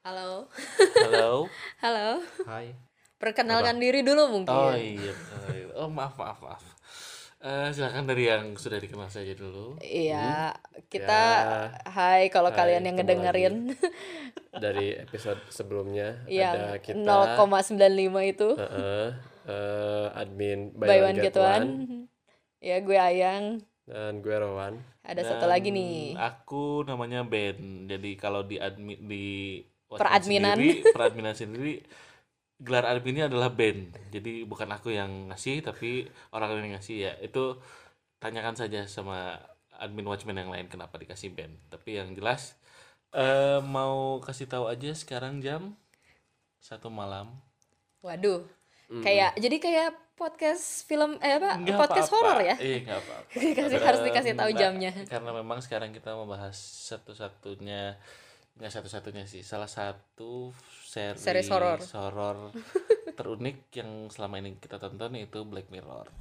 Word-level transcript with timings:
Halo. 0.00 0.48
Halo. 0.96 1.44
Halo. 1.84 2.24
Hai. 2.48 2.72
Perkenalkan 3.20 3.76
diri 3.76 4.00
dulu 4.00 4.32
mungkin. 4.32 4.48
Oh 4.48 4.72
iya. 4.72 5.12
Oh, 5.12 5.52
iya. 5.52 5.66
Oh, 5.76 5.88
maaf 5.92 6.16
maaf 6.16 6.40
maaf. 6.40 6.64
Eh, 7.40 7.68
silakan 7.72 8.08
dari 8.08 8.28
yang 8.28 8.56
sudah 8.56 8.80
dikenal 8.80 9.12
saja 9.12 9.32
dulu. 9.36 9.76
Iya, 9.80 10.56
kita 10.88 11.20
Ya. 11.20 11.68
hai 11.88 12.32
kalau 12.32 12.48
Hai, 12.48 12.56
kalian 12.56 12.84
yang 12.88 12.96
ngedengerin 12.96 13.76
dari 14.64 14.96
episode 14.96 15.40
sebelumnya 15.48 16.24
yang 16.28 16.76
ada 16.76 16.80
kita 16.80 17.00
0,95 17.40 18.24
itu 18.24 18.48
Heeh, 18.56 19.06
eh, 19.48 20.06
admin 20.16 20.72
buy 20.76 21.00
one 21.00 21.20
get 21.20 21.36
one. 21.36 21.68
Ya 22.60 22.76
gue 22.84 22.92
Ayang, 22.92 23.64
dan 23.88 24.20
gue 24.20 24.36
Rowan. 24.36 24.84
ada 25.00 25.24
satu 25.24 25.48
Dan 25.48 25.52
lagi 25.56 25.72
nih. 25.72 26.12
Aku 26.12 26.84
namanya 26.84 27.24
Ben. 27.24 27.88
Jadi 27.88 28.20
kalau 28.20 28.44
di 28.44 28.60
admin 28.60 29.00
di 29.00 29.60
Peradminan. 29.98 30.54
sendiri, 30.54 30.86
peradminan 30.94 31.34
sendiri 31.34 31.74
gelar 32.60 32.84
adminnya 32.84 33.26
adalah 33.26 33.48
Ben. 33.50 33.88
Jadi 34.12 34.44
bukan 34.44 34.68
aku 34.68 34.92
yang 34.92 35.32
ngasih 35.32 35.64
tapi 35.64 36.04
orang 36.30 36.54
lain 36.54 36.70
yang 36.70 36.74
ngasih 36.76 36.96
ya. 37.08 37.12
Itu 37.24 37.58
tanyakan 38.20 38.54
saja 38.54 38.84
sama 38.84 39.40
admin 39.80 40.04
Watchmen 40.04 40.36
yang 40.36 40.52
lain 40.52 40.68
kenapa 40.68 41.00
dikasih 41.00 41.32
Ben. 41.32 41.56
Tapi 41.72 41.96
yang 41.96 42.12
jelas 42.12 42.54
eh 43.10 43.58
mau 43.58 44.22
kasih 44.22 44.46
tahu 44.46 44.70
aja 44.70 44.94
sekarang 44.94 45.40
jam 45.40 45.74
satu 46.60 46.92
malam. 46.92 47.32
Waduh. 48.04 48.44
Kayak 48.90 49.38
jadi 49.38 49.56
kayak 49.56 49.90
podcast 50.18 50.84
film 50.84 51.16
eh 51.24 51.40
apa? 51.40 51.56
Nggak 51.56 51.78
podcast 51.80 52.10
horor 52.12 52.38
ya? 52.44 52.54
Iya, 52.60 52.78
nggak 52.84 52.98
apa-apa. 53.00 53.80
Harus 53.88 54.02
dikasih 54.04 54.34
tahu 54.36 54.50
jamnya. 54.52 54.92
Karena 55.08 55.30
memang 55.32 55.64
sekarang 55.64 55.96
kita 55.96 56.12
membahas 56.12 56.58
satu-satunya 56.92 57.96
nggak 58.60 58.76
satu-satunya 58.76 59.24
sih, 59.24 59.40
salah 59.40 59.72
satu 59.72 60.52
seri 60.84 61.16
Series 61.16 61.48
horor. 61.48 61.80
horor 61.96 62.52
terunik 63.16 63.72
yang 63.72 64.12
selama 64.12 64.36
ini 64.36 64.60
kita 64.60 64.76
tonton 64.76 65.16
yaitu 65.16 65.48
Black 65.48 65.72
Mirror. 65.72 66.12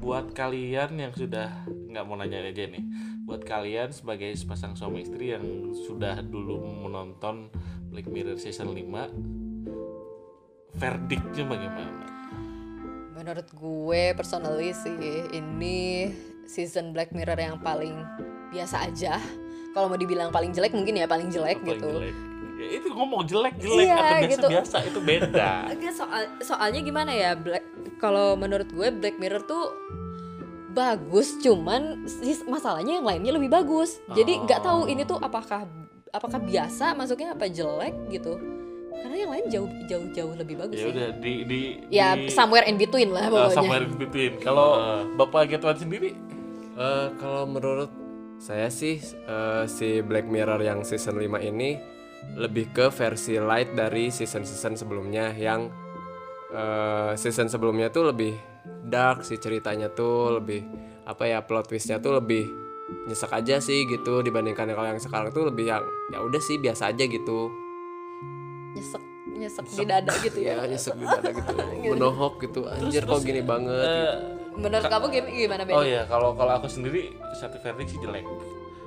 buat 0.00 0.32
kalian 0.32 0.96
yang 0.96 1.12
sudah 1.12 1.68
nggak 1.68 2.04
mau 2.08 2.16
nanya 2.16 2.40
aja 2.48 2.64
nih 2.64 2.80
buat 3.26 3.42
kalian 3.42 3.90
sebagai 3.90 4.30
sepasang 4.32 4.78
suami 4.78 5.02
istri 5.02 5.34
yang 5.34 5.42
sudah 5.74 6.22
dulu 6.22 6.62
menonton 6.62 7.50
Black 7.90 8.06
Mirror 8.06 8.38
season 8.38 8.70
5 8.70 8.86
verdiknya 10.78 11.42
bagaimana? 11.42 12.06
Menurut 13.16 13.48
gue 13.50 14.14
personally 14.14 14.70
sih 14.70 14.94
ini 15.34 16.12
season 16.46 16.94
Black 16.94 17.10
Mirror 17.10 17.40
yang 17.40 17.58
paling 17.58 17.98
biasa 18.54 18.86
aja. 18.86 19.18
Kalau 19.74 19.90
mau 19.90 19.98
dibilang 19.98 20.30
paling 20.30 20.54
jelek 20.54 20.72
mungkin 20.72 20.94
ya 20.96 21.10
paling 21.10 21.26
jelek 21.28 21.58
Paling 21.58 21.80
gitu. 21.82 21.90
jelek. 21.98 22.16
Ya, 22.56 22.68
itu 22.72 22.88
ngomong 22.88 23.28
jelek-jelek 23.28 23.84
Iya, 23.84 23.96
atau 24.00 24.16
gitu. 24.32 24.46
biasa-biasa 24.48 24.76
itu 24.88 25.00
beda. 25.04 25.50
Soal 25.98 26.22
soalnya 26.40 26.80
gimana 26.80 27.12
ya 27.12 27.36
Black 27.36 27.64
kalau 27.98 28.32
menurut 28.32 28.70
gue 28.70 28.88
Black 28.94 29.18
Mirror 29.18 29.44
tuh 29.44 29.64
bagus 30.76 31.40
cuman 31.40 32.04
sis- 32.04 32.44
masalahnya 32.44 33.00
yang 33.00 33.06
lainnya 33.08 33.32
lebih 33.32 33.48
bagus. 33.48 33.96
Jadi 34.12 34.44
nggak 34.44 34.60
tahu 34.60 34.92
ini 34.92 35.08
tuh 35.08 35.16
apakah 35.16 35.64
apakah 36.12 36.36
biasa 36.36 36.92
masuknya 36.92 37.32
apa 37.32 37.48
jelek 37.48 37.96
gitu. 38.12 38.36
Karena 38.96 39.16
yang 39.16 39.30
lain 39.32 39.46
jauh 39.48 39.70
jauh 39.88 40.06
jauh 40.12 40.32
lebih 40.36 40.56
bagus 40.56 40.80
ya 40.80 40.88
udah 40.88 41.08
di 41.20 41.34
di 41.44 41.60
ya 41.92 42.16
di, 42.16 42.32
somewhere 42.32 42.64
in 42.64 42.76
between 42.80 43.12
lah 43.12 43.28
uh, 43.28 43.32
pokoknya. 43.32 43.56
somewhere 43.56 43.84
in 43.84 43.96
between. 43.96 44.32
Kalau 44.40 44.68
Bapak 45.16 45.48
Getwan 45.48 45.76
sendiri? 45.76 46.16
Eh, 46.76 47.08
kalau 47.16 47.48
menurut 47.48 47.88
saya 48.36 48.68
sih 48.68 49.00
eh, 49.00 49.64
si 49.64 50.04
Black 50.04 50.28
Mirror 50.28 50.60
yang 50.60 50.84
season 50.84 51.16
5 51.16 51.40
ini 51.40 51.80
lebih 52.36 52.68
ke 52.76 52.92
versi 52.92 53.40
light 53.40 53.72
dari 53.72 54.12
season-season 54.12 54.76
sebelumnya 54.76 55.32
yang 55.32 55.72
eh, 56.52 57.12
season 57.16 57.48
sebelumnya 57.48 57.88
tuh 57.88 58.12
lebih 58.12 58.36
dark 58.82 59.22
sih 59.22 59.36
ceritanya 59.36 59.88
tuh 59.88 60.36
lebih 60.36 60.62
apa 61.02 61.22
ya 61.24 61.38
plot 61.40 61.66
twistnya 61.66 61.98
tuh 61.98 62.16
lebih 62.16 62.46
nyesek 63.06 63.30
aja 63.30 63.58
sih 63.58 63.82
gitu 63.84 64.22
dibandingkan 64.22 64.66
kalau 64.68 64.86
yang 64.86 64.98
sekarang 64.98 65.30
tuh 65.30 65.50
lebih 65.50 65.66
yang 65.66 65.82
ya 66.08 66.18
udah 66.20 66.38
sih 66.38 66.56
biasa 66.56 66.90
aja 66.90 67.02
gitu 67.02 67.50
nyesek 68.72 69.02
nyesek 69.28 69.64
di 69.66 69.84
dada 69.84 70.12
gitu 70.16 70.38
ya 70.38 70.54
ya 70.54 70.64
nyesek 70.66 70.94
di 70.94 71.04
dada 71.04 71.30
gitu 71.30 71.52
menohok 71.92 72.34
gitu 72.40 72.60
anjir 72.66 73.02
kok 73.02 73.20
gini 73.20 73.42
banget 73.42 73.74
eh, 73.74 73.90
gitu. 73.90 74.14
menurut 74.56 74.86
kamu 74.86 75.06
gim- 75.10 75.32
gimana 75.36 75.62
Ben? 75.64 75.74
oh 75.74 75.84
ya 75.84 76.02
kalau 76.06 76.30
kalau 76.32 76.52
aku 76.56 76.66
sendiri 76.66 77.10
satu 77.34 77.58
verdik 77.58 77.86
sih 77.86 78.00
jelek. 78.00 78.24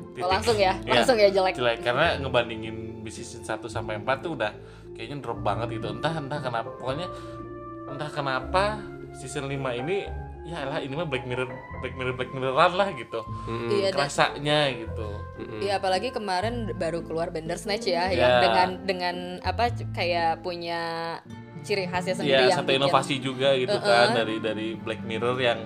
Titik. 0.10 0.26
Oh, 0.26 0.30
langsung 0.32 0.58
ya 0.58 0.74
Iya. 0.82 0.94
langsung 0.98 1.18
ya 1.20 1.30
jelek 1.30 1.54
jelek 1.54 1.80
karena 1.84 2.18
ngebandingin 2.18 2.76
di 3.00 3.12
season 3.14 3.44
1 3.44 3.62
sampai 3.68 4.00
4 4.00 4.26
tuh 4.26 4.34
udah 4.34 4.52
kayaknya 4.96 5.22
drop 5.22 5.40
banget 5.40 5.78
gitu 5.78 5.92
entah 5.92 6.12
entah 6.12 6.40
kenapa 6.40 6.70
pokoknya 6.74 7.08
entah 7.86 8.10
kenapa 8.10 8.64
season 9.14 9.46
5 9.46 9.56
ini 9.78 10.06
ya 10.42 10.66
lah 10.66 10.80
ini 10.80 10.92
mah 10.92 11.06
Black 11.06 11.24
Mirror 11.24 11.46
Black 11.80 11.94
Mirror 11.94 12.16
Black 12.16 12.32
Mirroran 12.32 12.74
lah 12.74 12.90
gitu. 12.92 13.22
Iya 13.70 13.90
dan 13.90 14.02
rasanya 14.02 14.60
gitu. 14.72 15.08
Iya 15.60 15.78
apalagi 15.78 16.10
kemarin 16.10 16.74
baru 16.74 17.02
keluar 17.02 17.30
Bandersnatch 17.30 17.86
ya, 17.86 18.08
Ya. 18.08 18.18
yang 18.18 18.34
dengan 18.42 18.70
dengan 18.84 19.16
apa 19.40 19.68
kayak 19.92 20.42
punya 20.42 20.82
ciri 21.60 21.86
khasnya 21.86 22.16
sendiri 22.16 22.40
ya 22.40 22.50
yang 22.50 22.58
satu 22.58 22.66
bikin- 22.68 22.82
inovasi 22.82 23.16
juga 23.20 23.52
gitu 23.54 23.74
Uh-uh. 23.74 23.84
kan 23.84 24.08
dari 24.16 24.36
dari 24.38 24.68
Black 24.76 25.04
Mirror 25.04 25.38
yang 25.38 25.60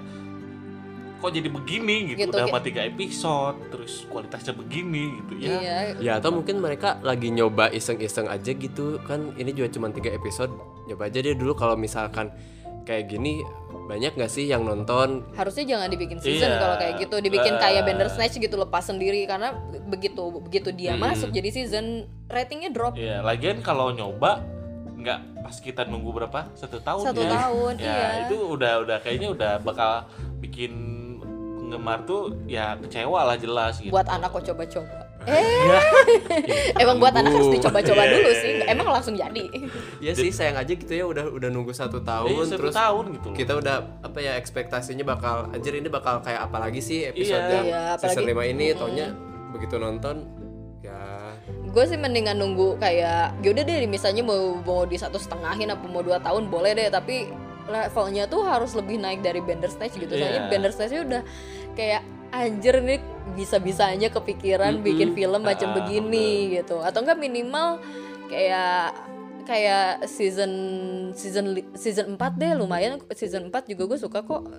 kok 1.18 1.32
jadi 1.32 1.48
begini 1.48 1.98
gitu, 2.09 2.20
Gitu, 2.20 2.30
udah 2.30 2.44
kayak- 2.44 2.52
sama 2.52 2.59
tiga 2.62 2.82
episode 2.84 3.58
terus 3.70 4.03
kualitasnya 4.06 4.53
begini 4.53 5.03
gitu 5.22 5.34
ya. 5.40 5.52
Iya, 5.56 5.76
Ya 6.02 6.12
atau 6.20 6.34
mungkin 6.34 6.59
mereka 6.59 7.00
lagi 7.00 7.32
nyoba 7.32 7.72
iseng-iseng 7.72 8.28
aja 8.28 8.52
gitu 8.52 9.00
kan 9.02 9.32
ini 9.34 9.53
juga 9.53 9.72
cuma 9.72 9.88
tiga 9.88 10.12
episode 10.12 10.52
nyoba 10.84 11.08
aja 11.08 11.24
deh 11.24 11.32
dulu 11.32 11.56
kalau 11.56 11.80
misalkan 11.80 12.28
kayak 12.84 13.08
gini 13.08 13.44
banyak 13.84 14.14
nggak 14.14 14.28
sih 14.28 14.46
yang 14.46 14.64
nonton 14.64 15.28
harusnya 15.34 15.64
jangan 15.66 15.88
dibikin 15.88 16.16
season 16.18 16.48
Iya. 16.48 16.58
kalau 16.58 16.76
kayak 16.78 16.94
gitu, 17.00 17.16
dibikin 17.20 17.54
Uh. 17.54 17.60
kayak 17.60 17.84
Bandersnatch 17.84 18.36
gitu 18.38 18.56
lepas 18.56 18.80
sendiri 18.82 19.24
karena 19.24 19.52
begitu 19.86 20.24
begitu 20.40 20.70
dia 20.72 20.94
Hmm. 20.94 21.04
masuk 21.06 21.30
jadi 21.30 21.50
season 21.50 21.86
ratingnya 22.28 22.70
drop 22.70 22.96
Iya, 22.96 23.20
lagian 23.20 23.60
kalau 23.60 23.92
nyoba 23.92 24.40
nggak 24.96 25.20
pas 25.42 25.56
kita 25.58 25.84
nunggu 25.84 26.12
berapa 26.14 26.48
satu 26.54 26.80
tahun 26.80 27.04
satu 27.04 27.22
ya. 27.22 27.32
tahun, 27.34 27.74
ya 27.76 27.84
iya. 27.84 28.08
itu 28.24 28.38
udah 28.40 28.74
udah 28.82 28.98
kayaknya 29.00 29.30
udah 29.30 29.52
bakal 29.60 30.08
bikin 30.40 30.72
penggemar 31.20 32.04
tuh 32.04 32.32
ya 32.46 32.80
kecewa 32.80 33.26
lah 33.26 33.36
jelas 33.36 33.80
gitu. 33.80 33.92
buat 33.92 34.08
anak 34.08 34.32
kok 34.32 34.44
coba-coba. 34.46 35.03
Eh, 35.25 35.41
Ya, 35.63 35.79
emang 36.78 36.97
buat 36.97 37.11
anak 37.11 37.31
harus 37.31 37.47
dicoba-coba 37.50 38.01
Iya, 38.01 38.11
dulu 38.11 38.28
iya, 38.28 38.38
sih, 38.38 38.51
iya. 38.53 38.66
emang 38.69 38.88
langsung 38.89 39.16
jadi. 39.16 39.44
ya 39.97 40.11
sih 40.11 40.29
sayang 40.29 40.57
aja 40.57 40.69
gitu 40.69 40.91
ya 40.91 41.06
udah 41.06 41.25
udah 41.29 41.50
nunggu 41.50 41.72
satu 41.72 42.00
tahun 42.00 42.28
Iya, 42.29 42.44
satu 42.45 42.59
terus 42.59 42.75
tahun 42.75 43.03
gitu 43.13 43.28
loh. 43.28 43.35
kita 43.35 43.53
udah 43.56 43.75
apa 44.01 44.19
ya 44.19 44.34
ekspektasinya 44.35 45.06
bakal 45.06 45.47
anjir 45.50 45.73
ini 45.73 45.88
bakal 45.88 46.19
kayak 46.19 46.44
apa 46.44 46.57
lagi 46.59 46.79
sih 46.79 47.06
episode 47.06 47.39
Iya. 47.39 47.53
yang 47.53 47.66
Iya, 47.66 47.81
season 47.95 48.23
apalagi- 48.23 48.35
5 48.35 48.44
ini 48.50 48.66
taunya 48.73 49.07
begitu 49.50 49.75
nonton 49.78 50.16
ya 50.81 51.00
gue 51.66 51.84
sih 51.85 51.95
mendingan 51.95 52.35
nunggu 52.35 52.75
kayak 52.78 53.40
yaudah 53.40 53.63
deh 53.63 53.88
misalnya 53.88 54.22
mau 54.22 54.59
mau 54.59 54.84
di 54.84 54.95
satu 54.95 55.16
setengahin 55.16 55.69
apa 55.69 55.85
mau 55.85 56.01
dua 56.01 56.19
tahun 56.19 56.47
boleh 56.47 56.73
deh 56.73 56.90
tapi 56.90 57.31
levelnya 57.63 58.28
tuh 58.28 58.44
harus 58.44 58.73
lebih 58.73 58.97
naik 58.97 59.19
dari 59.19 59.40
Bandersnatch 59.40 59.95
gitu 59.95 60.11
soalnya 60.11 60.41
Iya. 60.41 60.51
Bandersnatch 60.51 60.94
udah 61.00 61.22
kayak 61.73 62.03
anjir 62.34 62.82
nih 62.82 63.00
bisa-bisanya 63.38 64.10
kepikiran 64.10 64.82
bikin 64.82 65.14
film 65.14 65.46
macam 65.46 65.70
Ah, 65.72 65.76
begini 65.78 66.58
gitu. 66.58 66.82
Atau 66.82 67.06
enggak 67.06 67.22
minimal 67.22 67.78
kayak 68.28 68.98
kayak 69.46 70.08
season 70.09 70.52
season 71.14 71.53
season 71.78 72.18
4 72.18 72.41
deh 72.41 72.58
lumayan. 72.58 72.97
Season 73.14 73.53
4 73.53 73.70
juga 73.70 73.94
gue 73.94 74.00
suka 74.02 74.26
kok. 74.26 74.50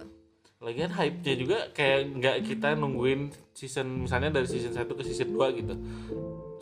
Lagian 0.65 0.94
hype-nya 0.97 1.35
juga 1.37 1.59
kayak 1.76 2.00
nggak 2.17 2.37
kita 2.49 2.73
nungguin 2.79 3.35
season 3.53 4.09
misalnya 4.09 4.41
dari 4.41 4.49
season 4.49 4.73
1 4.73 4.88
ke 4.88 5.03
season 5.05 5.29
2 5.35 5.59
gitu. 5.61 5.75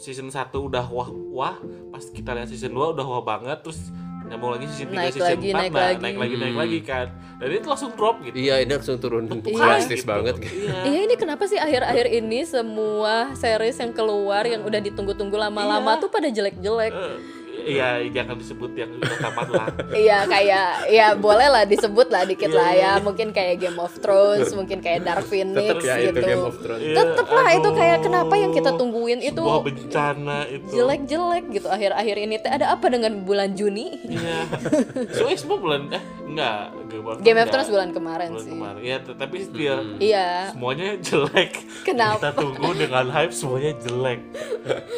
Season 0.00 0.26
1 0.26 0.58
udah 0.58 0.90
wah-wah, 0.90 1.60
pas 1.94 2.02
kita 2.10 2.34
lihat 2.34 2.50
season 2.50 2.74
2 2.74 2.98
udah 2.98 3.06
wah 3.06 3.22
banget 3.22 3.62
terus 3.62 3.94
nyambung 4.32 4.56
lagi 4.56 4.64
season 4.66 4.88
3 4.88 4.96
Naik 4.96 5.12
season 5.12 5.28
lagi, 5.28 5.48
4 5.48 5.52
naik 5.52 5.72
nah, 5.72 5.82
lagi. 5.84 6.00
naik 6.00 6.16
lagi 6.16 6.34
naik 6.40 6.56
lagi 6.56 6.78
kan. 6.80 7.06
Dan 7.36 7.48
itu 7.52 7.66
langsung 7.66 7.90
drop 7.92 8.16
gitu. 8.22 8.34
iya 8.34 8.54
ini 8.58 8.70
langsung 8.70 8.96
turun 8.96 9.24
Hai 9.28 9.52
drastis 9.52 10.00
gitu. 10.00 10.08
banget 10.08 10.34
Iya. 10.40 10.78
Iya 10.82 11.00
ini 11.04 11.14
kenapa 11.14 11.44
sih 11.44 11.58
akhir-akhir 11.58 12.06
ini 12.08 12.40
semua 12.42 13.14
series 13.34 13.76
yang 13.76 13.92
keluar 13.92 14.46
yang 14.46 14.62
udah 14.62 14.80
ditunggu-tunggu 14.80 15.36
lama-lama 15.36 15.92
Iya. 15.92 16.00
tuh 16.00 16.08
pada 16.08 16.28
jelek-jelek. 16.28 16.92
Eh, 16.92 17.16
Iya, 17.52 18.02
jangan 18.10 18.40
disebut 18.40 18.72
yang 18.74 18.90
udah 18.96 19.18
tamat 19.20 19.48
lah. 19.52 19.66
Iya 20.02 20.24
kayak 20.24 20.66
ya 20.88 21.06
boleh 21.14 21.46
lah 21.46 21.62
disebut 21.62 22.08
lah 22.08 22.24
dikit 22.24 22.48
Iya, 22.48 22.58
lah 22.58 22.70
iya, 22.72 22.90
ya 22.96 23.04
mungkin 23.04 23.30
kayak 23.30 23.60
Game 23.60 23.76
of 23.76 23.92
Thrones 24.00 24.50
mungkin 24.52 24.80
kayak 24.80 25.04
Dark 25.04 25.28
Phoenix 25.28 25.68
Tetep 25.70 25.84
ya 25.84 25.94
gitu 26.00 26.10
itu 26.10 26.26
Game 26.26 26.42
of 26.42 26.56
Thrones. 26.58 26.82
Iya, 26.82 26.96
tetep 26.96 27.28
lah 27.28 27.48
itu 27.52 27.68
kayak 27.70 27.98
kenapa 28.00 28.34
yang 28.34 28.50
kita 28.50 28.70
tungguin 28.72 29.20
itu 29.20 29.42
bencana 29.42 30.38
itu. 30.48 30.66
jelek-jelek 30.72 31.44
gitu 31.52 31.68
akhir-akhir 31.68 32.16
ini 32.18 32.34
teh 32.36 32.50
ada 32.50 32.72
apa 32.72 32.86
dengan 32.88 33.12
bulan 33.22 33.52
Juni 33.52 34.00
Iya. 34.02 34.48
Soalnya 35.14 35.38
semua 35.38 35.58
bulan 35.60 35.80
eh 35.92 36.02
enggak 36.26 36.60
Game 36.88 37.04
of 37.04 37.14
Game 37.20 37.36
of 37.36 37.46
enggak. 37.46 37.52
Thrones 37.52 37.70
bulan 37.70 37.88
kemarin 37.92 38.28
bulan 38.32 38.42
sih 38.42 38.52
kemarin. 38.52 38.80
Iya, 38.82 38.96
tetapi 39.04 39.36
still 39.38 39.78
iya 40.00 40.28
semuanya 40.50 40.88
jelek. 40.98 41.52
Kenapa? 41.84 42.16
Kita 42.18 42.30
tunggu 42.34 42.70
dengan 42.74 43.06
hype 43.08 43.30
semuanya 43.30 43.72
jelek. 43.78 44.20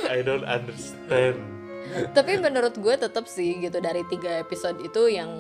I 0.09 0.23
don't 0.23 0.47
understand. 0.47 1.54
Tapi 2.17 2.39
menurut 2.39 2.75
gue 2.79 2.95
tetap 2.97 3.25
sih 3.31 3.59
gitu 3.63 3.79
dari 3.79 4.03
tiga 4.11 4.43
episode 4.43 4.79
itu 4.83 5.09
yang 5.11 5.31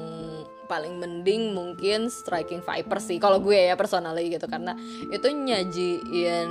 paling 0.65 0.97
mending 0.97 1.53
mungkin 1.53 2.09
Striking 2.09 2.65
Viper 2.65 2.99
sih 2.99 3.21
kalau 3.21 3.39
gue 3.39 3.71
ya 3.71 3.77
personally 3.77 4.33
gitu. 4.33 4.49
Karena 4.49 4.73
itu 5.12 5.29
nyajiin 5.29 6.49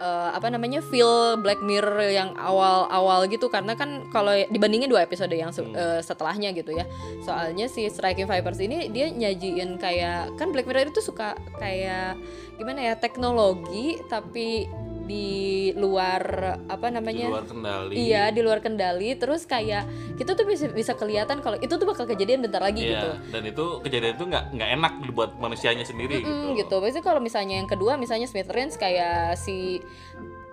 eh, 0.00 0.30
apa 0.32 0.48
namanya 0.52 0.84
feel 0.84 1.40
Black 1.40 1.64
Mirror 1.64 2.12
yang 2.12 2.30
awal-awal 2.36 3.26
gitu. 3.26 3.48
Karena 3.48 3.74
kan 3.74 4.06
kalau 4.12 4.36
dibandingin 4.52 4.92
dua 4.92 5.04
episode 5.08 5.32
yang 5.32 5.50
eh, 5.50 6.00
setelahnya 6.04 6.52
gitu 6.52 6.76
ya. 6.76 6.84
Soalnya 7.24 7.66
si 7.66 7.88
Striking 7.88 8.28
Vipers 8.28 8.60
ini 8.60 8.92
dia 8.92 9.08
nyajiin 9.08 9.80
kayak 9.80 10.36
kan 10.36 10.52
Black 10.52 10.68
Mirror 10.68 10.92
itu 10.92 11.00
suka 11.00 11.34
kayak 11.58 12.20
gimana 12.60 12.92
ya 12.92 12.94
teknologi 13.00 13.96
tapi 14.12 14.68
di 15.10 15.28
luar 15.74 16.22
apa 16.70 16.86
Di 16.86 16.94
namanya 16.94 17.26
luar 17.26 17.46
kendali. 17.50 17.94
Iya 17.98 18.30
di 18.30 18.40
luar 18.46 18.62
kendali 18.62 19.10
terus 19.18 19.42
kayak 19.44 19.90
kita 20.14 20.38
tuh 20.38 20.46
bisa 20.46 20.70
bisa 20.70 20.94
kelihatan 20.94 21.42
kalau 21.42 21.58
itu 21.58 21.74
tuh 21.74 21.86
bakal 21.86 22.06
kejadian 22.06 22.46
bentar 22.46 22.62
lagi 22.62 22.86
Iya, 22.86 22.94
gitu. 22.94 23.10
dan 23.34 23.42
itu 23.42 23.64
kejadian 23.82 24.14
itu 24.14 24.24
nggak 24.30 24.44
nggak 24.54 24.70
enak 24.78 24.92
buat 25.10 25.30
manusianya 25.36 25.82
sendiri 25.82 26.22
Hmm, 26.22 26.54
gitu. 26.54 26.62
gitu. 26.62 26.74
Biasanya 26.78 27.02
kalau 27.04 27.18
misalnya 27.18 27.58
yang 27.58 27.66
kedua 27.66 27.98
misalnya 27.98 28.30
Smithereens 28.30 28.78
kayak 28.78 29.34
si 29.34 29.82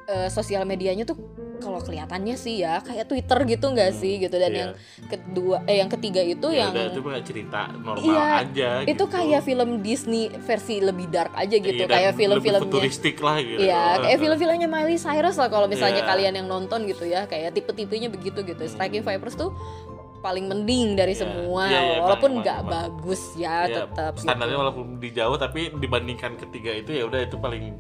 eh, 0.07 0.30
sosial 0.31 0.63
medianya 0.63 1.04
tuh 1.04 1.19
kalau 1.57 1.81
kelihatannya 1.81 2.38
sih 2.38 2.62
ya 2.62 2.80
kayak 2.80 3.09
Twitter 3.09 3.39
gitu 3.50 3.65
nggak 3.74 3.92
sih 3.92 4.21
gitu 4.21 4.38
dan 4.38 4.51
iya. 4.54 4.59
yang 4.62 4.71
kedua 5.09 5.65
eh 5.65 5.81
yang 5.81 5.89
ketiga 5.89 6.21
itu 6.21 6.48
Ya 6.54 6.69
yang 6.69 6.71
udah, 6.71 6.86
itu 6.94 7.00
mah 7.01 7.21
cerita 7.25 7.62
normal 7.74 8.06
Iya, 8.06 8.27
aja 8.45 8.69
itu 8.86 8.94
gitu. 8.94 9.06
kayak 9.09 9.42
film 9.42 9.69
Disney 9.81 10.30
versi 10.38 10.80
lebih 10.80 11.09
dark 11.09 11.33
aja 11.33 11.57
gitu 11.57 11.81
Iya, 11.81 11.89
kayak 11.89 12.12
film-filmnya 12.13 12.62
futuristik 12.62 13.18
lah 13.19 13.42
gitu. 13.42 13.59
Iya, 13.65 13.83
kayak 14.00 14.18
film-filmnya 14.21 14.69
Miley 14.69 14.98
Cyrus 14.98 15.36
lah 15.36 15.50
kalau 15.50 15.65
misalnya 15.65 16.06
Iya. 16.06 16.09
kalian 16.13 16.33
yang 16.39 16.48
nonton 16.48 16.86
gitu 16.86 17.04
ya, 17.04 17.25
kayak 17.25 17.57
tipe-tipenya 17.57 18.07
begitu 18.07 18.45
gitu. 18.45 18.62
Striking 18.63 19.01
Vipers 19.01 19.33
tuh 19.33 19.50
paling 20.18 20.45
mending 20.45 20.94
dari 20.94 21.18
Iya. 21.18 21.25
semua, 21.25 21.63
Iya, 21.68 21.81
iya, 21.81 21.98
walaupun 22.06 22.31
nggak 22.38 22.59
bagus 22.63 23.33
ya, 23.33 23.65
Ya, 23.65 23.81
tetap. 23.81 24.13
standarnya 24.21 24.54
gitu. 24.54 24.62
walaupun 24.62 24.86
di 25.01 25.09
jauh 25.09 25.36
tapi 25.36 25.74
dibandingkan 25.74 26.38
ketiga 26.38 26.69
itu 26.69 26.94
ya 26.94 27.04
udah 27.09 27.21
itu 27.25 27.38
paling 27.38 27.74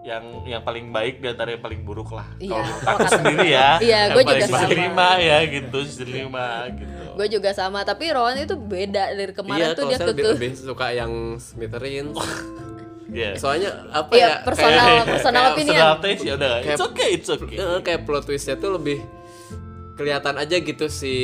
yang 0.00 0.24
yang 0.44 0.62
paling 0.62 0.88
baik 0.88 1.20
di 1.20 1.28
antara 1.28 1.52
yang 1.52 1.60
paling 1.60 1.80
buruk 1.80 2.08
lah. 2.10 2.24
Iya, 2.36 2.56
Kalau 2.56 2.96
aku 2.96 3.08
sendiri 3.10 3.48
ya. 3.50 3.68
Iya, 3.84 3.98
yang 3.98 4.08
gua 4.10 4.22
paling 4.22 4.40
juga 4.40 4.46
sama. 4.56 4.72
lima 4.72 5.08
ya 5.18 5.38
gitu, 5.46 5.78
lima 6.06 6.46
gitu. 6.72 7.02
Gue 7.12 7.26
juga 7.28 7.50
sama, 7.52 7.78
tapi 7.82 8.04
Rowan 8.08 8.38
itu 8.38 8.56
beda 8.56 9.12
dari 9.12 9.30
kemarin 9.30 9.60
Iya, 9.62 9.76
tuh 9.76 9.84
dia 9.86 9.98
saya 9.98 10.08
lebih, 10.08 10.24
lebih 10.32 10.50
suka 10.56 10.86
yang 10.90 11.12
Smithereens. 11.36 12.16
Iya. 13.10 13.34
Soalnya 13.34 13.90
apa 13.90 14.14
Iya, 14.14 14.22
ya? 14.22 14.34
personal 14.40 14.86
kayak- 14.86 15.06
personal 15.10 15.42
kayak- 15.42 15.52
opinion. 15.52 15.74
Personal 15.74 15.98
taste 15.98 16.22
ya 16.22 16.32
udah. 16.32 16.52
It's 16.54 16.62
Kayak- 16.62 16.86
okay, 16.86 17.08
it's 17.10 17.28
okay. 17.28 17.56
Eh, 17.58 17.78
kayak 17.82 18.00
plot 18.06 18.22
twistnya 18.22 18.54
tuh 18.54 18.70
lebih 18.70 18.98
kelihatan 19.92 20.34
aja 20.38 20.56
gitu 20.56 20.86
si 20.86 21.14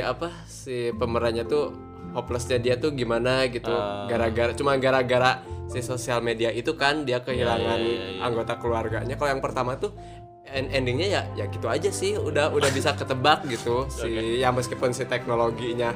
apa 0.00 0.32
si 0.42 0.90
pemerannya 0.90 1.44
tuh 1.44 1.76
hopelessnya 2.16 2.56
dia 2.56 2.74
tuh 2.74 2.90
gimana 2.90 3.44
gitu 3.46 3.68
Ah. 3.68 4.08
gara-gara 4.08 4.50
cuma 4.50 4.72
gara-gara 4.76 5.38
si 5.66 5.78
sosial 5.80 6.18
media 6.20 6.48
itu 6.50 6.72
kan 6.72 7.04
dia 7.04 7.20
kehilangan 7.20 7.76
iya, 7.76 7.92
iya, 7.92 8.06
iya. 8.16 8.20
anggota 8.22 8.56
keluarganya 8.56 9.14
kalau 9.14 9.30
yang 9.30 9.44
pertama 9.44 9.76
tuh 9.76 9.92
en- 10.46 10.72
endingnya 10.72 11.08
ya 11.10 11.22
ya 11.34 11.44
gitu 11.46 11.66
aja 11.66 11.90
sih 11.90 12.16
udah 12.16 12.48
udah 12.48 12.70
bisa 12.70 12.94
ketebak 12.94 13.44
gitu 13.46 13.84
si 13.92 14.08
ya 14.38 14.48
meskipun 14.48 14.90
si 14.90 15.04
teknologinya 15.04 15.92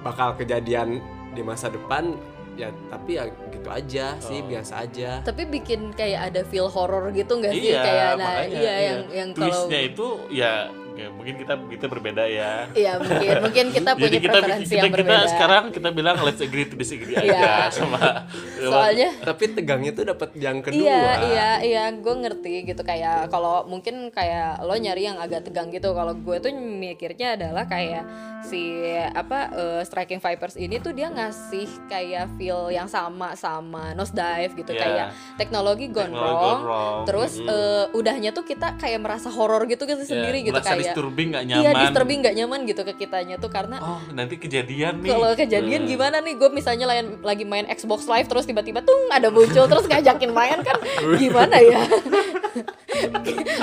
bakal 0.00 0.34
kejadian 0.34 0.98
di 1.30 1.40
masa 1.40 1.68
depan 1.68 2.16
ya 2.54 2.70
tapi 2.86 3.18
ya 3.18 3.26
gitu 3.50 3.68
aja 3.68 4.14
sih 4.18 4.38
Oh. 4.38 4.46
biasa 4.46 4.74
aja 4.80 5.10
Tapi 5.20 5.42
bikin 5.48 5.90
kayak 5.92 6.30
ada 6.30 6.40
feel 6.42 6.66
horror 6.66 7.10
gitu 7.10 7.34
nggak 7.34 7.50
sih? 7.50 7.70
Iya, 7.70 7.82
kayak 7.82 8.10
nah, 8.14 8.24
makanya, 8.24 8.54
iya, 8.54 8.60
iya. 8.62 8.78
yang 8.84 9.00
yang 9.10 9.28
kalau 9.32 9.48
twistnya 9.50 9.80
itu 9.84 10.06
ya, 10.30 10.52
ya 10.94 11.10
mungkin 11.10 11.34
kita 11.36 11.54
kita 11.68 11.86
berbeda 11.86 12.24
ya. 12.24 12.70
Iya 12.70 12.92
mungkin 12.96 13.34
mungkin 13.42 13.64
kita 13.68 13.90
punya 13.96 14.06
Jadi 14.06 14.18
kita 14.20 14.32
preferensi 14.36 14.64
kita, 14.68 14.76
yang 14.76 14.84
kita 14.86 14.96
berbeda. 14.96 15.26
sekarang 15.28 15.64
kita 15.68 15.88
bilang 15.90 16.16
let's 16.20 16.38
agree 16.38 16.64
to 16.64 16.74
disagree 16.74 17.14
aja 17.14 17.26
Iya. 17.26 17.54
sama 17.68 18.30
Soalnya 18.56 19.10
tapi 19.20 19.44
tegangnya 19.50 19.90
tuh 19.92 20.04
dapat 20.06 20.30
yang 20.36 20.58
kedua 20.60 20.80
Iya, 20.80 21.10
iya, 21.24 21.50
iya, 21.60 21.84
gue 21.90 22.14
ngerti 22.16 22.64
gitu 22.64 22.82
kayak 22.82 23.26
kalau 23.28 23.64
mungkin 23.64 24.08
kayak 24.08 24.62
lo 24.62 24.74
nyari 24.74 25.02
yang 25.04 25.18
agak 25.18 25.44
tegang 25.44 25.68
gitu. 25.68 25.90
Kalau 25.90 26.14
gue 26.14 26.36
tuh 26.38 26.50
mikirnya 26.54 27.34
adalah 27.34 27.64
kayak 27.64 28.06
si 28.40 28.84
apa 29.08 29.50
eh, 29.50 29.80
Striking 29.82 30.20
Vipers 30.20 30.54
ini 30.54 30.76
tuh 30.76 30.92
dia 30.92 31.08
ngasih 31.08 31.64
kayak 31.86 32.28
feel 32.34 32.68
yang 32.68 32.86
sama 32.86 33.32
sama 33.34 33.92
Nosedive 33.92 34.54
gitu 34.54 34.70
Iya. 34.70 34.80
kayak 34.80 35.06
teknologi 35.34 35.88
gone 35.88 36.06
Teknologi 36.06 36.22
wrong. 36.44 36.54
gone 36.54 36.62
wrong. 36.62 37.02
Terus 37.04 37.32
eh, 37.40 37.84
udahnya 37.90 38.30
tuh 38.30 38.44
kita 38.44 38.76
kayak 38.76 39.00
merasa 39.00 39.26
horor 39.28 39.64
gitu 39.64 39.82
gitu 39.82 39.96
Ya, 39.96 40.06
sendiri 40.06 40.38
gitu 40.42 40.54
kayak 40.54 40.83
disturbing 40.86 41.28
nggak 41.30 41.44
Iya, 41.44 41.56
nyaman. 41.62 41.82
disturbing 41.82 42.18
nggak 42.20 42.34
nyaman 42.36 42.60
gitu 42.64 42.82
ke 42.82 42.92
kitanya 42.96 43.36
tuh 43.36 43.48
karena 43.48 43.76
Oh 43.78 44.00
nanti 44.10 44.34
kejadian 44.36 45.00
nih. 45.00 45.10
kalau 45.10 45.32
kejadian 45.32 45.82
gimana 45.84 46.18
nih? 46.18 46.34
Gue 46.34 46.50
misalnya 46.50 46.86
lain, 46.86 47.18
lagi 47.20 47.42
main 47.42 47.64
Xbox 47.66 48.04
Live 48.04 48.26
terus 48.26 48.44
tiba-tiba 48.44 48.80
tung 48.80 48.98
ada 49.08 49.28
muncul 49.28 49.64
terus 49.64 49.84
ngajakin 49.84 50.30
main 50.30 50.58
kan? 50.60 50.76
Gimana 51.22 51.56
ya? 51.56 51.80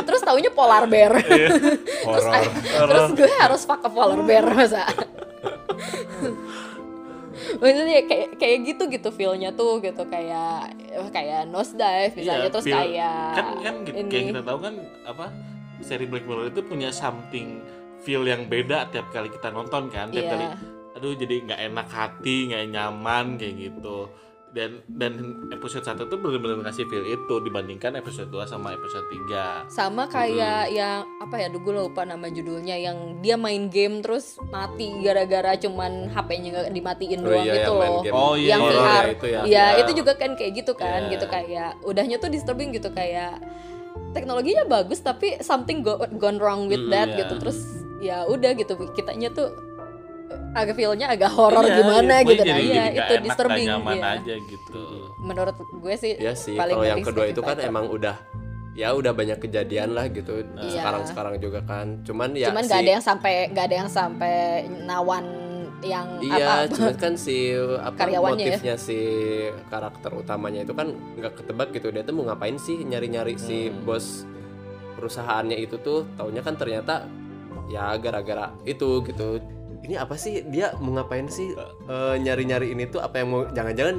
Terus 0.02 0.22
taunya 0.22 0.50
polar 0.50 0.84
bear. 0.86 1.16
Terus, 1.18 1.56
Horor. 2.04 2.44
terus 2.90 3.08
gue 3.16 3.32
harus 3.34 3.62
pakai 3.64 3.90
polar 3.90 4.20
bear 4.22 4.44
masa? 4.50 4.84
Maksudnya 7.54 8.06
kayak 8.06 8.28
kayak 8.38 8.58
gitu 8.66 8.84
gitu 8.88 9.10
feelnya 9.10 9.50
tuh 9.52 9.80
gitu 9.80 10.04
kayak 10.06 10.72
kayak 11.10 11.48
nosedive 11.48 12.14
misalnya 12.14 12.44
Iya, 12.44 12.52
terus 12.52 12.66
feel- 12.66 12.78
kayak 12.78 13.18
kan 13.32 13.46
kan 13.60 13.76
gitu, 13.82 13.98
ini. 13.98 14.10
kayak 14.10 14.26
kita 14.30 14.42
tahu 14.42 14.58
kan 14.60 14.74
apa 15.04 15.26
seri 15.82 16.06
Black 16.06 16.24
Mirror 16.24 16.50
itu 16.50 16.62
punya 16.62 16.90
something 16.90 17.62
feel 18.00 18.24
yang 18.24 18.46
beda 18.46 18.90
tiap 18.90 19.10
kali 19.10 19.28
kita 19.28 19.50
nonton 19.50 19.86
kan 19.88 20.10
tiap 20.10 20.26
Iya. 20.26 20.32
kali 20.32 20.46
aduh 20.92 21.14
jadi 21.14 21.36
nggak 21.44 21.62
enak 21.68 21.88
hati 21.88 22.36
nggak 22.48 22.64
nyaman 22.70 23.26
kayak 23.36 23.56
gitu 23.60 24.10
dan 24.52 24.84
dan 24.86 25.16
episode 25.48 25.80
1 25.80 25.96
tuh 26.04 26.20
benar-benar 26.20 26.60
ngasih 26.62 26.84
feel 26.86 27.08
itu 27.08 27.36
dibandingkan 27.40 27.96
episode 27.96 28.28
2 28.28 28.44
sama 28.44 28.76
episode 28.76 29.08
3 29.08 29.72
sama 29.72 30.04
kayak 30.06 30.68
yang 30.70 31.08
apa 31.18 31.40
ya 31.40 31.48
gue 31.48 31.72
lupa 31.72 32.04
nama 32.04 32.28
judulnya 32.28 32.76
yang 32.76 33.24
dia 33.24 33.40
main 33.40 33.72
game 33.72 34.04
terus 34.04 34.36
mati 34.46 34.92
gara-gara 35.00 35.56
cuman 35.56 36.12
HP-nya 36.12 36.48
nggak 36.52 36.68
dimatiin 36.70 37.20
Oh 37.20 37.26
doang 37.26 37.46
iya, 37.48 37.54
gitu 37.56 37.72
loh 37.72 37.96
game 38.04 38.12
Oh, 38.14 38.34
iya, 38.36 38.50
yang 38.50 38.62
VR 38.62 38.76
ya 38.76 39.08
itu 39.08 39.26
ya. 39.26 39.42
Iya, 39.42 39.66
Ya. 39.72 39.80
itu 39.80 39.92
juga 39.96 40.14
kan 40.14 40.32
kayak 40.36 40.52
gitu 40.54 40.74
kan 40.76 41.00
Iya. 41.02 41.12
gitu 41.16 41.26
kayak 41.26 41.72
udahnya 41.82 42.18
tuh 42.20 42.28
disturbing 42.28 42.76
gitu 42.76 42.92
kayak 42.92 43.40
teknologinya 44.12 44.68
bagus 44.68 45.00
tapi 45.00 45.40
something 45.40 45.82
go, 45.82 45.98
gone 46.20 46.38
wrong 46.38 46.68
with 46.68 46.82
Hmm, 46.84 46.92
that 46.92 47.10
iya. 47.16 47.18
gitu 47.26 47.34
terus 47.40 47.60
ya 48.02 48.18
udah 48.26 48.52
gitu 48.58 48.74
kitanya 48.92 49.30
tuh 49.30 49.50
agak 50.52 50.76
feelnya 50.76 51.08
agak 51.12 51.32
horor 51.32 51.64
Iya, 51.64 51.76
gimana 51.80 52.14
iya, 52.20 52.28
gitu 52.28 52.44
jadi, 52.44 52.52
nah 52.52 52.60
jadi 52.60 52.68
iya 52.68 52.84
nggak 52.84 52.92
itu 52.92 53.14
enak, 53.14 53.24
disturbing 53.28 53.66
nggak 53.68 53.80
nyaman 53.80 53.96
iya. 53.96 54.10
aja 54.20 54.34
gitu 54.52 54.82
menurut 55.22 55.56
gue 55.60 55.94
sih 55.96 56.14
Iya 56.20 56.34
sih, 56.36 56.56
paling 56.60 56.76
kalau 56.76 56.86
yang 56.88 57.04
kedua 57.04 57.26
itu 57.32 57.42
kan 57.44 57.58
emang 57.62 57.86
udah 57.88 58.16
ya 58.72 58.96
udah 58.96 59.12
banyak 59.12 59.38
kejadian 59.40 59.92
lah 59.96 60.08
gitu 60.08 60.44
Iya. 60.60 60.80
sekarang 60.80 61.04
sekarang 61.04 61.34
juga 61.44 61.60
kan. 61.68 62.00
Cuman 62.08 62.32
ya 62.40 62.52
cuman 62.52 62.64
si, 62.64 62.68
nggak 62.72 62.80
ada 62.80 62.92
yang 62.96 63.04
sampai 63.04 63.34
nggak 63.52 63.66
ada 63.68 63.76
yang 63.84 63.90
sampai 63.92 64.36
nawan 64.88 65.24
yang 65.82 66.08
iya, 66.22 66.66
apa 66.66 66.74
cuman 66.74 66.94
kan 66.96 67.14
si 67.18 67.52
apa 67.90 67.98
Karyawannya 67.98 68.38
ya. 68.38 68.48
motifnya 68.54 68.76
si 68.78 69.00
karakter 69.68 70.14
utamanya 70.14 70.62
itu 70.62 70.74
kan 70.74 70.94
nggak 71.18 71.34
ketebak 71.38 71.74
gitu 71.74 71.90
dia 71.90 72.02
tuh 72.02 72.14
mau 72.14 72.30
ngapain 72.30 72.56
sih 72.56 72.82
nyari-nyari 72.82 73.34
si 73.36 73.68
Hmm. 73.68 73.82
bos 73.82 74.24
perusahaannya 74.94 75.58
itu 75.58 75.82
tuh 75.82 76.06
taunya 76.14 76.42
kan 76.42 76.54
ternyata 76.54 77.10
ya 77.66 77.96
gara-gara 77.98 78.54
itu 78.64 79.02
gitu. 79.02 79.42
Ini 79.82 79.98
apa 79.98 80.14
sih 80.14 80.46
dia 80.46 80.78
mau 80.78 80.94
ngapain 80.94 81.26
sih 81.26 81.58
eh, 81.88 82.16
nyari-nyari 82.22 82.70
ini 82.70 82.86
tuh 82.86 83.02
apa 83.02 83.18
yang 83.18 83.28
mau 83.30 83.42
jangan-jangan 83.50 83.98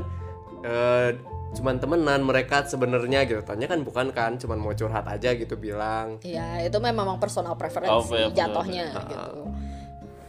eh, 0.62 1.10
cuman 1.52 1.76
temenan 1.76 2.22
mereka 2.22 2.62
sebenarnya 2.62 3.26
gitu. 3.26 3.42
Tanya 3.42 3.66
kan 3.66 3.82
bukan 3.82 4.08
kan, 4.08 4.38
cuman 4.38 4.56
mau 4.56 4.72
curhat 4.72 5.04
aja 5.04 5.34
gitu 5.34 5.58
bilang. 5.58 6.16
Iya, 6.22 6.64
itu 6.64 6.78
memang 6.78 7.18
personal 7.18 7.58
preference 7.58 7.92
Oh, 7.92 8.04
iya, 8.08 8.30
jatuhnya 8.30 8.88
gitu. 8.94 9.50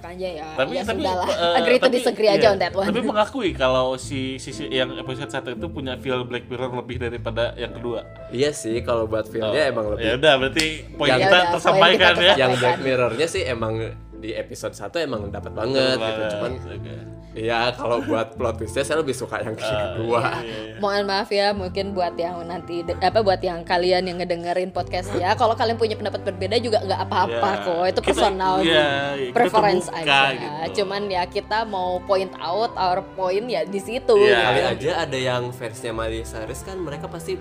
Makanya 0.03 0.29
ya, 0.35 0.47
tapi 0.53 0.75
ya 0.75 0.83
tapi 0.83 0.99
sudahlah. 0.99 1.27
eh, 1.31 1.55
Agree 1.63 1.79
to 1.79 1.87
tapi- 1.87 1.95
disagree 1.95 2.27
iya, 2.27 2.35
aja 2.35 2.47
on 2.51 2.59
that 2.59 2.73
one. 2.75 2.87
Tapi 2.91 2.99
mengakui 3.15 3.49
kalau 3.55 3.95
si 3.95 4.35
sisi 4.35 4.67
yang 4.67 4.91
episode 4.99 5.31
1 5.31 5.55
itu 5.55 5.67
punya 5.71 5.95
feel 5.95 6.27
Black 6.27 6.43
Mirror 6.45 6.75
lebih 6.75 6.99
daripada 6.99 7.55
yang 7.55 7.71
kedua. 7.71 8.03
Iya 8.27 8.51
sih 8.51 8.83
kalau 8.83 9.07
buat 9.07 9.23
filmnya 9.25 9.71
emang 9.71 9.95
lebih 9.95 10.03
Ya 10.03 10.19
udah 10.19 10.33
berarti 10.35 10.65
poin 10.93 11.07
Yang- 11.07 11.23
kita 11.23 11.37
tersampaikan 11.55 12.13
ya. 12.19 12.33
yang. 12.35 12.51
Black 12.53 12.79
Mirror-nya 12.79 13.27
sih 13.31 13.47
emang 13.47 13.79
di 14.23 14.31
episode 14.31 14.71
1 14.71 15.03
emang 15.03 15.27
dapat 15.27 15.51
banget 15.51 15.99
gitu 15.99 16.21
cuman. 16.33 16.51
Iya, 17.33 17.73
kalau 17.73 17.97
buat 17.99 18.37
plot 18.37 18.61
twistnya 18.61 18.85
saya 18.85 19.01
lebih 19.01 19.11
suka 19.11 19.41
yang 19.41 19.57
kedua. 19.57 20.37
Iya, 20.39 20.77
Mohon 20.77 21.03
maaf 21.03 21.27
ya, 21.27 21.49
mungkin 21.49 21.91
buat 21.91 22.13
yang 22.13 22.45
nanti 22.45 22.85
apa 22.85 23.19
buat 23.19 23.41
yang 23.41 23.65
kalian 23.65 24.05
yang 24.05 24.21
ngedengerin 24.21 24.69
podcast 24.69 25.09
ya, 25.17 25.33
kalau 25.33 25.57
kalian 25.57 25.75
punya 25.75 25.97
pendapat 25.97 26.21
berbeda 26.23 26.61
juga 26.61 26.79
nggak 26.79 27.01
apa-apa 27.03 27.49
Ya, 27.51 27.65
kok. 27.65 27.83
Itu 27.89 27.99
kita- 27.99 28.05
personal 28.13 28.53
iya, 28.61 28.85
kita 29.17 29.33
preference 29.33 29.89
terbuka 29.89 30.05
aja. 30.05 30.21
gitu. 30.31 30.85
Cuman 30.85 31.01
ya 31.09 31.23
kita 31.25 31.59
mau 31.65 31.97
point 31.99 32.29
out 32.37 32.69
our 32.77 33.01
point 33.17 33.49
ya 33.49 33.65
di 33.65 33.81
situ. 33.81 34.13
Iya. 34.13 34.29
gitu. 34.29 34.45
Kali 34.45 34.61
aja 34.69 34.91
ada 35.01 35.17
yang 35.17 35.43
versinya 35.49 35.93
Miley 35.99 36.21
Cyrus 36.21 36.61
kan 36.61 36.77
mereka 36.77 37.09
pasti 37.09 37.33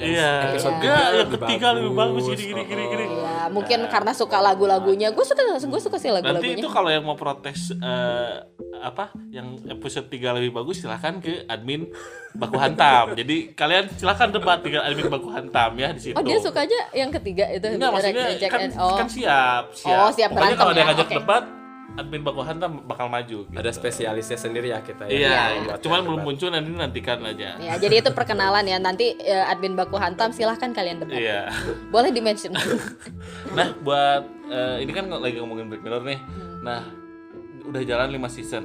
Iya, 0.00 0.30
episode 0.48 0.74
enggak, 0.74 0.96
ketiga 0.96 1.12
yang 1.12 1.30
ketiga 1.30 1.66
lebih 1.76 1.92
bagus 1.92 2.24
gini 2.26 2.42
gini 2.42 2.62
gini 2.64 2.82
gini. 2.88 3.04
Iya, 3.12 3.40
mungkin 3.52 3.78
karena 3.86 4.12
suka 4.16 4.38
lagu-lagunya. 4.40 5.12
Gue 5.12 5.22
suka 5.22 5.42
gue 5.44 5.80
suka 5.80 5.96
sih 5.96 6.08
Nanti 6.08 6.24
lagu-lagunya. 6.24 6.56
itu 6.56 6.68
kalau 6.68 6.88
yang 6.88 7.04
mau 7.04 7.14
protes 7.14 7.70
eh, 7.70 8.32
apa 8.80 9.12
yang 9.28 9.60
episode 9.68 10.08
3 10.08 10.40
lebih 10.40 10.56
bagus 10.56 10.80
silahkan 10.80 11.20
ke 11.20 11.44
admin 11.44 11.84
baku 12.32 12.56
hantam. 12.56 13.12
Jadi 13.20 13.52
kalian 13.52 13.92
silahkan 13.92 14.32
debat 14.32 14.64
dengan 14.64 14.88
admin 14.88 15.06
baku 15.06 15.28
hantam 15.28 15.70
ya 15.76 15.92
di 15.92 16.00
situ. 16.00 16.16
Oh 16.16 16.24
dia 16.24 16.40
sukanya 16.40 16.80
yang 16.90 17.12
ketiga 17.12 17.44
itu 17.52 17.68
Enggak 17.68 17.92
maksudnya 17.92 18.24
kan, 18.48 18.60
and- 18.64 18.76
oh. 18.80 18.96
kan 18.96 19.06
siap, 19.06 19.64
siap. 19.76 20.00
Oh, 20.00 20.08
siap 20.08 20.32
Pokoknya 20.32 20.56
kalau 20.56 20.72
berantem 20.72 20.74
dia 20.74 20.80
ya, 20.80 20.88
ngajak 20.88 21.06
oke. 21.06 21.16
debat, 21.20 21.44
admin 21.98 22.22
baku 22.22 22.40
hantam 22.46 22.84
bakal 22.86 23.10
maju. 23.10 23.46
Gitu. 23.48 23.56
ada 23.58 23.70
spesialisnya 23.74 24.38
sendiri 24.38 24.70
ya 24.70 24.78
kita 24.84 25.08
ya. 25.08 25.10
Iya, 25.10 25.38
buat 25.66 25.80
cuman 25.82 26.00
belum 26.06 26.20
debat. 26.22 26.28
muncul 26.30 26.48
nanti 26.54 26.68
nantikan 26.70 27.18
aja. 27.26 27.58
Ya, 27.58 27.74
jadi 27.80 28.04
itu 28.04 28.10
perkenalan 28.14 28.64
ya. 28.66 28.78
Nanti 28.78 29.16
eh, 29.18 29.50
admin 29.50 29.74
baku 29.74 29.98
hantam 29.98 30.30
silahkan 30.30 30.70
kalian 30.70 31.02
debat. 31.02 31.18
Iya. 31.18 31.50
Boleh 31.90 32.14
di 32.14 32.20
mention. 32.22 32.54
Nah, 33.50 33.74
buat 33.82 34.22
eh, 34.46 34.76
ini 34.86 34.92
kan 34.94 35.10
lagi 35.10 35.42
ngomongin 35.42 35.66
Black 35.66 35.82
Mirror 35.82 36.06
nih. 36.06 36.20
Hmm. 36.22 36.62
Nah, 36.62 36.80
udah 37.66 37.82
jalan 37.82 38.14
5 38.14 38.30
season. 38.30 38.64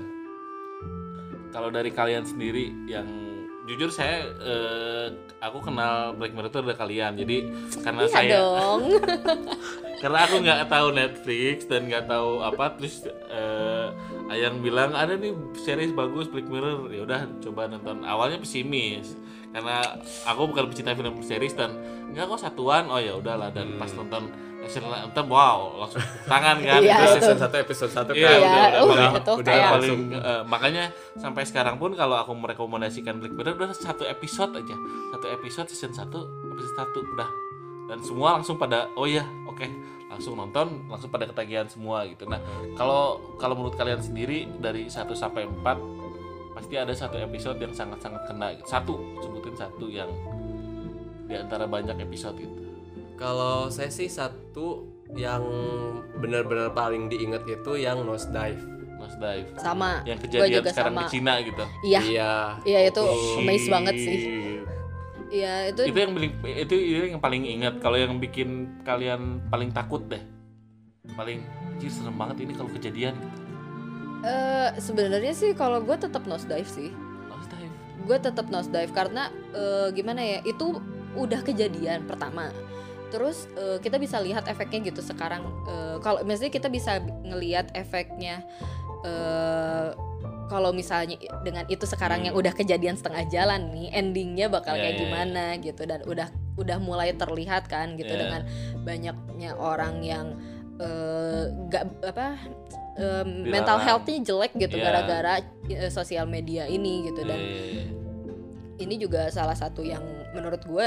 Kalau 1.49 1.73
dari 1.73 1.89
kalian 1.89 2.27
sendiri 2.27 2.69
yang 2.85 3.24
jujur 3.65 3.89
saya 3.89 4.29
eh, 4.41 5.07
aku 5.41 5.61
kenal 5.61 6.13
Black 6.13 6.33
Mirror 6.33 6.53
itu 6.53 6.59
dari 6.61 6.77
kalian. 6.77 7.11
Jadi 7.17 7.37
karena 7.81 8.01
Iya 8.05 8.13
saya 8.13 8.31
dong. 8.37 8.81
karena 10.01 10.19
aku 10.27 10.35
nggak 10.43 10.59
tahu 10.69 10.87
Netflix 10.93 11.65
dan 11.65 11.89
nggak 11.89 12.05
tahu 12.05 12.43
apa 12.43 12.77
terus 12.77 13.09
eh, 13.09 13.87
Ayang 14.25 14.65
bilang 14.65 14.97
ada 14.97 15.13
nih 15.13 15.37
series 15.53 15.93
bagus 15.93 16.25
Black 16.25 16.49
Mirror 16.49 16.89
ya 16.89 17.05
udah 17.05 17.21
coba 17.45 17.69
nonton 17.69 18.01
awalnya 18.01 18.41
pesimis 18.41 19.13
karena 19.53 20.01
aku 20.27 20.51
bukan 20.51 20.67
pecinta 20.67 20.97
film 20.97 21.21
series 21.23 21.55
dan 21.55 21.77
nggak 22.11 22.27
kok 22.27 22.41
satuan 22.43 22.89
oh 22.89 22.99
ya 22.99 23.15
udahlah 23.15 23.53
dan 23.53 23.77
pas 23.79 23.87
nonton 23.93 24.33
Anthem 24.65 25.27
wow 25.29 25.59
langsung 25.85 26.01
tangan 26.25 26.57
kan. 26.61 26.81
Iya, 26.85 26.95
Itu 26.97 27.05
season 27.21 27.37
1 27.37 27.63
episode 27.63 27.91
1 27.91 27.95
Iya, 27.95 28.01
kan. 28.01 28.11
Iya, 28.15 28.29
udah, 28.41 28.65
uh, 28.65 28.85
udah, 28.85 29.09
itu 29.15 29.33
udah 29.39 29.45
kayak 29.45 29.69
paling 29.71 29.99
eh, 30.11 30.41
makanya 30.45 30.83
sampai 31.17 31.43
sekarang 31.45 31.75
pun 31.77 31.91
kalau 31.93 32.17
aku 32.17 32.33
merekomendasikan 32.33 33.21
Black 33.21 33.33
Mirror 33.33 33.55
udah 33.57 33.69
satu 33.73 34.03
episode 34.05 34.57
aja. 34.57 34.75
Satu 35.15 35.25
episode 35.29 35.67
season 35.69 35.91
1 35.93 36.09
episode 36.53 36.75
1 36.75 37.13
udah. 37.15 37.29
Dan 37.85 37.99
semua 38.01 38.41
langsung 38.41 38.57
pada 38.57 38.89
oh 38.97 39.05
ya 39.05 39.23
oke. 39.45 39.65
Langsung 40.09 40.37
nonton 40.37 40.89
langsung 40.89 41.09
pada 41.09 41.25
ketagihan 41.29 41.69
semua 41.69 42.05
gitu. 42.09 42.25
Nah 42.25 42.41
kalau 42.73 43.21
kalau 43.37 43.53
menurut 43.57 43.77
kalian 43.77 44.01
sendiri 44.01 44.49
dari 44.57 44.89
1 44.89 45.05
sampai 45.13 45.45
4 45.45 46.57
pasti 46.57 46.79
ada 46.79 46.95
satu 46.95 47.19
episode 47.19 47.59
yang 47.59 47.73
sangat-sangat 47.75 48.25
kena. 48.25 48.55
Satu 48.65 48.95
sebutin 49.21 49.55
satu 49.59 49.85
yang 49.91 50.07
di 51.25 51.33
antara 51.33 51.65
banyak 51.65 51.97
episode 52.05 52.37
itu 52.37 52.64
Kalau 53.15 53.71
saya 53.71 53.87
sih 53.87 54.11
satu 54.11 54.91
yang 55.15 55.43
benar-benar 56.19 56.75
paling 56.75 57.07
diingat 57.07 57.47
itu 57.47 57.71
yang 57.79 58.03
nose 58.03 58.27
dive. 58.29 58.75
Nose 58.95 59.19
Dive 59.19 59.47
sama. 59.59 60.01
yang 60.07 60.15
kejadian 60.17 60.63
juga 60.63 60.71
sekarang 60.71 60.95
sama. 60.95 61.01
di 61.03 61.11
Cina 61.11 61.33
gitu 61.43 61.63
Iya. 61.83 61.99
Iya. 62.01 62.33
Iya 62.63 62.79
itu 62.89 63.01
amazed 63.37 63.67
banget 63.69 63.95
sih. 63.99 64.17
Iya 65.29 65.53
itu. 65.67 65.81
itu 65.91 65.97
yang 65.99 66.13
paling 66.15 66.31
itu, 66.47 66.75
itu 66.79 66.95
yang 67.11 67.21
paling 67.21 67.43
ingat 67.43 67.73
kalau 67.83 67.99
yang 67.99 68.15
bikin 68.17 68.79
kalian 68.87 69.43
paling 69.51 69.69
takut 69.75 69.99
deh 70.07 70.23
paling 71.13 71.43
anjir 71.75 71.91
serem 71.91 72.15
banget 72.15 72.47
ini 72.47 72.53
kalau 72.55 72.71
kejadian 72.71 73.13
gitu. 73.13 73.37
eh, 74.25 74.69
sebenarnya 74.79 75.33
sih 75.35 75.51
kalau 75.53 75.83
gue 75.83 75.93
tetap 75.99 76.25
nose 76.25 76.47
dive 76.47 76.65
sih. 76.65 76.89
Lost 77.29 77.51
dive. 77.51 77.73
Gue 78.07 78.17
tetap 78.17 78.47
nose 78.49 78.71
dive 78.71 78.89
karena 78.89 79.27
eh, 79.53 79.91
gimana 79.93 80.23
ya 80.23 80.39
itu 80.47 80.81
udah 81.13 81.43
kejadian 81.43 82.07
pertama. 82.09 82.49
Terus 83.15 83.47
eh, 83.55 83.79
kita 83.79 83.95
bisa 83.95 84.19
lihat 84.19 84.51
efeknya 84.51 84.83
gitu 84.83 84.99
sekarang. 84.99 85.47
Eh, 85.63 85.97
kalau 86.03 86.19
misalnya 86.27 86.51
kita 86.51 86.67
bisa 86.67 86.99
ngelihat 87.23 87.71
efeknya. 87.71 88.43
eh 89.05 89.89
kalau 90.45 90.69
misalnya 90.69 91.17
dengan 91.41 91.65
itu 91.69 91.89
sekarang 91.89 92.21
yang 92.21 92.37
udah 92.37 92.53
kejadian 92.53 92.93
setengah 92.93 93.25
jalan 93.29 93.69
nih, 93.73 93.89
endingnya 93.93 94.45
bakal 94.45 94.77
Hmm. 94.77 94.81
Ya, 94.81 94.83
kayak 94.85 94.93
ya, 94.93 94.97
ya. 94.97 95.01
gimana 95.05 95.45
gitu 95.57 95.81
dan 95.85 95.99
udah 96.05 96.27
udah 96.57 96.77
mulai 96.77 97.09
terlihat 97.17 97.65
kan 97.65 97.97
gitu 97.97 98.13
Ya. 98.13 98.19
dengan 98.25 98.41
banyaknya 98.85 99.51
orang 99.57 100.05
yang 100.05 100.37
eh, 100.77 101.49
nggak 101.49 101.83
apa 102.03 102.37
em, 102.93 103.47
mental 103.47 103.77
healthnya 103.81 104.21
jelek 104.21 104.53
gitu 104.53 104.77
Ya. 104.77 104.83
gara-gara 104.85 105.33
eh, 105.65 105.89
sosial 105.89 106.29
media 106.29 106.69
ini 106.69 107.09
gitu 107.09 107.25
dan 107.25 107.39
Eh, 107.41 107.85
ini 108.75 108.99
juga 108.99 109.31
salah 109.31 109.55
satu 109.55 109.81
yang 109.81 110.03
menurut 110.35 110.61
gue 110.61 110.85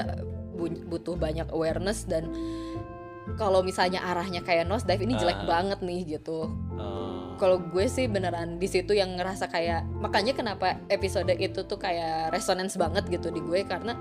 butuh 0.58 1.14
banyak 1.14 1.46
awareness 1.48 2.02
dan 2.04 2.26
kalau 3.34 3.60
misalnya 3.60 4.02
arahnya 4.02 4.40
kayak 4.40 4.64
nose 4.64 4.82
dive 4.82 4.98
ini 4.98 5.14
jelek 5.14 5.38
Ah. 5.38 5.60
banget 5.60 5.78
nih 5.80 6.18
gitu. 6.18 6.48
Eh, 6.74 7.36
kalau 7.36 7.60
gue 7.60 7.84
sih 7.86 8.06
beneran 8.06 8.56
di 8.56 8.66
situ 8.66 8.92
yang 8.92 9.14
ngerasa 9.14 9.46
kayak 9.46 9.86
makanya 9.94 10.32
kenapa 10.32 10.66
episode 10.88 11.30
itu 11.30 11.60
tuh 11.62 11.76
kayak 11.76 12.28
resonance 12.28 12.74
banget 12.74 13.06
gitu 13.06 13.28
di 13.28 13.38
gue 13.38 13.62
karena 13.62 13.94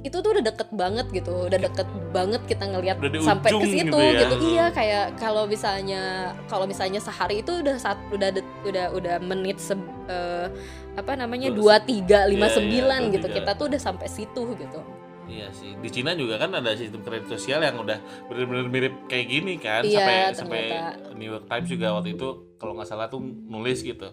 itu 0.00 0.16
tuh 0.16 0.32
udah 0.32 0.40
deket 0.42 0.68
banget 0.70 1.06
gitu 1.12 1.44
udah 1.44 1.60
deket 1.60 1.84
banget 2.10 2.40
kita 2.46 2.64
ngelihat 2.66 2.96
sampai 3.20 3.52
ke 3.52 3.66
situ 3.68 3.84
gitu 3.84 3.96
ya. 3.96 4.12
gitu. 4.18 4.34
Iya 4.48 4.66
kayak 4.70 5.04
kalau 5.14 5.44
misalnya 5.44 6.02
kalau 6.44 6.64
misalnya 6.64 6.98
sehari 6.98 7.40
itu 7.40 7.60
udah 7.60 7.76
saat 7.76 8.00
udah 8.08 8.32
det- 8.32 8.48
udah 8.64 8.90
udah 8.90 9.16
menit 9.20 9.60
se, 9.60 9.76
eh, 10.08 10.48
apa 10.96 11.12
namanya 11.14 11.52
Dua- 11.52 11.80
tiga 11.80 12.24
lima 12.24 12.48
Iya, 12.48 12.48
iya, 12.48 12.56
sembilan 12.56 13.00
gitu. 13.12 13.26
kita 13.30 13.50
tuh 13.54 13.68
udah 13.68 13.80
sampai 13.80 14.08
situ 14.08 14.42
gitu 14.56 14.80
iya 15.30 15.48
sih 15.50 15.72
di 15.74 15.88
Cina 15.88 16.12
juga 16.12 16.36
kan 16.36 16.50
ada 16.50 16.74
sistem 16.74 17.00
kredit 17.00 17.30
sosial 17.30 17.60
yang 17.60 17.78
udah 17.78 17.96
bener-bener 18.26 18.66
mirip 18.66 18.94
kayak 19.06 19.26
gini 19.28 19.54
kan 19.56 19.82
Iya, 19.82 19.96
sampai 19.96 20.16
sampai 20.34 20.60
ternyata. 20.68 21.14
New 21.14 21.28
York 21.28 21.46
Times 21.46 21.68
juga 21.68 21.86
waktu 21.92 22.10
itu 22.12 22.28
kalau 22.56 22.74
nggak 22.74 22.88
salah 22.88 23.06
tuh 23.06 23.22
nulis 23.22 23.80
gitu 23.80 24.10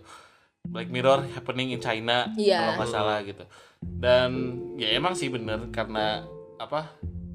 Black 0.64 0.88
Mirror 0.88 1.32
happening 1.34 1.72
in 1.72 1.80
China 1.80 2.30
Iya. 2.34 2.62
kalau 2.62 2.74
nggak 2.78 2.92
salah 2.92 3.18
gitu 3.22 3.44
dan 3.82 4.30
ya 4.76 4.94
emang 4.94 5.14
sih 5.14 5.28
bener 5.28 5.68
karena 5.70 6.22
apa 6.58 6.94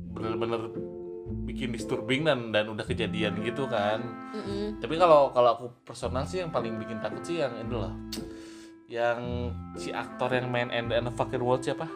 bener-bener 0.09 0.71
bikin 1.43 1.71
disturbing 1.71 2.23
dan 2.23 2.51
dan 2.51 2.69
udah 2.69 2.83
kejadian 2.83 3.41
gitu 3.41 3.65
kan 3.65 3.99
Mm-mm. 4.31 4.79
tapi 4.79 4.95
kalau 4.95 5.31
kalau 5.31 5.51
aku 5.53 5.67
personal 5.83 6.23
sih 6.23 6.39
yang 6.39 6.51
paling 6.51 6.77
bikin 6.77 6.99
takut 6.99 7.23
sih 7.23 7.41
yang 7.41 7.57
ini 7.57 7.73
loh 7.73 7.95
yang 8.87 9.21
si 9.73 9.89
aktor 9.89 10.29
yang 10.29 10.47
main 10.47 10.69
End 10.69 10.93
and 10.93 11.09
the 11.09 11.15
Fucking 11.15 11.41
World 11.41 11.65
siapa? 11.65 11.89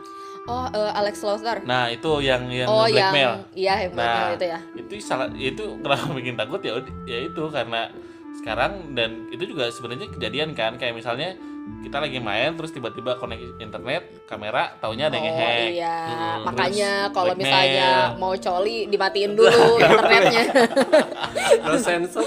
Oh 0.46 0.66
eh, 0.70 0.92
Alex 0.94 1.22
Lothar 1.22 1.62
Nah 1.66 1.90
itu 1.90 2.10
yang 2.22 2.46
yang 2.48 2.68
oh 2.70 2.86
yang 2.86 3.10
blackmail. 3.12 3.32
iya 3.52 3.74
yang 3.86 3.92
blackmail 3.92 4.26
Nah 4.26 4.36
itu 4.38 4.46
ya. 4.46 4.58
itu 4.74 4.92
salah 5.02 5.26
itu 5.34 5.64
kenapa 5.82 6.04
bikin 6.14 6.34
takut? 6.38 6.60
Ya 6.62 6.72
ya 7.04 7.18
itu 7.26 7.42
karena 7.50 7.90
sekarang 8.36 8.94
dan 8.94 9.26
itu 9.34 9.42
juga 9.42 9.66
sebenarnya 9.68 10.06
kejadian 10.12 10.54
kan 10.54 10.78
kayak 10.78 10.94
misalnya 10.94 11.34
kita 11.82 11.98
lagi 11.98 12.22
main 12.22 12.54
terus 12.54 12.70
tiba-tiba 12.70 13.18
connect 13.18 13.58
internet 13.58 14.06
kamera 14.30 14.78
taunya 14.78 15.10
ada 15.10 15.18
yang 15.18 15.26
oh 15.26 15.34
ngehack. 15.34 15.58
iya. 15.66 15.96
Hmm, 16.06 16.38
makanya 16.46 16.90
kalau 17.10 17.34
misalnya 17.34 17.90
mau 18.14 18.34
coli 18.38 18.86
dimatiin 18.86 19.34
dulu 19.34 19.50
internetnya. 19.82 20.44
No 21.66 21.74
sensor. 21.74 22.22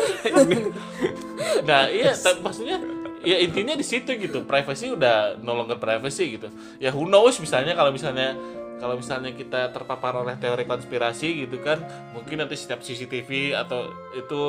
nah 1.67 1.87
iya 1.87 2.11
maksudnya 2.39 2.77
ya 3.19 3.37
intinya 3.37 3.75
di 3.75 3.83
situ 3.83 4.15
gitu 4.15 4.43
privacy 4.43 4.89
udah 4.89 5.39
no 5.39 5.53
longer 5.53 5.75
privacy 5.75 6.39
gitu 6.39 6.47
ya 6.77 6.89
who 6.89 7.03
knows 7.03 7.35
misalnya 7.37 7.75
kalau 7.75 7.91
misalnya 7.91 8.35
kalau 8.79 8.95
misalnya 8.95 9.35
kita 9.35 9.75
terpapar 9.75 10.15
oleh 10.15 10.39
teori 10.39 10.63
konspirasi 10.63 11.43
gitu 11.43 11.59
kan 11.59 11.83
mungkin 12.15 12.39
nanti 12.39 12.55
setiap 12.55 12.79
CCTV 12.79 13.51
atau 13.51 13.91
itu 14.15 14.39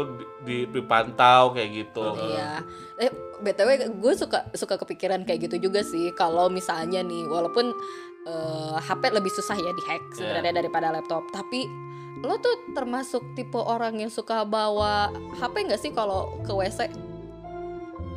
di- 0.47 0.71
dipantau 0.71 1.51
kayak 1.51 1.71
gitu 1.75 2.15
Iya. 2.15 2.63
Eh 2.95 3.11
btw 3.43 3.91
gue 3.91 4.15
suka 4.15 4.47
suka 4.55 4.79
kepikiran 4.79 5.27
kayak 5.27 5.51
gitu 5.51 5.67
juga 5.67 5.83
sih. 5.83 6.15
Kalau 6.15 6.47
misalnya 6.47 7.03
nih, 7.03 7.27
walaupun 7.27 7.75
eh, 8.23 8.77
HP 8.79 9.11
lebih 9.11 9.33
susah 9.33 9.59
ya 9.59 9.73
dihack 9.73 10.03
sebenarnya 10.15 10.63
daripada 10.63 10.95
laptop, 10.95 11.27
tapi 11.35 11.67
lo 12.21 12.37
tuh 12.37 12.55
termasuk 12.71 13.25
tipe 13.35 13.57
orang 13.57 13.99
yang 13.99 14.13
suka 14.13 14.45
bawa 14.45 15.09
HP 15.41 15.67
nggak 15.67 15.81
sih 15.81 15.91
kalau 15.91 16.39
ke 16.45 16.53
WC? 16.53 17.10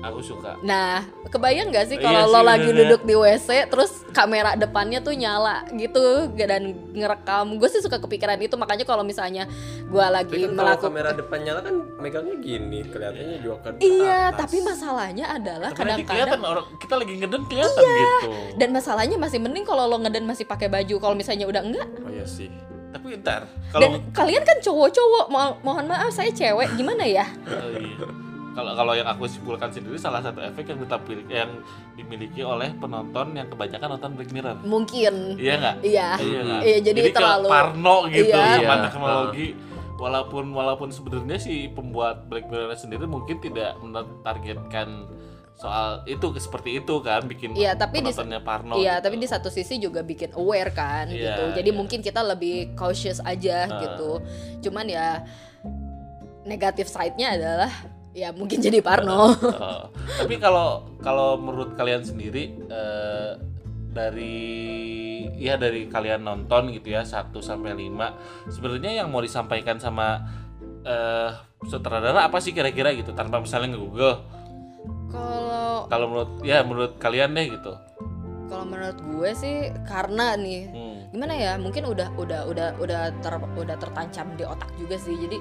Aku 0.03 0.19
suka. 0.19 0.59
Nah, 0.59 0.99
kebayang 1.25 1.71
gak 1.71 1.87
sih 1.87 1.95
Iya 1.95 2.03
kalau 2.03 2.21
sih, 2.21 2.29
lo 2.29 2.41
lagi 2.41 2.59
bener-bener. 2.65 2.91
duduk 2.91 3.01
di 3.01 3.15
WC 3.15 3.47
terus 3.65 3.91
kamera 4.09 4.53
depannya 4.53 4.99
tuh 4.99 5.13
nyala 5.13 5.63
gitu 5.71 6.03
dan 6.35 6.61
ngerekam. 6.91 7.55
Gue 7.55 7.67
sih 7.67 7.79
suka 7.79 7.97
kepikiran 7.97 8.35
itu 8.37 8.53
makanya 8.53 8.83
kalau 8.83 9.01
misalnya 9.01 9.47
gue 9.81 10.05
lagi 10.05 10.27
Tapi 10.29 10.43
kan 10.43 10.51
kalau 10.51 10.59
melakukan 10.67 10.83
kamera 10.85 11.09
depan 11.13 11.39
nyala 11.41 11.59
kan 11.61 11.75
megangnya 11.97 12.35
gini, 12.37 12.79
kelihatannya 12.85 13.37
juga 13.39 13.55
ke 13.63 13.69
Iya, 13.79 14.19
atas. 14.27 14.39
tapi 14.39 14.57
masalahnya 14.59 15.25
adalah 15.29 15.69
kadang-kadang 15.71 16.41
orang 16.41 16.65
kita 16.75 16.93
lagi 16.93 17.13
ngeden 17.15 17.43
kelihatan 17.45 17.81
gitu. 17.81 18.31
dan 18.53 18.69
masalahnya 18.69 19.15
masih 19.15 19.39
mending 19.39 19.63
kalau 19.63 19.87
lo 19.87 19.97
ngeden 19.97 20.23
masih 20.23 20.43
pakai 20.43 20.67
baju. 20.67 20.95
Kalau 20.99 21.15
misalnya 21.15 21.45
udah 21.45 21.61
enggak 21.61 21.87
Oh 21.97 22.11
iya 22.11 22.23
sih. 22.23 22.51
Tapi 22.91 23.17
ntar 23.17 23.47
dan 23.73 23.89
kalau 23.89 23.97
kalian 24.13 24.43
kan 24.43 24.57
cowok-cowok, 24.59 25.25
mo- 25.27 25.57
mohon 25.61 25.87
maaf 25.87 26.11
saya 26.11 26.29
cewek, 26.29 26.69
gimana 26.73 27.01
ya? 27.01 27.25
Oh, 27.43 27.73
iya. 27.73 28.05
Kalau 28.53 28.71
kalau 28.73 28.93
yang 28.93 29.05
aku 29.05 29.25
simpulkan 29.25 29.67
sendiri 29.67 29.97
salah 29.97 30.21
satu 30.21 30.37
efek 30.39 30.69
yang 30.69 30.79
ditampil 30.79 31.25
yang 31.25 31.49
dimiliki 31.93 32.41
oleh 32.41 32.69
penonton 32.73 33.33
yang 33.33 33.49
kebanyakan 33.49 33.97
nonton 33.97 34.11
Black 34.13 34.29
Mirror. 34.29 34.57
Mungkin. 34.61 35.13
Iya 35.35 35.53
nggak? 35.57 35.75
Iya. 35.81 36.09
Iya 36.15 36.39
nggak? 36.39 36.61
Iya, 36.61 36.77
jadi 36.83 36.99
kayak 37.01 37.15
terlalu- 37.15 37.49
parno 37.49 37.97
gitu 38.07 38.29
Iya. 38.29 38.55
sama 38.55 38.61
Iya. 38.69 38.83
teknologi. 38.83 39.47
Walaupun 39.93 40.45
walaupun 40.51 40.89
sebenarnya 40.89 41.37
si 41.37 41.67
pembuat 41.67 42.27
Black 42.27 42.45
Mirror 42.47 42.75
sendiri 42.75 43.05
mungkin 43.05 43.37
tidak 43.37 43.73
menargetkan 43.79 45.09
soal 45.53 46.01
itu 46.05 46.33
seperti 46.35 46.77
itu 46.77 46.93
kan 46.99 47.23
bikin 47.23 47.53
Iya, 47.53 47.73
tapi 47.73 48.01
di- 48.01 48.09
penontonnya 48.09 48.41
parno. 48.41 48.73
Iya, 48.75 48.97
gitu. 48.97 49.05
tapi 49.05 49.15
di 49.17 49.27
satu 49.29 49.47
sisi 49.47 49.77
juga 49.77 50.01
bikin 50.01 50.33
aware 50.33 50.69
kan 50.69 51.05
Iya, 51.07 51.17
gitu. 51.31 51.43
Jadi 51.57 51.69
iya. 51.69 51.77
mungkin 51.77 51.99
kita 52.01 52.21
lebih 52.21 52.73
cautious 52.73 53.17
aja 53.19 53.65
Ah. 53.65 53.79
gitu. 53.79 54.11
Cuman 54.61 54.85
ya 54.87 55.21
negatif 56.43 56.85
side-nya 56.87 57.33
adalah 57.33 57.71
ya 58.13 58.29
mungkin 58.31 58.61
jadi 58.61 58.79
parno. 58.79 59.33
Oh. 59.35 59.89
Tapi 59.91 60.37
kalau 60.37 60.85
kalau 61.01 61.35
menurut 61.35 61.73
kalian 61.73 62.01
sendiri 62.01 62.53
eh, 62.69 63.31
dari 63.89 64.37
ya 65.37 65.53
dari 65.55 65.85
kalian 65.85 66.21
nonton 66.21 66.71
gitu 66.71 66.89
ya 66.89 67.01
1 67.01 67.29
sampai 67.35 67.73
5 67.75 68.49
sebenarnya 68.49 69.03
yang 69.03 69.09
mau 69.09 69.19
disampaikan 69.19 69.77
sama 69.77 70.23
eh 70.83 71.31
sutradara 71.63 72.25
apa 72.25 72.37
sih 72.37 72.51
kira-kira 72.51 72.91
gitu 72.91 73.13
tanpa 73.13 73.39
misalnya 73.39 73.71
nge-google 73.73 74.19
Kalau 75.07 75.85
kalau 75.87 76.05
menurut 76.09 76.31
ya 76.41 76.59
menurut 76.61 76.97
kalian 76.97 77.31
deh 77.33 77.47
gitu. 77.49 77.71
kalau 78.49 78.65
menurut 78.67 78.99
gue 78.99 79.29
sih 79.33 79.55
karena 79.85 80.35
nih 80.35 80.61
Hmm. 80.69 80.99
gimana 81.09 81.33
ya 81.33 81.51
mungkin 81.55 81.85
udah 81.85 82.09
udah 82.17 82.41
udah 82.49 82.67
udah 82.77 83.01
ter, 83.21 83.33
udah 83.37 83.75
tertancap 83.77 84.27
di 84.33 84.43
otak 84.43 84.69
juga 84.75 84.97
sih 84.97 85.13
jadi 85.15 85.37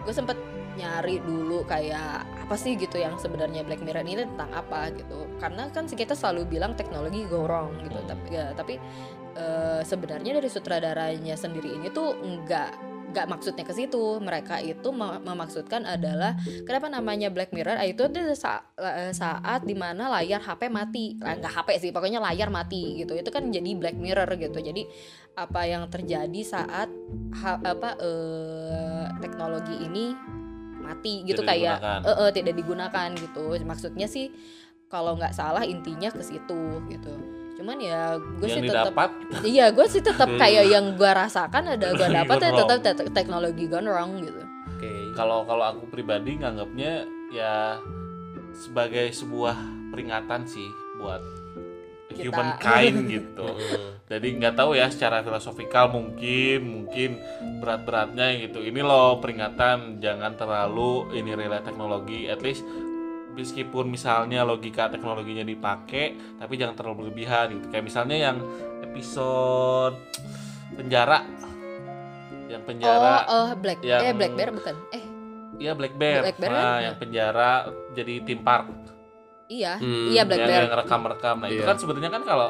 gue 0.00 0.14
sempet 0.14 0.38
nyari 0.80 1.20
dulu 1.20 1.62
kayak 1.62 2.24
apa 2.48 2.56
sih 2.56 2.74
gitu 2.74 2.96
yang 2.96 3.20
sebenarnya 3.20 3.60
Black 3.62 3.84
Mirror 3.84 4.02
ini 4.02 4.24
tentang 4.24 4.50
apa 4.50 4.88
gitu. 4.96 5.28
Karena 5.36 5.68
kan 5.68 5.84
kita 5.84 6.16
selalu 6.16 6.48
bilang 6.48 6.72
teknologi 6.72 7.28
go 7.28 7.44
wrong 7.44 7.76
gitu 7.84 8.00
tapi 8.08 8.26
ya, 8.32 8.56
tapi 8.56 8.80
eh, 9.36 9.80
sebenarnya 9.84 10.40
dari 10.40 10.48
sutradaranya 10.48 11.36
sendiri 11.36 11.76
ini 11.76 11.92
tuh 11.92 12.16
enggak 12.18 12.72
nggak 13.10 13.26
maksudnya 13.26 13.66
ke 13.66 13.74
situ. 13.74 14.22
Mereka 14.22 14.62
itu 14.62 14.88
mem- 14.94 15.18
memaksudkan 15.26 15.82
adalah 15.82 16.38
kenapa 16.62 16.86
namanya 16.86 17.26
Black 17.26 17.50
Mirror? 17.50 17.74
Ah, 17.74 17.82
itu 17.82 18.06
adalah 18.06 18.38
sa- 18.38 18.62
eh, 18.78 19.10
saat 19.10 19.66
di 19.66 19.74
mana 19.74 20.06
layar 20.14 20.38
HP 20.38 20.70
mati. 20.70 21.18
Nggak 21.18 21.50
HP 21.50 21.68
sih 21.82 21.90
pokoknya 21.90 22.22
layar 22.22 22.54
mati 22.54 23.02
gitu. 23.02 23.18
Itu 23.18 23.34
kan 23.34 23.50
jadi 23.50 23.66
Black 23.74 23.98
Mirror 23.98 24.38
gitu. 24.38 24.62
Jadi 24.62 24.86
apa 25.34 25.66
yang 25.66 25.90
terjadi 25.90 26.40
saat 26.46 26.86
ha- 27.34 27.58
apa 27.58 27.98
eh, 27.98 29.06
teknologi 29.18 29.74
ini 29.74 30.14
mati 30.90 31.22
gitu 31.22 31.40
Tidak 31.40 31.48
kayak 31.48 31.76
digunakan. 31.78 32.00
eh, 32.02 32.16
eh, 32.18 32.30
tidak 32.32 32.54
digunakan 32.54 33.08
gitu. 33.14 33.44
Maksudnya 33.62 34.06
sih 34.06 34.26
kalau 34.86 35.14
nggak 35.14 35.30
salah 35.30 35.62
intinya 35.62 36.10
ke 36.10 36.18
situ 36.20 36.62
gitu. 36.86 37.14
Cuman 37.54 37.76
ya 37.76 38.16
gue 38.16 38.48
sih 38.48 38.62
tetap 38.64 38.94
iya 39.44 39.70
gue 39.70 39.86
sih 39.86 40.00
tetap 40.00 40.26
kayak 40.34 40.64
yang 40.66 40.96
gue 40.96 41.06
rasakan 41.06 41.76
ada 41.76 41.92
gue 41.92 42.08
dapat 42.08 42.36
ya 42.40 42.50
tetap 42.56 42.78
te- 42.82 43.12
teknologi 43.12 43.64
gone 43.64 43.86
wrong 43.86 44.18
gitu. 44.18 44.42
Oke. 44.70 45.12
kalau 45.12 45.44
kalau 45.44 45.64
aku 45.68 45.92
pribadi 45.92 46.40
nganggapnya 46.40 47.04
ya 47.28 47.76
sebagai 48.50 49.12
sebuah 49.12 49.52
peringatan 49.92 50.48
sih 50.48 50.66
buat 50.96 51.20
Kita. 52.10 52.26
humankind 52.26 52.96
gitu. 53.06 53.46
Jadi 54.04 54.28
nggak 54.36 54.54
tahu 54.54 54.74
ya 54.74 54.90
secara 54.90 55.22
filosofikal 55.22 55.88
mungkin 55.88 56.58
mungkin 56.66 57.10
berat-beratnya 57.58 58.34
gitu. 58.40 58.60
Ini 58.60 58.80
loh 58.80 59.18
peringatan 59.18 59.98
jangan 59.98 60.34
terlalu 60.34 61.14
ini 61.14 61.30
relate 61.32 61.64
teknologi. 61.64 62.26
At 62.26 62.42
least 62.42 62.66
meskipun 63.30 63.86
misalnya 63.86 64.42
logika 64.42 64.90
teknologinya 64.90 65.46
dipakai 65.46 66.36
tapi 66.36 66.58
jangan 66.58 66.74
terlalu 66.74 67.06
berlebihan 67.06 67.54
gitu. 67.54 67.66
Kayak 67.70 67.84
misalnya 67.86 68.16
yang 68.20 68.36
episode 68.82 69.94
penjara 70.74 71.22
yang 72.50 72.62
penjara 72.66 73.14
oh 73.28 73.46
eh, 73.46 73.54
black 73.54 73.78
yang- 73.80 74.02
eh 74.02 74.12
black 74.12 74.32
bear 74.34 74.50
bukan 74.50 74.76
eh 74.90 75.04
Iya 75.60 75.76
Black 75.76 75.92
Bear. 75.92 76.24
Black 76.24 76.40
Bear 76.40 76.50
Nah, 76.50 76.64
kan? 76.64 76.80
yang 76.80 76.96
penjara 76.96 77.50
jadi 77.92 78.24
tim 78.24 78.40
park. 78.40 78.64
Iya 79.50 79.74
Hmm, 79.76 80.08
iya 80.08 80.22
black 80.22 80.40
yang, 80.40 80.48
bear 80.48 80.62
yang 80.64 80.78
rekam-rekam. 80.78 81.36
Nah, 81.42 81.48
itu 81.50 81.60
Iya. 81.60 81.66
kan 81.66 81.76
sebenarnya 81.76 82.10
kan 82.10 82.22
kalau 82.22 82.48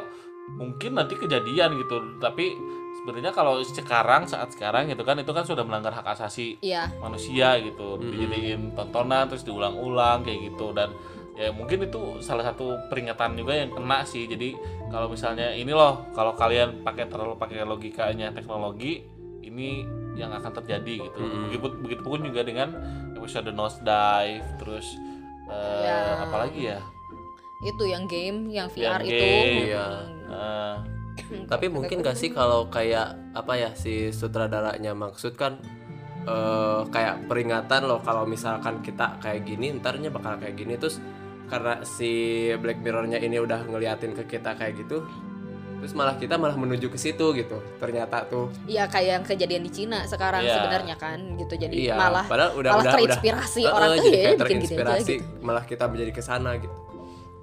mungkin 0.53 0.91
nanti 0.93 1.17
kejadian 1.17 1.73
gitu, 1.75 1.97
tapi 2.17 2.53
sebenarnya 3.01 3.31
kalau 3.31 3.57
sekarang 3.61 4.29
saat 4.29 4.53
sekarang 4.53 4.85
gitu 4.85 5.01
kan 5.01 5.17
itu 5.17 5.31
kan 5.31 5.41
sudah 5.41 5.65
melanggar 5.65 5.89
hak 5.91 6.05
asasi 6.13 6.61
iya 6.61 6.91
manusia 6.99 7.57
gitu. 7.57 7.97
Mm-mm. 7.97 8.13
Dijadiin 8.13 8.61
tontonan 8.73 9.25
terus 9.25 9.41
diulang-ulang 9.41 10.21
kayak 10.21 10.53
gitu 10.53 10.69
dan 10.71 10.93
ya 11.33 11.49
mungkin 11.49 11.81
itu 11.81 12.21
salah 12.21 12.45
satu 12.45 12.77
peringatan 12.91 13.33
juga 13.33 13.57
yang 13.57 13.73
kena 13.73 14.05
sih. 14.05 14.29
Jadi 14.29 14.53
kalau 14.91 15.09
misalnya 15.09 15.55
ini 15.55 15.73
loh, 15.73 16.05
kalau 16.13 16.37
kalian 16.37 16.85
pakai 16.85 17.09
terlalu 17.09 17.39
pakai 17.39 17.65
logikanya 17.65 18.29
teknologi 18.29 19.01
ini 19.41 19.81
yang 20.13 20.29
akan 20.35 20.51
terjadi 20.61 21.07
gitu. 21.09 21.17
Mm-mm. 21.17 21.49
Begitu 21.49 21.67
begitu 21.81 22.03
pun 22.03 22.21
juga 22.21 22.41
dengan 22.43 22.69
episode 23.15 23.49
Nose 23.49 23.79
Dive 23.81 24.45
terus 24.59 24.85
eh, 25.51 25.83
Ya. 25.85 25.99
apa 26.23 26.47
lagi 26.47 26.61
ya? 26.71 26.79
itu 27.61 27.83
yang 27.85 28.09
game 28.09 28.49
yang 28.49 28.65
VR 28.73 29.05
Yang 29.05 29.13
itu 29.13 29.21
game, 29.21 29.57
iya. 29.69 29.87
Eh, 30.31 30.75
Tapi 31.51 31.65
mungkin 31.69 32.01
gak 32.01 32.17
sih 32.17 32.33
kalau 32.33 32.65
kayak 32.73 33.13
apa 33.37 33.53
ya 33.53 33.69
si 33.77 34.09
sutradaranya 34.09 34.97
maksud 34.97 35.37
kan 35.37 35.61
eh, 36.25 36.81
kayak 36.89 37.29
peringatan 37.29 37.85
loh 37.85 38.01
kalau 38.01 38.25
misalkan 38.25 38.81
kita 38.81 39.19
kayak 39.21 39.45
gini 39.45 39.77
ntarnya 39.77 40.09
bakal 40.09 40.41
kayak 40.41 40.57
gini 40.57 40.73
terus 40.79 40.97
karena 41.51 41.83
si 41.83 42.47
Black 42.57 42.79
Mirror-nya 42.79 43.19
ini 43.19 43.35
udah 43.37 43.67
ngeliatin 43.67 44.15
ke 44.15 44.23
kita 44.39 44.55
kayak 44.55 44.81
gitu 44.87 45.03
terus 45.81 45.91
malah 45.91 46.13
kita 46.13 46.37
malah 46.37 46.53
menuju 46.53 46.87
ke 46.87 46.95
situ 46.95 47.25
gitu 47.33 47.57
ternyata 47.75 48.21
tuh 48.23 48.53
Iya 48.63 48.85
kayak 48.85 49.09
yang 49.11 49.23
kejadian 49.25 49.61
di 49.61 49.71
Cina 49.71 50.05
sekarang 50.05 50.41
Iya. 50.41 50.53
sebenarnya 50.55 50.95
kan 50.95 51.17
gitu 51.35 51.53
jadi 51.55 51.73
iya 51.73 51.95
malah 51.95 52.23
padahal 52.23 52.53
udah 52.53 52.69
malah 52.71 52.83
udah 52.83 52.93
terinspirasi 52.95 53.61
udah 53.61 53.73
orang 53.73 53.89
Eh, 53.89 53.91
tuh 53.91 54.03
jadi 54.03 54.13
ya 54.13 54.21
kayak 54.21 54.29
bikin 54.37 54.37
gini 54.37 54.37
aja 54.37 54.43
terinspirasi 54.77 55.13
gitu. 55.17 55.41
malah 55.41 55.63
kita 55.65 55.83
menjadi 55.87 56.11
ke 56.11 56.21
sana 56.21 56.53
gitu 56.55 56.77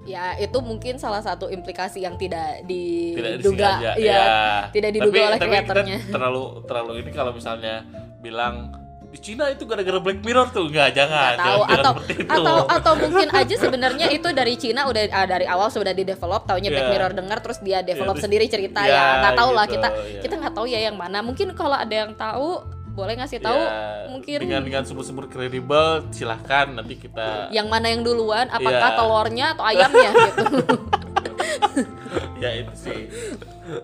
Ya 0.01 0.33
itu 0.35 0.57
mungkin 0.59 0.97
salah 0.97 1.21
satu 1.21 1.47
implikasi 1.47 2.01
yang 2.01 2.15
tidak 2.15 2.65
tidak 2.65 3.37
diduga 3.37 3.77
disengaja. 3.77 3.91
ya. 3.93 4.09
Ya. 4.09 4.25
tidak 4.71 4.91
diduga 4.95 5.19
oleh 5.27 5.37
tapi 5.37 5.51
kreatornya. 5.51 5.97
kita 5.99 6.09
terlalu 6.09 6.43
terlalu 6.65 6.93
ini 6.97 7.09
kalau 7.11 7.31
misalnya 7.31 7.85
bilang 8.17 8.73
di 9.09 9.17
Cina 9.17 9.49
itu 9.49 9.65
gara-gara 9.65 9.97
Black 9.97 10.21
Mirror 10.21 10.47
tuh 10.49 10.65
enggak 10.65 10.93
jangan 10.93 11.33
Nggak 11.33 11.39
tahu 11.39 11.59
jangan, 11.59 11.65
jangan 11.67 11.81
atau 11.81 11.93
itu. 12.13 12.29
atau 12.29 12.55
atau 12.77 12.93
mungkin 12.99 13.27
aja 13.31 13.55
sebenarnya 13.57 14.07
itu 14.09 14.27
dari 14.29 14.53
Cina 14.53 14.81
udah 14.85 15.03
ah, 15.09 15.25
dari 15.25 15.45
awal 15.45 15.67
sudah 15.67 15.91
di 15.91 16.03
develop 16.03 16.45
taunya 16.45 16.69
Black 16.69 16.85
Iya. 16.85 16.93
Mirror 16.93 17.11
dengar 17.15 17.37
terus 17.39 17.57
dia 17.59 17.81
develop 17.81 18.15
terus- 18.15 18.23
sendiri 18.23 18.45
cerita 18.45 18.81
Iya, 18.81 18.93
ya 18.93 19.03
nggak 19.19 19.33
tahu 19.35 19.49
lah 19.51 19.65
gitu, 19.65 19.73
kita 19.75 19.89
iya. 20.05 20.21
kita 20.21 20.33
nggak 20.37 20.53
tahu 20.53 20.65
ya 20.67 20.79
yang 20.83 20.95
mana 20.95 21.17
mungkin 21.19 21.47
kalau 21.51 21.73
ada 21.73 21.95
yang 21.95 22.13
tahu 22.13 22.49
boleh 22.89 23.15
ngasih 23.15 23.39
tahu 23.39 23.55
Ya, 23.55 24.05
mungkin 24.07 24.37
dengan 24.39 24.61
dengan 24.61 24.83
sumber-sumber 24.83 25.25
kredibel 25.25 26.05
silahkan 26.09 26.69
nanti 26.69 26.93
kita 26.95 27.47
yang 27.49 27.65
mana 27.65 27.87
yang 27.87 28.03
duluan 28.03 28.45
apakah 28.47 28.77
Iya. 28.85 28.95
telurnya 28.95 29.45
atau 29.53 29.63
ayamnya 29.65 30.09
gitu 30.11 30.43
ya 32.39 32.49
itu 32.55 32.73
sih. 32.73 32.99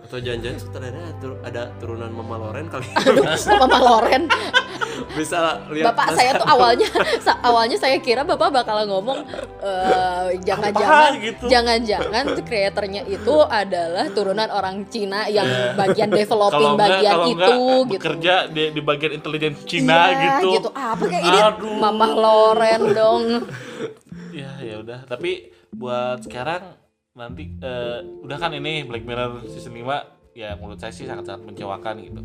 Atau 0.02 0.18
jangan-jangan 0.18 0.58
sutradara 0.58 0.98
tur- 1.16 1.42
ada 1.42 1.70
turunan 1.78 2.10
Mama 2.10 2.36
Loren 2.40 2.68
kali. 2.68 2.88
Aduh 2.98 3.24
Mama 3.60 3.80
Loren. 3.80 4.24
Bisa 5.12 5.60
lihat 5.70 5.92
bapak 5.92 6.08
saya 6.14 6.32
tuh 6.36 6.48
awalnya 6.48 6.88
sa- 7.20 7.40
awalnya 7.42 7.76
saya 7.76 8.00
kira 8.00 8.24
bapak 8.24 8.50
bakal 8.50 8.80
ngomong 8.86 9.28
eh, 9.60 10.40
jangan-jangan 10.42 11.12
Apa 11.12 11.20
gitu? 11.22 11.46
jangan-jangan 11.46 12.24
tuh 12.32 12.44
kreatornya 12.44 13.02
itu 13.06 13.36
adalah 13.44 14.08
turunan 14.10 14.48
orang 14.50 14.88
Cina 14.88 15.28
yang 15.28 15.44
Iya. 15.46 15.76
bagian 15.76 16.10
developing 16.10 16.74
enggak 16.74 16.90
bagian 16.90 17.16
itu 17.22 17.28
enggak 17.28 17.52
gitu. 17.86 17.92
bekerja 17.92 18.34
di, 18.48 18.64
di 18.72 18.82
bagian 18.82 19.12
intelijen 19.14 19.54
Cina 19.62 20.00
Iya, 20.10 20.34
gitu. 20.42 20.70
apa 20.72 21.04
kayak 21.04 21.24
ini. 21.24 21.40
Mama 21.76 22.08
Loren 22.10 22.82
dong. 22.90 23.24
Ya 24.32 24.52
ya 24.60 24.80
udah. 24.80 25.04
Tapi 25.06 25.32
buat 25.70 26.24
sekarang 26.24 26.72
nanti 27.16 27.48
eh, 27.64 28.00
udah 28.22 28.38
kan 28.38 28.52
ini 28.52 28.84
Black 28.84 29.08
Mirror 29.08 29.48
season 29.48 29.72
5 29.72 30.36
ya 30.36 30.60
menurut 30.60 30.76
saya 30.76 30.92
sih 30.92 31.08
sangat-sangat 31.08 31.48
mencewakan 31.48 31.96
gitu. 32.04 32.22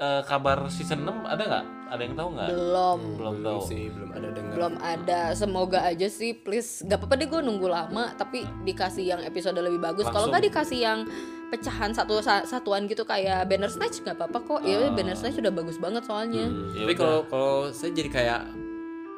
Eh, 0.00 0.22
kabar 0.24 0.64
season 0.72 1.04
6 1.04 1.28
ada 1.28 1.42
nggak? 1.44 1.66
Ada 1.92 2.02
yang 2.08 2.14
tahu 2.16 2.28
nggak? 2.32 2.48
belum. 2.48 3.00
Belum 3.20 3.34
belum 3.36 3.36
tahu. 3.44 3.60
sih 3.68 3.82
belum 3.92 4.10
ada 4.16 4.28
dengar. 4.32 4.52
Belum 4.56 4.74
ada. 4.80 5.20
Semoga 5.36 5.78
aja 5.84 6.08
sih 6.08 6.32
please. 6.32 6.80
Gak 6.88 7.04
apa-apa 7.04 7.20
deh 7.20 7.28
gue 7.28 7.40
nunggu 7.44 7.68
lama 7.68 8.16
tapi 8.16 8.48
dikasih 8.64 9.12
yang 9.12 9.20
episode 9.20 9.60
lebih 9.60 9.78
bagus. 9.78 10.08
Kalau 10.08 10.32
nggak 10.32 10.48
dikasih 10.48 10.80
yang 10.80 11.04
pecahan 11.52 11.92
satu 11.92 12.24
sa- 12.24 12.48
satuan 12.48 12.88
gitu 12.88 13.04
kayak 13.04 13.44
banner 13.44 13.68
snatch 13.68 14.00
nggak 14.00 14.16
apa-apa 14.16 14.38
kok. 14.40 14.60
Ya 14.64 14.88
banner 14.88 15.12
snatch 15.12 15.36
udah 15.36 15.52
bagus 15.52 15.76
banget 15.76 16.08
soalnya. 16.08 16.48
Ya 16.72 16.88
tapi 16.88 16.94
kalau 16.96 17.28
kalau 17.28 17.68
saya 17.68 17.92
jadi 17.92 18.08
kayak 18.08 18.40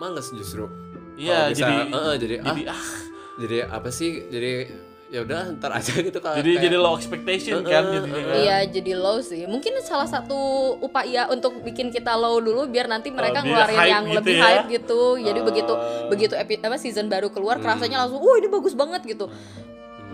males 0.02 0.34
justru. 0.34 0.66
Iya, 1.14 1.54
jadi 1.54 1.94
eh, 1.94 2.14
jadi, 2.18 2.34
jadi 2.42 2.62
ah. 2.66 2.74
ah, 2.74 3.13
jadi 3.35 3.66
apa 3.66 3.90
sih 3.90 4.31
jadi 4.31 4.70
ya 5.12 5.23
udah 5.23 5.55
ntar 5.61 5.70
aja 5.70 5.94
gitu 6.07 6.18
kalau 6.18 6.35
jadi 6.35 6.51
kayak- 6.59 6.64
jadi 6.66 6.77
low 6.81 6.94
expectation 6.99 7.62
kan 7.62 7.87
jadinya 7.87 8.23
kan. 8.25 8.35
Iya 8.40 8.59
jadi 8.66 8.92
low 8.99 9.23
sih. 9.23 9.47
Mungkin 9.47 9.79
salah 9.87 10.11
satu 10.11 10.35
upaya 10.83 11.31
untuk 11.31 11.62
bikin 11.62 11.94
kita 11.94 12.18
low 12.18 12.42
dulu 12.42 12.66
biar 12.66 12.90
nanti 12.90 13.14
mereka 13.14 13.47
biar 13.47 13.70
ngeluarin 13.70 13.79
yang 13.87 14.05
gitu 14.11 14.18
lebih 14.18 14.35
ya. 14.35 14.42
hype 14.42 14.66
gitu. 14.73 15.03
Jadi 15.23 15.40
begitu 15.44 15.73
begitu 16.11 16.35
epi, 16.35 16.55
apa 16.59 16.79
season 16.81 17.07
baru 17.07 17.31
keluar 17.31 17.62
kerasanya 17.62 18.03
langsung, 18.03 18.18
"Wah, 18.18 18.37
ini 18.42 18.49
bagus 18.51 18.75
banget" 18.75 19.07
gitu. 19.07 19.31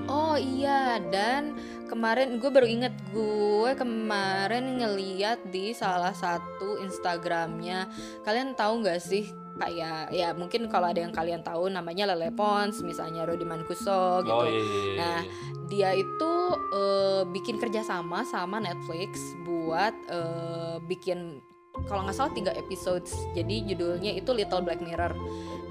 Oh 0.04 0.34
iya 0.34 0.98
dan 1.08 1.54
kemarin 1.86 2.38
gue 2.38 2.50
baru 2.50 2.66
inget 2.66 2.94
gue 3.10 3.70
kemarin 3.74 4.78
ngeliat 4.78 5.42
di 5.48 5.70
salah 5.70 6.14
satu 6.14 6.78
Instagramnya 6.78 7.90
kalian 8.22 8.54
tahu 8.54 8.82
nggak 8.82 9.02
sih 9.02 9.26
kayak 9.60 10.08
ya 10.08 10.32
mungkin 10.32 10.72
kalau 10.72 10.88
ada 10.88 11.04
yang 11.04 11.12
kalian 11.12 11.44
tahu 11.44 11.68
namanya 11.68 12.08
Lele 12.08 12.32
Pons 12.32 12.80
misalnya 12.80 13.28
Rodi 13.28 13.44
Mancuso 13.44 14.24
gitu 14.24 14.32
Oh 14.32 14.48
iya. 14.48 14.56
iya, 14.56 14.64
iya, 14.64 14.94
Nah, 14.96 15.20
dia 15.68 15.90
itu 15.92 16.32
eh, 16.72 17.22
bikin 17.28 17.60
kerjasama 17.60 18.24
sama 18.24 18.56
Netflix 18.58 19.36
buat 19.44 19.92
eh, 20.08 20.76
bikin 20.88 21.44
kalau 21.86 22.04
nggak 22.04 22.16
salah 22.16 22.32
tiga 22.34 22.52
episodes. 22.58 23.14
Jadi 23.32 23.64
judulnya 23.72 24.12
itu 24.12 24.30
Little 24.34 24.64
Black 24.66 24.82
Mirror. 24.82 25.14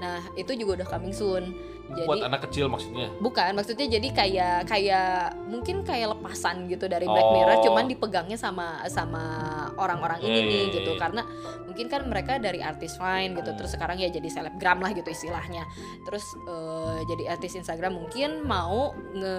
Nah, 0.00 0.24
itu 0.34 0.56
juga 0.56 0.82
udah 0.82 0.88
coming 0.88 1.14
soon. 1.14 1.54
Jadi 1.90 2.06
buat 2.06 2.22
anak 2.22 2.40
kecil 2.46 2.70
maksudnya. 2.70 3.10
bukan 3.18 3.50
maksudnya 3.52 3.86
jadi 3.90 4.08
kayak 4.14 4.56
kayak 4.64 5.34
mungkin 5.50 5.82
kayak 5.82 6.14
lepasan 6.14 6.70
gitu 6.70 6.86
dari 6.86 7.02
Black 7.04 7.26
Oh. 7.26 7.34
Mirror 7.34 7.58
cuman 7.66 7.84
dipegangnya 7.86 8.38
sama 8.38 8.78
sama 8.86 9.22
orang-orang 9.74 10.22
ini 10.22 10.30
Iya, 10.30 10.42
nih 10.46 10.60
iya, 10.62 10.74
gitu 10.78 10.92
iya. 10.94 11.00
karena 11.02 11.22
mungkin 11.66 11.86
kan 11.86 12.02
mereka 12.06 12.38
dari 12.38 12.62
artis 12.62 12.94
fine 12.94 13.34
gitu 13.34 13.50
terus 13.54 13.74
sekarang 13.74 13.98
ya 13.98 14.06
jadi 14.06 14.28
selebgram 14.28 14.78
lah 14.78 14.90
gitu 14.92 15.10
istilahnya 15.10 15.66
terus 16.06 16.22
eh, 16.46 16.98
jadi 17.06 17.34
artis 17.34 17.54
Instagram 17.54 17.98
mungkin 17.98 18.42
mau 18.42 18.94
nge 19.12 19.36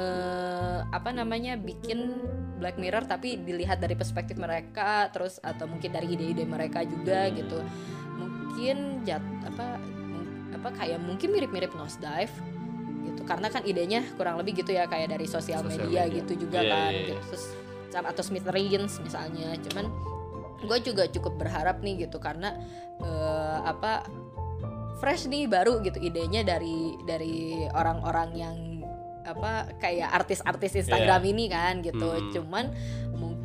apa 0.91 1.09
namanya 1.11 1.55
bikin 1.55 2.19
Black 2.59 2.77
Mirror 2.77 3.07
tapi 3.07 3.41
dilihat 3.41 3.79
dari 3.79 3.95
perspektif 3.95 4.37
mereka 4.37 5.09
terus 5.09 5.39
atau 5.39 5.65
mungkin 5.65 5.89
dari 5.89 6.13
ide-ide 6.13 6.45
mereka 6.45 6.83
juga 6.83 7.31
gitu 7.31 7.57
mungkin 8.17 9.01
jat 9.01 9.23
apa 9.47 9.79
apa 10.62 10.69
kayak 10.78 11.02
mungkin 11.02 11.34
mirip-mirip 11.34 11.74
Nosedive 11.74 12.30
gitu 13.02 13.26
karena 13.26 13.50
kan 13.50 13.65
idenya 13.65 14.06
kurang 14.13 14.38
lebih 14.38 14.62
gitu 14.62 14.78
ya 14.78 14.86
kayak 14.86 15.17
dari 15.17 15.26
sosial 15.26 15.65
media, 15.65 16.06
media. 16.06 16.15
gitu 16.21 16.45
juga 16.45 16.62
Iya, 16.62 16.69
kan 16.69 16.91
iya, 16.93 16.93
iya. 16.93 17.02
gitu 17.10 17.13
terus 17.34 17.43
atau 17.91 18.24
Smithereens 18.24 18.93
misalnya 19.02 19.58
cuman 19.67 19.89
gue 20.62 20.78
juga 20.86 21.10
cukup 21.10 21.41
berharap 21.41 21.82
nih 21.82 22.06
gitu 22.06 22.21
karena 22.21 22.54
eh, 23.02 23.58
apa 23.65 24.06
fresh 25.02 25.26
nih 25.26 25.50
baru 25.50 25.82
gitu 25.82 25.97
idenya 25.97 26.45
dari 26.45 26.93
dari 27.10 27.65
orang-orang 27.74 28.30
yang 28.38 28.56
apa 29.21 29.69
kayak 29.82 30.13
artis-artis 30.13 30.86
Instagram 30.86 31.21
ini 31.26 31.45
kan 31.50 31.82
gitu 31.82 32.06
Hmm. 32.06 32.30
cuman 32.32 32.65
mungkin 33.17 33.40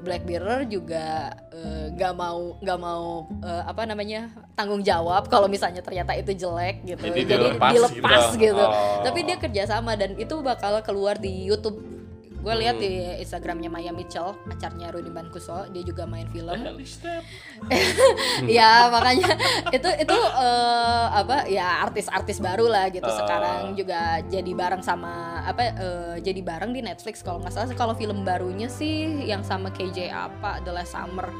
Black 0.00 0.24
Mirror 0.24 0.66
juga 0.66 1.32
eh, 1.52 1.92
nggak 1.92 2.12
mau 2.16 2.56
nggak 2.58 2.78
mau 2.80 3.28
eh, 3.40 3.62
apa 3.64 3.84
namanya 3.84 4.32
tanggung 4.52 4.80
jawab 4.80 5.28
kalau 5.28 5.46
misalnya 5.46 5.84
ternyata 5.84 6.16
itu 6.16 6.32
jelek 6.34 6.80
gitu 6.82 7.04
Jadi 7.04 7.20
jadi, 7.24 7.44
dilepas 7.52 7.72
dilepas, 7.72 8.24
gitu. 8.34 8.56
gitu, 8.56 8.64
Oh. 8.64 9.04
tapi 9.04 9.20
dia 9.22 9.36
kerjasama 9.36 9.94
dan 9.94 10.16
itu 10.16 10.34
bakal 10.40 10.80
keluar 10.80 11.16
di 11.16 11.44
YouTube 11.44 11.93
gue 12.44 12.54
lihat 12.60 12.76
Hmm. 12.76 12.84
di 12.84 12.92
Instagramnya 13.18 13.72
Maya 13.72 13.88
Mitchell 13.90 14.36
pacarnya 14.44 14.92
Rudy 14.92 15.08
Mancuso 15.08 15.64
dia 15.72 15.80
juga 15.80 16.04
main 16.04 16.28
film. 16.28 16.52
Ya 18.44 18.92
makanya 18.92 19.32
itu 19.72 19.88
itu 19.88 20.16
eh, 20.36 21.06
apa 21.10 21.48
ya 21.48 21.80
artis-artis 21.82 22.38
baru 22.38 22.68
lah 22.68 22.92
gitu. 22.92 23.06
Ah. 23.06 23.16
sekarang 23.16 23.60
juga 23.72 24.20
jadi 24.26 24.52
bareng 24.52 24.82
sama 24.82 25.40
apa 25.42 25.62
eh, 25.64 26.14
jadi 26.20 26.40
bareng 26.40 26.74
di 26.74 26.84
Netflix 26.84 27.24
kalau 27.24 27.40
nggak 27.40 27.52
salah 27.54 27.72
kalau 27.72 27.94
film 27.94 28.22
barunya 28.22 28.68
sih 28.68 29.24
yang 29.24 29.40
sama 29.40 29.72
KJ 29.72 30.10
apa 30.10 30.60
The 30.60 30.72
Last 30.74 30.92
Summer 30.92 31.32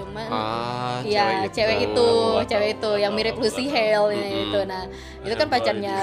cuman 0.00 0.28
ah 0.32 0.98
ya 1.04 1.44
cewek, 1.46 1.92
itu, 1.92 2.08
Tahu, 2.08 2.48
cewek 2.48 2.68
itu 2.74 2.90
tahu, 2.90 2.96
yang 2.96 3.12
mirip 3.12 3.36
Lucy. 3.36 3.68
Hale 3.68 4.16
Mm-mm. 4.16 4.42
itu 4.48 4.60
nah 4.64 4.82
itu 5.20 5.34
kan 5.36 5.46
pacarnya. 5.46 5.94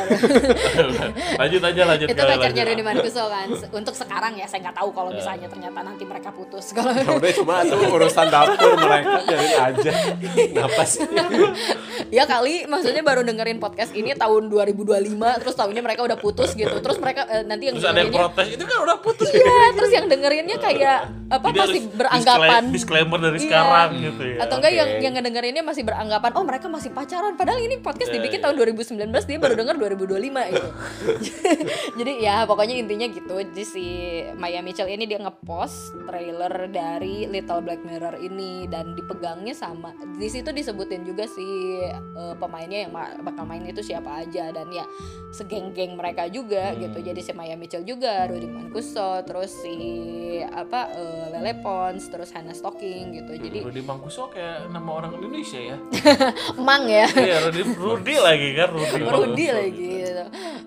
Lanjut 1.42 1.62
aja 1.66 1.82
lanjut 1.90 2.08
itu 2.08 2.22
pacarnya. 2.22 2.64
Rudy 2.70 2.84
Mancuso 2.86 3.24
kan. 3.26 3.48
Se- 3.50 3.70
untuk 3.80 3.98
sekarang 3.98 4.38
ya 4.38 4.46
saya 4.46 4.70
nggak 4.70 4.78
tahu 4.78 4.90
kalau 4.94 5.10
misalnya 5.10 5.50
ternyata 5.50 5.82
nanti 5.82 6.06
mereka 6.06 6.30
putus. 6.30 6.70
Kalau 6.70 6.94
ya 6.94 7.10
udah 7.10 7.32
cuma 7.34 7.56
itu 7.66 7.76
urusan 7.76 8.26
dapur 8.30 8.78
mereka 8.78 9.18
biarin 9.26 9.54
aja. 9.58 9.92
Kenapa 10.22 10.82
sih? 10.86 11.02
Ya 12.14 12.24
kali 12.24 12.70
maksudnya 12.70 13.02
baru 13.02 13.26
dengerin 13.26 13.58
podcast 13.58 13.92
ini 13.92 14.14
tahun 14.14 14.54
2025 14.54 15.42
terus 15.42 15.56
tahunnya 15.58 15.82
mereka 15.82 16.02
udah 16.06 16.18
putus 16.20 16.54
gitu. 16.54 16.78
Terus 16.78 16.98
mereka 17.02 17.26
eh, 17.26 17.42
nanti 17.42 17.74
yang 17.74 17.76
Terus 17.82 17.90
ada 17.90 18.00
yang 18.06 18.14
protes 18.14 18.48
itu 18.54 18.64
kan 18.64 18.78
udah 18.86 18.98
putus. 19.02 19.28
iya 19.34 19.42
terus 19.42 19.67
yang 20.08 20.14
dengerinnya 20.14 20.58
kayak 20.58 21.00
apa 21.28 21.44
Jadi 21.46 21.60
masih 21.60 21.82
harus 21.84 21.86
beranggapan 21.94 22.62
disclaimer- 22.70 23.20
dari 23.20 23.36
Iya. 23.36 23.44
sekarang 23.44 23.90
gitu 24.00 24.24
ya. 24.26 24.38
atau 24.40 24.56
enggak 24.56 24.72
Oke. 24.72 24.80
yang 24.80 24.90
yang 24.98 25.14
ngedengerinnya 25.14 25.60
masih 25.62 25.84
beranggapan 25.84 26.32
oh 26.32 26.44
mereka 26.44 26.68
masih 26.68 26.90
pacaran 26.90 27.36
padahal 27.36 27.60
ini 27.60 27.76
podcast 27.78 28.08
Iya, 28.08 28.16
dibikin 28.16 28.40
iya. 28.40 28.46
tahun 28.48 28.56
2019 28.56 29.28
dia 29.28 29.38
baru 29.38 29.54
denger 29.54 29.76
2025 29.78 30.08
gitu 30.48 30.70
jadi 32.00 32.12
ya 32.18 32.36
pokoknya 32.44 32.76
intinya 32.78 33.08
gitu 33.08 33.36
jadi 33.44 33.64
si 33.64 33.86
Maya 34.34 34.62
Mitchell 34.62 34.88
ini 34.88 35.04
dia 35.04 35.20
ngepost 35.20 35.76
trailer 36.06 36.48
dari 36.68 37.26
Little 37.26 37.60
Black 37.60 37.82
Mirror 37.82 38.16
ini 38.18 38.66
dan 38.66 38.94
dipegangnya 38.94 39.52
sama 39.52 39.92
di 40.14 40.28
situ 40.28 40.48
disebutin 40.50 41.04
juga 41.04 41.26
si 41.26 41.44
eh, 41.84 42.36
pemainnya 42.36 42.88
yang 42.88 42.92
bakal 43.20 43.44
main 43.44 43.64
itu 43.64 43.82
siapa 43.82 44.22
aja 44.22 44.50
dan 44.50 44.70
ya 44.70 44.88
segeng-geng 45.30 45.94
mereka 45.94 46.28
juga 46.28 46.70
Hmm. 46.70 46.80
gitu 46.84 47.00
jadi 47.04 47.20
si 47.20 47.32
Maya 47.32 47.54
Mitchell 47.54 47.84
juga 47.84 48.26
Rudy 48.26 48.46
Mancuso 48.46 49.20
terus 49.24 49.52
si 49.52 49.97
apa 50.48 50.80
eh, 50.92 51.26
Lele 51.32 51.54
Pons 51.58 52.04
terus 52.04 52.30
Hannah 52.30 52.52
Stocking 52.52 53.14
gitu 53.14 53.32
jadi 53.36 53.62
Rudy 53.62 53.82
Mangkuso 53.82 54.28
kayak 54.28 54.68
nama 54.68 54.90
orang 54.94 55.16
Indonesia 55.16 55.58
ya. 55.58 55.78
emang 56.60 56.86
ya 56.86 57.06
Iya, 57.10 57.38
Rudy, 57.46 57.62
Rudy 57.70 58.16
lagi 58.18 58.50
kan, 58.54 58.70
Rudy. 58.70 59.00
Rudy 59.00 59.06
Mangkuso. 59.46 59.54
lagi 59.56 59.88
gitu. 60.00 60.24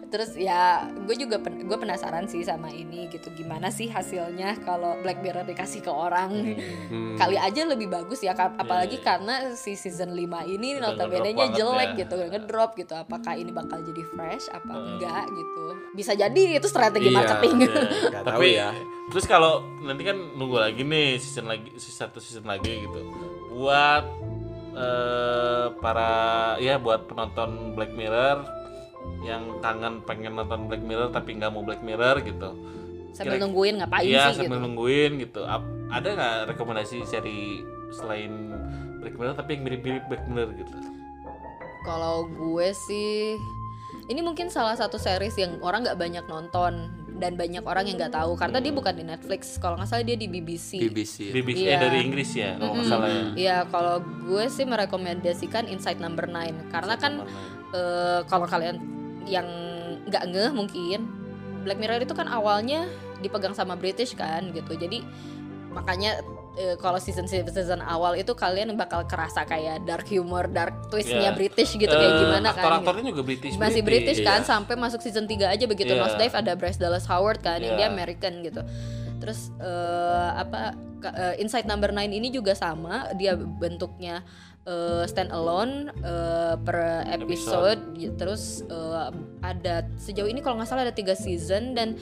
Terus 0.08 0.30
ya 0.34 0.62
gue 0.86 1.16
juga 1.16 1.36
pen- 1.38 1.62
gue 1.62 1.76
penasaran 1.76 2.26
sih 2.26 2.42
sama 2.42 2.68
ini 2.68 3.06
gitu 3.08 3.30
gimana 3.32 3.68
sih 3.68 3.86
hasilnya 3.86 4.58
kalau 4.60 4.98
Black 4.98 5.18
Mirror 5.18 5.44
dikasih 5.44 5.80
ke 5.80 5.90
orang 5.90 6.32
Hmm. 6.40 7.14
kali 7.20 7.36
aja 7.36 7.62
lebih 7.64 7.86
bagus 7.86 8.20
ya 8.20 8.32
apalagi 8.32 8.96
iya. 8.96 9.04
karena 9.04 9.34
si 9.52 9.74
season 9.74 10.10
5 10.10 10.20
ini 10.48 10.74
Udah 10.74 10.90
notabene 10.90 11.30
ngedrop 11.30 11.54
jelek 11.54 11.88
ya. 11.88 11.98
gitu 11.98 12.14
ngedrop 12.24 12.70
gitu 12.74 12.94
apakah 12.94 13.34
ini 13.34 13.50
bakal 13.50 13.78
jadi 13.80 14.02
fresh 14.06 14.46
apa 14.48 14.72
enggak 14.72 15.24
gitu 15.28 15.64
bisa 15.92 16.12
jadi 16.12 16.42
itu 16.56 16.66
strategi 16.66 17.08
Iya. 17.08 17.16
marketing 17.16 17.54
Iya. 17.60 17.72
Nggak 18.10 18.22
tahu 18.22 18.34
Tapi 18.36 18.48
ya. 18.50 18.68
Terus 19.20 19.28
kalau 19.28 19.60
nanti 19.84 20.00
kan 20.00 20.16
nunggu 20.16 20.56
lagi 20.56 20.80
nih 20.80 21.20
season 21.20 21.44
lagi 21.44 21.76
season 21.76 22.08
satu 22.08 22.24
season 22.24 22.48
lagi 22.48 22.88
gitu. 22.88 23.00
Buat 23.52 24.08
eh, 24.72 25.66
para 25.76 26.12
ya 26.56 26.80
buat 26.80 27.04
penonton 27.04 27.76
Black 27.76 27.92
Mirror 27.92 28.48
yang 29.20 29.60
kangen 29.60 30.00
pengen 30.08 30.40
nonton 30.40 30.72
Black 30.72 30.80
Mirror 30.80 31.12
tapi 31.12 31.36
nggak 31.36 31.52
mau 31.52 31.60
Black 31.60 31.84
Mirror 31.84 32.24
gitu. 32.24 32.56
sambil 33.12 33.36
Kira- 33.36 33.44
nungguin 33.44 33.74
ngapain 33.76 34.08
Iya 34.08 34.32
sih 34.32 34.40
sambil 34.40 34.56
gitu 34.56 34.64
nungguin 34.64 35.12
gitu. 35.20 35.40
Ada 35.92 36.08
nggak 36.16 36.36
rekomendasi 36.56 37.04
seri 37.04 37.60
selain 37.92 38.56
Black 39.04 39.20
Mirror 39.20 39.36
tapi 39.36 39.60
yang 39.60 39.68
mirip-mirip 39.68 40.08
Black 40.08 40.24
Mirror 40.24 40.56
gitu? 40.56 40.76
kalau 41.80 42.28
gue 42.28 42.76
sih 42.76 43.40
ini 44.12 44.20
mungkin 44.20 44.52
salah 44.52 44.76
satu 44.76 45.00
series 45.00 45.32
yang 45.40 45.56
orang 45.64 45.80
nggak 45.80 45.96
banyak 45.96 46.24
nonton 46.28 46.99
dan 47.20 47.36
banyak 47.36 47.60
orang 47.60 47.84
yang 47.84 47.96
nggak 47.96 48.16
tahu 48.16 48.32
karena 48.34 48.58
dia 48.58 48.72
bukan 48.72 48.94
di 48.96 49.04
Netflix 49.04 49.60
kalau 49.60 49.76
nggak 49.76 49.86
salah 49.86 50.02
dia 50.02 50.16
di 50.16 50.24
BBC 50.24 50.80
BBC 50.80 51.30
BBC 51.30 51.60
Iya. 51.62 51.76
eh, 51.76 51.78
dari 51.78 51.98
Inggris 52.00 52.30
ya 52.32 52.56
kalau 52.56 52.72
nggak 52.74 52.88
salah 52.88 53.08
ya. 53.08 53.22
Iya, 53.36 53.56
kalau 53.68 53.96
gue 54.00 54.44
sih 54.48 54.64
merekomendasikan 54.64 55.68
Inside 55.68 56.00
Number 56.00 56.24
9 56.24 56.72
karena 56.72 56.94
kan 56.96 57.12
eh, 57.70 58.20
kalau 58.24 58.48
kalian 58.48 58.80
yang 59.28 59.46
nggak 60.08 60.24
ngeh 60.26 60.50
mungkin 60.50 61.00
Black 61.60 61.76
Mirror 61.76 62.00
itu 62.00 62.16
kan 62.16 62.24
awalnya 62.24 62.88
dipegang 63.20 63.52
sama 63.52 63.76
British 63.76 64.16
kan 64.16 64.48
gitu. 64.50 64.72
Jadi 64.72 65.04
makanya 65.70 66.24
eh, 66.54 66.74
kalau 66.76 66.96
season 66.96 67.26
season 67.26 67.78
awal 67.80 68.14
itu 68.14 68.32
kalian 68.32 68.74
bakal 68.74 69.02
kerasa 69.04 69.42
kayak 69.42 69.82
dark 69.82 70.06
humor, 70.06 70.46
dark 70.46 70.88
twistnya 70.88 71.30
Iya. 71.30 71.36
British 71.36 71.74
gitu 71.74 71.90
kayak 71.90 72.10
Eh, 72.10 72.20
gimana 72.20 72.48
kan. 72.48 72.54
gitu. 72.54 72.60
Aktor-aktornya 72.60 73.04
juga 73.06 73.22
British. 73.22 73.54
Masih 73.54 73.82
British 73.82 74.18
iya. 74.18 74.26
kan 74.26 74.40
sampai 74.42 74.74
masuk 74.74 74.98
season 74.98 75.24
3 75.24 75.46
aja 75.48 75.64
begitu 75.64 75.90
Iya. 75.90 76.00
Nosedive 76.00 76.34
ada 76.34 76.52
Bryce 76.54 76.76
Dallas 76.76 77.06
Howard 77.06 77.38
kan 77.38 77.58
yang 77.58 77.74
Iya. 77.74 77.86
dia 77.86 77.88
American 77.88 78.34
gitu. 78.40 78.62
terus 79.20 79.52
eh, 79.60 80.30
apa 80.32 80.72
eh, 81.04 81.44
Inside 81.44 81.68
Number 81.68 81.92
9 81.92 82.08
ini 82.08 82.32
juga 82.32 82.56
sama 82.56 83.04
dia 83.12 83.36
bentuknya 83.36 84.24
eh, 84.64 85.04
stand 85.04 85.28
alone 85.28 85.92
eh, 85.92 86.56
per 86.56 87.04
episode 87.06 87.84
Ya, 87.94 88.16
terus 88.16 88.64
eh, 88.64 89.08
ada 89.40 89.84
sejauh 89.98 90.24
ini 90.24 90.40
kalau 90.40 90.56
nggak 90.56 90.66
salah 90.66 90.88
ada 90.88 90.96
tiga 90.96 91.12
season 91.12 91.76
dan 91.76 92.00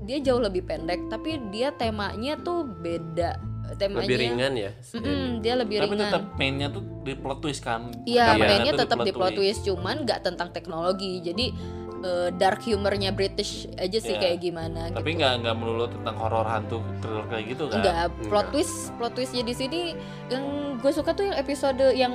dia 0.00 0.16
jauh 0.18 0.40
lebih 0.40 0.64
pendek 0.64 0.96
tapi 1.06 1.36
dia 1.50 1.72
temanya 1.72 2.38
tuh 2.38 2.64
beda 2.64 3.36
temanya 3.74 4.06
lebih 4.06 4.18
ringan 4.22 4.52
ya? 4.54 4.70
Mm-mm, 4.94 5.42
dia 5.42 5.54
lebih 5.58 5.76
Tapi 5.82 5.86
ringan. 5.90 6.06
tetap 6.06 6.22
mainnya 6.38 6.68
tuh 6.70 6.82
di 7.02 7.14
plot 7.18 7.38
twist 7.42 7.62
kan. 7.66 7.90
Iya, 8.06 8.38
mainnya 8.38 8.72
tetap 8.78 9.02
di 9.02 9.10
plot 9.10 9.34
twist, 9.34 9.66
cuman 9.66 10.06
nggak 10.06 10.22
tentang 10.22 10.54
teknologi. 10.54 11.18
Jadi 11.26 11.50
eh, 11.98 12.28
dark 12.30 12.60
humornya 12.62 13.10
British 13.10 13.52
aja 13.74 13.96
sih 13.96 14.12
Iya. 14.12 14.20
kayak 14.22 14.38
gimana. 14.38 14.88
Tapi 14.90 15.10
gitu. 15.10 15.18
nggak 15.18 15.32
nggak 15.40 15.56
melulu 15.56 15.86
tentang 15.86 16.16
horor 16.16 16.44
hantu 16.44 16.78
thriller 16.98 17.26
kayak 17.26 17.44
gitu 17.48 17.64
kan. 17.66 17.78
Enggak, 17.78 17.96
plot 18.24 18.46
twist, 18.50 18.74
plot 18.94 19.12
twistnya 19.12 19.42
di 19.42 19.52
sini 19.52 19.80
yang 20.26 20.44
gue 20.76 20.92
suka 20.92 21.10
tuh 21.10 21.24
yang 21.24 21.36
episode 21.36 21.80
yang 21.92 22.12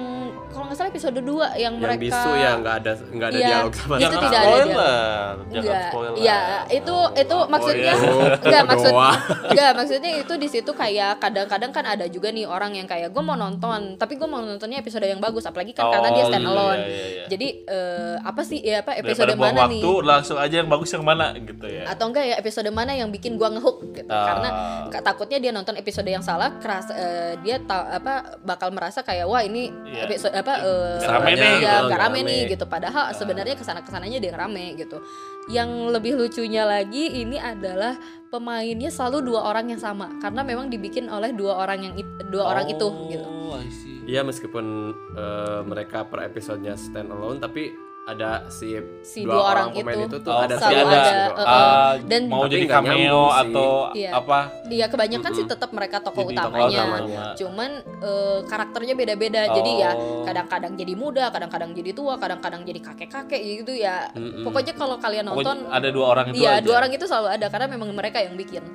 kalau 0.47 0.67
nggak 0.67 0.77
salah 0.77 0.89
episode 0.89 1.15
2 1.15 1.23
yang, 1.23 1.55
yang 1.57 1.73
mereka 1.77 2.03
bisu 2.03 2.29
ya 2.35 2.51
nggak 2.57 2.75
ada 2.77 2.91
nggak 3.01 3.27
ada 3.27 3.37
Iya. 3.37 3.47
dialog 3.49 3.73
sama 3.73 3.87
Itu 3.91 4.01
Jangan 4.01 4.19
tidak 4.19 4.31
ada 4.31 4.43
spoiler. 4.43 5.33
Jangan 5.49 5.81
spoiler. 5.81 6.15
ya 6.19 6.39
itu 6.69 6.95
itu 7.15 7.35
maksudnya 7.47 7.93
Oh, 8.01 8.27
enggak 8.37 8.63
maksud 8.67 8.91
doa. 8.91 9.11
enggak 9.47 9.71
maksudnya 9.73 10.11
itu 10.13 10.33
di 10.35 10.47
situ 10.47 10.71
kayak 10.71 11.11
kadang-kadang 11.17 11.71
kan 11.71 11.85
ada 11.87 12.05
juga 12.05 12.29
nih 12.29 12.45
orang 12.45 12.75
yang 12.75 12.85
kayak 12.85 13.09
gue 13.09 13.23
mau 13.23 13.33
nonton 13.33 13.95
tapi 13.95 14.13
gue 14.13 14.27
mau 14.27 14.39
nontonnya 14.39 14.77
episode 14.77 15.03
yang 15.03 15.19
bagus 15.19 15.43
apalagi 15.43 15.71
kan 15.71 15.87
karena 15.89 16.09
dia 16.11 16.19
Oh, 16.21 16.29
stand 16.29 16.43
iya, 16.43 16.51
alone 16.51 16.81
iya, 16.81 17.05
iya. 17.07 17.23
jadi 17.27 17.47
eh, 17.65 18.15
apa 18.21 18.41
sih 18.43 18.59
ya 18.59 18.77
apa 18.81 18.91
episode 18.93 19.25
Daripada 19.25 19.49
mana 19.49 19.61
waktu 19.65 19.80
nih 19.83 20.03
langsung 20.03 20.37
aja 20.37 20.55
yang 20.55 20.67
bagus 20.67 20.89
yang 20.89 21.01
mana 21.01 21.33
gitu 21.33 21.63
ya. 21.63 21.83
atau 21.85 22.05
enggak 22.07 22.23
ya 22.23 22.35
episode 22.35 22.69
mana 22.69 22.91
yang 22.91 23.07
bikin 23.07 23.33
gua 23.33 23.49
ngehook 23.49 23.77
gitu 23.91 24.07
Ah. 24.07 24.25
karena 24.27 24.49
ka- 24.87 25.03
takutnya 25.03 25.37
dia 25.37 25.49
nonton 25.49 25.73
episode 25.75 26.05
yang 26.05 26.21
salah 26.21 26.57
keras 26.57 26.89
eh, 26.89 27.39
dia 27.39 27.57
ta- 27.57 27.89
apa 27.91 28.37
bakal 28.39 28.69
merasa 28.69 28.99
kayak 28.99 29.23
wah 29.23 29.39
ini 29.39 29.73
Iya. 29.85 30.05
episode 30.05 30.33
apa 30.33 30.53
Nggak 30.59 31.09
rame 31.09 31.31
nih, 31.31 31.39
ya 31.39 31.51
gitu. 31.55 31.87
rame 31.89 31.95
rame. 31.95 32.19
nih 32.23 32.41
gitu 32.49 32.65
padahal 32.65 33.03
sebenarnya 33.11 33.53
ke 33.53 33.63
sana 33.63 33.79
ke 33.79 33.89
sananya 33.89 34.17
dia 34.17 34.31
rame 34.31 34.75
gitu 34.75 35.01
yang 35.47 35.67
lebih 35.87 36.15
lucunya 36.15 36.63
lagi 36.63 37.17
ini 37.17 37.35
adalah 37.35 37.97
pemainnya 38.27 38.87
selalu 38.87 39.27
dua 39.27 39.43
orang 39.45 39.67
yang 39.67 39.79
sama 39.79 40.07
karena 40.17 40.41
memang 40.41 40.67
dibikin 40.67 41.07
oleh 41.07 41.31
dua 41.31 41.57
orang 41.57 41.83
yang 41.83 41.93
it- 41.95 42.27
dua 42.27 42.47
orang 42.47 42.67
itu 42.67 42.87
gitu 43.09 43.27
Oh. 43.27 43.59
Iya 44.01 44.23
meskipun 44.23 44.65
eh, 45.13 45.61
mereka 45.61 46.03
per 46.03 46.23
episodenya 46.23 46.73
stand 46.73 47.09
alone 47.09 47.37
tapi 47.37 47.69
ada 48.01 48.49
si, 48.49 48.73
Si 49.05 49.21
dua, 49.21 49.29
dua 49.31 49.43
orang, 49.45 49.67
orang 49.69 49.77
pemain 49.77 49.93
itu. 49.95 50.07
itu, 50.09 50.17
tuh 50.19 50.31
Oh, 50.31 50.41
ada 50.41 50.55
selalu 50.57 50.73
ada, 50.81 50.97
gitu. 50.97 51.31
eh, 51.31 51.45
Ah, 51.45 51.93
Dan- 52.01 52.27
mau 52.27 52.43
jadi 52.43 52.63
nggak 52.65 52.81
cameo 52.81 52.97
sih. 53.21 53.39
atau 53.39 53.69
Iya. 53.93 54.09
apa? 54.11 54.39
Iya 54.67 54.85
kebanyakan 54.87 55.31
sih 55.31 55.45
tetap 55.45 55.69
mereka 55.69 55.97
tokoh 56.01 56.23
Jadi 56.23 56.35
tokoh 56.35 56.49
utamanya. 56.49 56.79
utamanya. 56.81 57.23
Cuman 57.37 57.71
eh, 58.01 58.39
karakternya 58.43 58.93
beda-beda. 58.95 59.41
Jadi 59.53 59.71
ya 59.77 59.91
Oh. 59.93 60.25
kadang-kadang 60.25 60.73
jadi 60.73 60.93
muda, 60.93 61.29
kadang-kadang 61.29 61.71
jadi 61.71 61.91
tua, 61.91 62.17
kadang-kadang 62.17 62.61
jadi 62.63 62.79
kakek-kakek 62.81 63.41
gitu 63.61 63.73
ya. 63.75 64.09
Mm-mm. 64.11 64.41
Pokoknya 64.41 64.73
kalau 64.73 64.97
kalian 64.97 65.25
Pokoknya 65.27 65.53
nonton 65.53 65.69
ada 65.69 65.87
dua 65.87 66.05
orang 66.09 66.25
itu 66.27 66.41
Iya, 66.41 66.51
aja. 66.51 66.65
dua 66.65 66.75
orang 66.75 66.91
itu 66.91 67.05
selalu 67.05 67.27
ada 67.31 67.47
karena 67.47 67.67
memang 67.69 67.89
mereka 67.93 68.17
yang 68.17 68.33
bikin. 68.33 68.65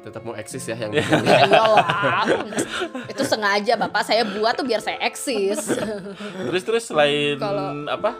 Tetap 0.00 0.24
mau 0.24 0.32
eksis 0.32 0.64
ya 0.64 0.76
yang 0.76 0.92
Ya 0.96 1.44
iyalah. 1.44 2.24
itu 3.12 3.22
sengaja 3.24 3.76
Bapak 3.76 4.02
saya 4.04 4.24
buat 4.24 4.56
tuh 4.56 4.64
biar 4.64 4.80
saya 4.80 4.96
eksis. 5.04 5.76
Terus 6.48 6.62
terus 6.64 6.84
selain 6.88 7.36
Kalau- 7.36 7.84
apa? 7.86 8.16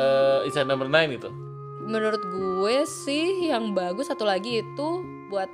Eh 0.00 0.48
Inside 0.48 0.68
Number 0.68 0.88
9 0.88 1.18
itu. 1.20 1.28
Menurut 1.84 2.22
gue 2.22 2.76
sih 2.86 3.50
yang 3.50 3.74
bagus 3.74 4.08
satu 4.08 4.22
lagi 4.24 4.62
itu 4.62 4.88
buat 5.28 5.50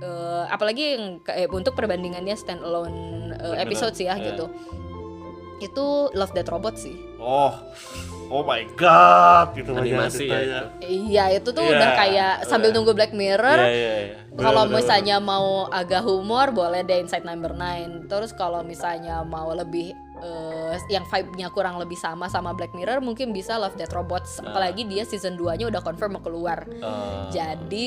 eh, 0.00 0.44
apalagi 0.50 0.82
yang 0.98 1.04
kayak 1.20 1.52
untuk 1.52 1.76
perbandingannya 1.76 2.34
stand 2.34 2.64
alone 2.64 3.30
Bener, 3.36 3.62
episode 3.62 3.94
sih 3.94 4.08
ya 4.08 4.16
iya. 4.18 4.32
gitu. 4.34 4.50
Itu 5.62 6.10
Love 6.12 6.34
Death 6.34 6.50
Robot 6.50 6.74
sih. 6.76 6.96
Oh. 7.16 7.52
Oh 8.26 8.42
my 8.42 8.62
god, 8.74 9.54
gitu 9.54 9.70
Animasi 9.70 10.26
ya 10.26 10.34
ceritanya. 10.34 10.60
Iya 10.80 11.24
itu 11.32 11.48
tuh 11.48 11.62
Iya, 11.62 11.72
udah 11.72 11.88
kayak 11.94 12.34
sambil 12.44 12.68
udah. 12.68 12.76
nunggu 12.76 12.92
Black 12.92 13.12
Mirror. 13.12 13.58
Iya, 13.58 13.70
iya, 13.70 13.94
iya. 14.02 14.16
Kalau 14.34 14.64
bener, 14.64 14.76
misalnya 14.76 15.16
mau 15.16 15.48
agak 15.66 16.02
humor 16.02 16.50
boleh 16.50 16.82
deh 16.82 16.98
Inside 16.98 17.22
Number 17.22 17.52
9. 17.52 18.06
Terus 18.06 18.30
kalau 18.32 18.60
misalnya 18.60 19.22
mau 19.22 19.50
lebih 19.50 19.94
eh, 20.16 20.74
yang 20.88 21.04
vibe-nya 21.04 21.48
kurang 21.48 21.76
lebih 21.76 21.94
sama 21.94 22.26
sama 22.26 22.50
Black 22.50 22.72
Mirror 22.72 22.98
mungkin 22.98 23.30
bisa 23.30 23.54
Love 23.54 23.74
Death 23.74 23.92
Robots. 23.92 24.38
Nah. 24.38 24.50
Apalagi 24.50 24.84
dia 24.84 25.02
season 25.02 25.34
2-nya 25.34 25.66
udah 25.66 25.80
confirm 25.80 26.14
mau 26.14 26.20
keluar. 26.20 26.66
Eh, 26.66 27.22
Jadi 27.30 27.86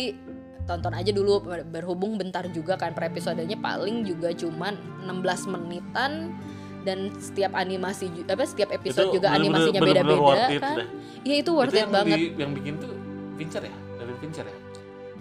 tonton 0.63 0.93
aja 0.93 1.09
dulu 1.09 1.41
ber- 1.41 1.65
berhubung 1.65 2.13
bentar 2.15 2.45
juga 2.47 2.77
kan 2.77 2.93
per 2.93 3.09
episodenya 3.09 3.57
paling 3.57 4.05
juga 4.05 4.29
cuman 4.29 4.77
16 5.01 5.49
menitan 5.49 6.37
dan 6.81 7.11
setiap 7.15 7.51
animasi 7.53 8.07
apa 8.23 8.43
setiap 8.43 8.71
episode 8.71 9.09
Itu 9.09 9.15
juga 9.15 9.29
bener-bener- 9.29 9.59
animasinya 9.59 9.81
beda-beda 9.81 10.45
kan. 10.57 10.75
deh. 10.77 10.87
Iya 11.21 11.35
itu 11.37 11.51
worth 11.51 11.67
itu 11.67 11.75
it 11.75 11.81
yang 11.81 11.91
banget. 11.91 12.17
di- 12.17 12.33
yang 12.35 12.51
bikin 12.53 12.73
tuh 12.77 12.91
Fincher 13.35 13.63
ya? 13.63 13.75
Dari 13.95 14.13
Fincher 14.17 14.45
ya? 14.45 14.57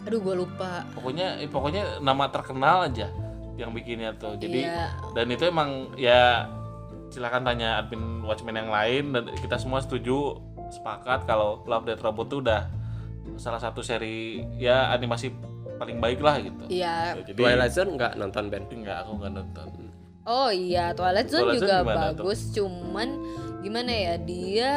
Aduh 0.04 0.20
gue 0.20 0.34
lupa. 0.36 0.70
Pokoknya 0.92 1.26
eh, 1.36 1.46
pokoknya 1.46 1.82
nama 1.98 2.24
terkenal 2.28 2.86
aja 2.86 3.10
yang 3.54 3.70
bikinnya 3.70 4.14
tuh. 4.14 4.34
Jadi 4.34 4.62
Iya. 4.62 4.94
dan 5.12 5.26
itu 5.26 5.44
emang 5.44 5.70
ya 5.94 6.46
silakan 7.08 7.42
tanya 7.42 7.80
admin 7.80 8.22
Watchmen 8.22 8.54
yang 8.54 8.68
lain 8.68 9.10
dan 9.10 9.26
kita 9.34 9.56
semua 9.56 9.80
setuju 9.80 10.38
sepakat 10.70 11.24
kalau 11.24 11.64
Love 11.64 11.88
Death 11.88 12.02
Robot 12.02 12.26
tuh 12.28 12.38
udah 12.40 12.68
salah 13.34 13.58
satu 13.58 13.80
seri 13.80 14.44
ya 14.56 14.90
animasi 14.90 15.32
paling 15.74 15.98
baik 15.98 16.20
lah 16.20 16.38
gitu. 16.38 16.64
Iya. 16.68 17.14
Ya, 17.14 17.22
jadi 17.24 17.38
Twilight 17.38 17.72
Zone 17.72 17.90
nggak 17.94 18.12
nonton 18.14 18.44
Ben 18.46 18.64
enggak 18.68 19.02
aku 19.02 19.10
nggak 19.16 19.32
nonton. 19.32 19.66
Oh 20.28 20.52
iya, 20.52 20.92
Twilight 20.92 21.32
Zone 21.32 21.48
Twilight 21.48 21.56
Zone 21.56 21.64
juga 21.64 21.76
tuh? 21.80 21.88
bagus, 21.88 22.40
cuman 22.52 23.08
gimana 23.64 23.88
ya 23.90 24.14
dia 24.20 24.72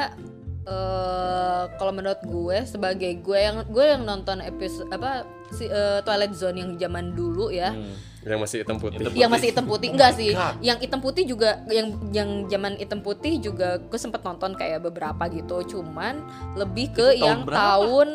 eh 0.62 1.64
kalau 1.76 1.90
menurut 1.90 2.22
gue 2.22 2.58
sebagai 2.64 3.18
gue 3.20 3.34
yang 3.36 3.66
gue 3.66 3.82
yang 3.82 4.06
nonton 4.06 4.40
episode 4.40 4.88
apa 4.94 5.26
si 5.50 5.66
eh, 5.66 6.00
Twilight 6.06 6.32
Zone 6.32 6.56
yang 6.56 6.72
zaman 6.78 7.12
dulu 7.12 7.52
ya. 7.52 7.76
Hmm. 7.76 7.98
yang 8.22 8.38
masih 8.38 8.62
hitam 8.62 8.78
putih 8.78 9.02
Hitam 9.02 9.18
Yang 9.18 9.32
masih 9.34 9.48
hitam 9.50 9.66
putih 9.66 9.90
enggak 9.98 10.12
sih? 10.14 10.30
God. 10.38 10.54
Yang 10.62 10.78
hitam 10.86 11.00
putih 11.02 11.24
juga 11.26 11.50
yang 11.74 11.88
yang 12.14 12.30
zaman 12.46 12.78
hitam 12.78 13.02
putih 13.02 13.42
juga 13.42 13.82
gue 13.82 13.98
sempet 13.98 14.22
nonton 14.22 14.54
kayak 14.54 14.86
beberapa 14.86 15.26
gitu, 15.26 15.66
cuman 15.66 16.22
lebih 16.54 16.94
ke 16.94 17.18
Itu 17.18 17.26
tahun 17.26 17.26
yang 17.26 17.40
berapa? 17.44 17.58
tahun 17.58 18.10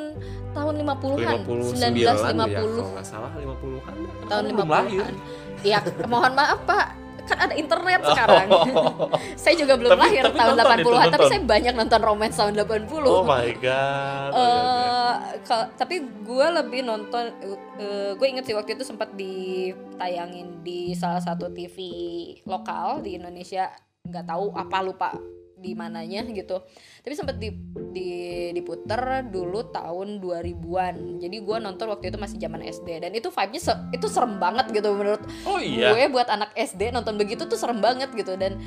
tahun 0.54 0.74
50-an, 0.78 1.36
59 1.42 2.00
ya 2.00 2.12
1950 2.14 2.78
kalau 2.78 2.90
nggak 2.94 3.04
salah 3.04 3.30
50-an 3.34 3.94
tahun 4.24 4.42
Kamu 4.46 4.54
belum 4.54 4.68
lahir. 4.70 5.02
50-an. 5.02 5.14
Iya, 5.66 5.78
mohon 6.06 6.32
maaf 6.38 6.60
Pak. 6.64 6.86
Kan 7.26 7.38
ada 7.42 7.54
internet 7.58 8.00
sekarang. 8.06 8.46
saya 9.42 9.54
juga 9.58 9.74
belum 9.74 9.90
Tapi- 9.92 10.02
lahir 10.06 10.22
tapi 10.30 10.38
tahun 10.38 10.54
nonton 10.56 10.78
itu, 10.78 10.90
80-an, 10.90 11.06
tapi 11.10 11.24
saya 11.26 11.40
banyak 11.42 11.74
nonton 11.74 12.00
romance 12.02 12.36
tahun 12.38 12.54
80. 12.54 13.02
Oh 13.04 13.24
my 13.26 13.48
god. 13.58 14.30
Oke, 14.30 14.46
oke. 14.46 14.56
Eh, 14.56 15.14
ka- 15.42 15.70
tapi 15.74 15.96
gue 16.02 16.46
lebih 16.62 16.80
nonton 16.86 17.24
gue 18.16 18.26
inget 18.26 18.44
sih 18.46 18.54
waktu 18.56 18.78
itu 18.78 18.84
sempat 18.86 19.12
ditayangin 19.12 20.64
di 20.64 20.94
salah 20.96 21.20
satu 21.20 21.52
TV 21.52 21.76
lokal 22.48 23.04
di 23.04 23.20
Indonesia 23.20 23.68
nggak 24.06 24.26
tahu 24.26 24.54
apa 24.54 24.78
lupa 24.80 25.10
di 25.56 25.72
mananya 25.72 26.20
gitu. 26.28 26.60
Tapi 27.00 27.14
sempat 27.16 27.40
di, 27.40 27.48
di 27.90 28.08
diputer 28.52 29.24
dulu 29.24 29.72
tahun 29.72 30.20
2000-an 30.20 31.18
jadi 31.18 31.36
gue 31.40 31.56
nonton 31.58 31.88
waktu 31.88 32.12
itu 32.12 32.18
masih 32.20 32.36
zaman 32.36 32.60
SD 32.60 33.00
dan 33.00 33.12
itu 33.16 33.32
vibe-nya 33.32 33.62
se- 33.62 33.84
itu 33.90 34.06
serem 34.06 34.36
banget 34.36 34.68
gitu 34.68 34.92
menurut 34.92 35.24
Oh 35.48 35.56
iya. 35.56 35.96
gue 35.96 36.12
buat 36.12 36.28
anak 36.28 36.52
SD 36.52 36.92
nonton 36.92 37.16
begitu 37.16 37.48
tuh 37.48 37.56
serem 37.56 37.80
banget 37.80 38.12
gitu. 38.12 38.36
Dan 38.36 38.60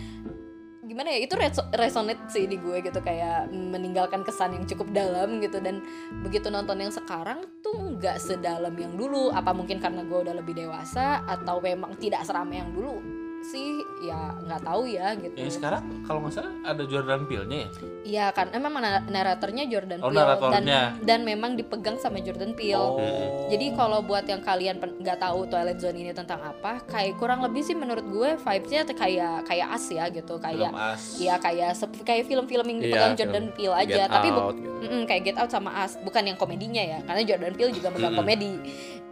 gimana 0.89 1.13
ya 1.13 1.21
itu 1.21 1.37
reso- 1.37 1.69
resonate 1.77 2.25
sih 2.33 2.49
di 2.49 2.57
gue 2.57 2.81
gitu. 2.81 2.97
Kayak 2.99 3.53
meninggalkan 3.53 4.25
kesan 4.25 4.57
yang 4.57 4.65
cukup 4.65 4.89
dalam 4.89 5.37
gitu. 5.37 5.61
Dan 5.61 5.85
begitu 6.25 6.49
nonton 6.49 6.81
yang 6.81 6.89
sekarang 6.89 7.45
tuh 7.61 7.77
nggak 8.01 8.17
sedalam 8.17 8.73
yang 8.73 8.97
dulu. 8.97 9.29
Apa 9.29 9.53
mungkin 9.53 9.77
karena 9.77 10.01
gue 10.01 10.25
udah 10.25 10.33
lebih 10.33 10.57
dewasa 10.57 11.21
atau 11.29 11.61
memang 11.61 11.93
tidak 12.01 12.25
seramai 12.25 12.65
yang 12.65 12.73
dulu 12.73 13.18
sih 13.41 13.69
ya 13.99 14.35
nggak 14.37 14.61
tahu 14.61 14.83
ya 14.85 15.11
gitu 15.13 15.33
Yang 15.33 15.57
sekarang 15.57 15.81
kalau 16.03 16.19
nggak 16.21 16.33
salah 16.33 16.53
ada 16.63 16.83
Jordan 16.83 17.23
Peele-nya 17.23 17.57
ya? 17.57 17.69
Iya 18.01 18.25
kan 18.29 18.51
emang 18.51 18.73
na- 18.75 19.01
naratornya 19.01 19.63
Jordan 19.65 19.99
Oh, 19.99 20.07
Peele 20.07 20.19
dan 20.19 20.27
naratornya. 20.29 20.81
dan 20.99 21.19
memang 21.21 21.51
dipegang 21.53 21.95
sama 21.95 22.19
Jordan 22.19 22.51
Peele 22.51 22.77
Oh. 22.79 22.99
Jadi 23.47 23.73
kalau 23.73 23.99
buat 24.01 24.23
yang 24.23 24.39
kalian 24.39 24.77
nggak 24.77 25.17
tahu 25.17 25.45
Twilight 25.45 25.77
Zone 25.77 25.97
ini 25.97 26.11
tentang 26.11 26.39
apa, 26.39 26.83
kayak 26.83 27.15
kurang 27.15 27.39
lebih 27.39 27.61
sih 27.61 27.73
menurut 27.73 28.03
gue 28.03 28.35
vibes-nya 28.35 28.83
kayak 28.85 29.43
kayak 29.43 29.67
as 29.69 29.85
ya 29.87 30.05
gitu, 30.07 30.35
kayak 30.37 30.69
Film 30.69 30.75
as. 30.75 31.01
Iya 31.17 31.35
kayak 31.37 31.71
kayak 32.01 32.23
film-film 32.25 32.65
yang 32.67 32.79
Iya, 32.79 32.85
dipegang 32.85 33.07
film 33.07 33.19
Jordan 33.19 33.45
Peele 33.51 33.75
aja, 33.75 33.95
Get 33.97 34.09
tapi 34.09 34.27
Out 34.29 34.53
gitu. 34.53 34.69
Mm-mm, 34.79 35.01
kayak 35.05 35.21
Get 35.23 35.37
Out 35.37 35.49
sama 35.49 35.71
Us, 35.79 35.97
bukan 35.97 36.23
yang 36.23 36.35
komedinya 36.35 36.79
ya, 36.81 36.99
karena 37.01 37.21
Jordan 37.23 37.53
Peele 37.53 37.71
juga 37.71 37.87
megang 37.89 38.15
komedi. 38.15 38.51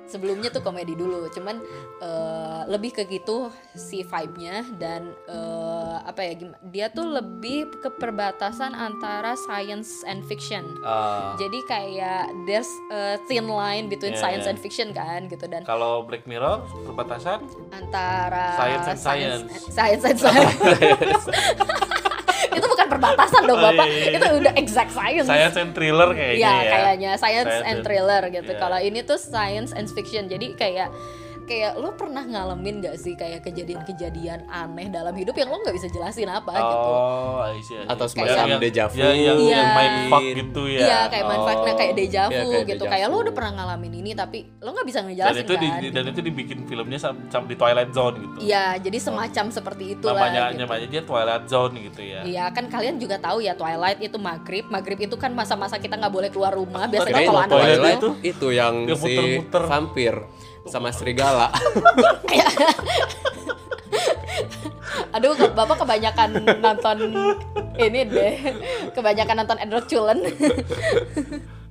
Sebelumnya 0.08 0.50
tuh 0.50 0.64
komedi 0.64 0.96
dulu, 0.96 1.28
cuman 1.30 1.60
eh, 2.00 2.62
lebih 2.66 2.96
ke 2.96 3.04
gitu 3.06 3.52
si 3.76 4.02
vibe-nya 4.02 4.64
dan 4.80 5.12
eh, 5.28 5.96
apa 6.02 6.24
ya 6.24 6.34
dia 6.64 6.88
tuh 6.88 7.06
lebih 7.06 7.70
ke 7.78 7.92
perbatasan 7.92 8.72
antara 8.72 9.36
science 9.36 10.02
and 10.04 10.24
fiction. 10.26 10.64
Ah, 10.82 11.36
jadi 11.36 11.60
kayak 11.68 12.24
there's 12.44 12.70
a 12.90 13.20
thin 13.28 13.48
line 13.48 13.88
between 13.88 14.16
Yeah, 14.16 14.24
science 14.24 14.48
yeah. 14.48 14.52
and 14.56 14.60
fiction 14.60 14.96
kan 14.96 15.28
gitu. 15.28 15.46
Dan 15.46 15.68
kalau 15.68 16.02
Black 16.02 16.24
Mirror 16.24 16.64
perbatasan 16.88 17.44
antara 17.70 18.56
Science 18.56 18.88
and 18.88 19.00
science. 19.00 19.44
science 19.68 20.04
and 20.04 20.18
science 20.18 20.56
itu 22.58 22.68
bukan 22.68 22.88
perbatasan 22.88 23.42
dong 23.44 23.58
Oh, 23.58 23.64
bapak 23.64 23.86
iya, 23.86 23.98
iya. 24.04 24.18
itu 24.18 24.26
udah 24.38 24.54
exact 24.54 24.92
science 24.92 25.26
science 25.26 25.56
and 25.56 25.72
thriller 25.72 26.10
kayaknya 26.12 26.38
Iya 26.38 26.54
ya. 26.54 26.70
kayaknya 26.70 27.12
science, 27.16 27.48
Science 27.48 27.66
and 27.66 27.78
thriller 27.82 28.22
gitu. 28.28 28.52
Iya. 28.52 28.60
Kalau 28.60 28.78
ini 28.78 29.00
tuh 29.02 29.18
science 29.18 29.72
and 29.72 29.88
fiction. 29.88 30.26
Jadi 30.26 30.54
kayak 30.54 30.90
kayak 31.48 31.74
lo 31.76 31.96
pernah 31.96 32.22
ngalamin 32.22 32.84
gak 32.84 32.96
sih 32.96 33.16
kayak 33.16 33.40
kejadian-kejadian 33.42 34.46
aneh 34.46 34.88
dalam 34.88 35.12
hidup 35.12 35.32
yang 35.32 35.48
lo 35.48 35.58
nggak 35.58 35.74
bisa 35.74 35.88
jelasin 35.88 36.28
apa 36.28 36.52
gitu. 36.52 36.76
Oh, 36.78 37.40
I 37.40 37.58
see, 37.58 37.74
I 37.74 37.82
see. 37.82 37.88
Atau 37.88 38.06
Yang- 38.06 38.14
semacam 38.14 38.46
yang- 38.46 38.62
deja 38.62 38.84
vu. 38.86 38.96
Ya, 38.98 39.10
yang, 39.10 39.38
Iya. 39.38 39.56
yang 39.56 39.70
main 39.72 39.94
fuck 40.08 40.24
gitu 40.28 40.64
ya. 40.68 40.80
Iya 40.82 41.00
kayak 41.08 41.26
manfaat 41.26 41.58
nah, 41.58 41.74
kayak 41.74 41.94
deja 41.96 42.22
vu 42.26 42.34
Iya, 42.34 42.44
kayak 42.44 42.66
gitu. 42.68 42.84
deja 42.84 42.92
Kayak 42.92 43.08
lo 43.08 43.16
vu. 43.16 43.24
udah 43.24 43.34
pernah 43.34 43.52
ngalamin 43.56 43.94
ini 43.96 44.12
tapi 44.12 44.38
lo 44.60 44.70
nggak 44.70 44.86
bisa 44.86 45.00
Dan 45.00 45.08
ngejelasin 45.08 45.40
itu 45.42 45.54
di, 45.56 45.68
kan. 45.68 45.80
di- 45.80 45.92
dan 45.92 46.04
itu 46.06 46.22
dibikin 46.22 46.60
filmnya 46.66 47.00
sam, 47.00 47.16
sam- 47.28 47.48
di 47.48 47.56
Twilight 47.56 47.92
Zone 47.92 48.16
gitu. 48.18 48.38
Iya 48.44 48.66
jadi 48.78 48.98
semacam 49.00 49.46
seperti 49.50 49.86
itu 49.94 50.06
namanya 50.06 50.28
lah. 50.38 50.50
Gitu. 50.52 50.62
namanya 50.62 50.88
dia 50.88 51.02
Twilight 51.02 51.46
Zone 51.48 51.74
gitu 51.82 52.02
ya. 52.02 52.20
Iya 52.22 52.46
kan 52.52 52.66
kalian 52.68 52.96
juga 52.98 53.16
tahu 53.18 53.40
ya 53.40 53.54
Twilight 53.54 54.00
itu 54.00 54.18
maghrib 54.18 54.68
maghrib 54.68 55.00
itu 55.00 55.16
kan 55.16 55.32
masa-masa 55.32 55.78
kita 55.78 55.96
nggak 55.96 56.12
boleh 56.12 56.28
keluar 56.28 56.52
rumah 56.52 56.86
Kirain 56.86 57.08
biasanya 57.08 57.22
kalau 57.24 57.42
anak 57.42 57.96
itu 57.96 58.10
itu 58.22 58.48
yang 58.50 58.76
Yang 58.84 59.00
si 59.00 59.04
muter-muter. 59.08 59.64
vampir 59.64 60.16
sama 60.70 60.92
serigala. 60.92 61.52
Aduh, 65.16 65.34
bapak 65.34 65.82
kebanyakan 65.82 66.46
nonton 66.62 66.98
ini 67.80 68.06
deh, 68.06 68.36
kebanyakan 68.94 69.36
nonton 69.44 69.58
Edward 69.64 69.88
Cullen. 69.90 70.20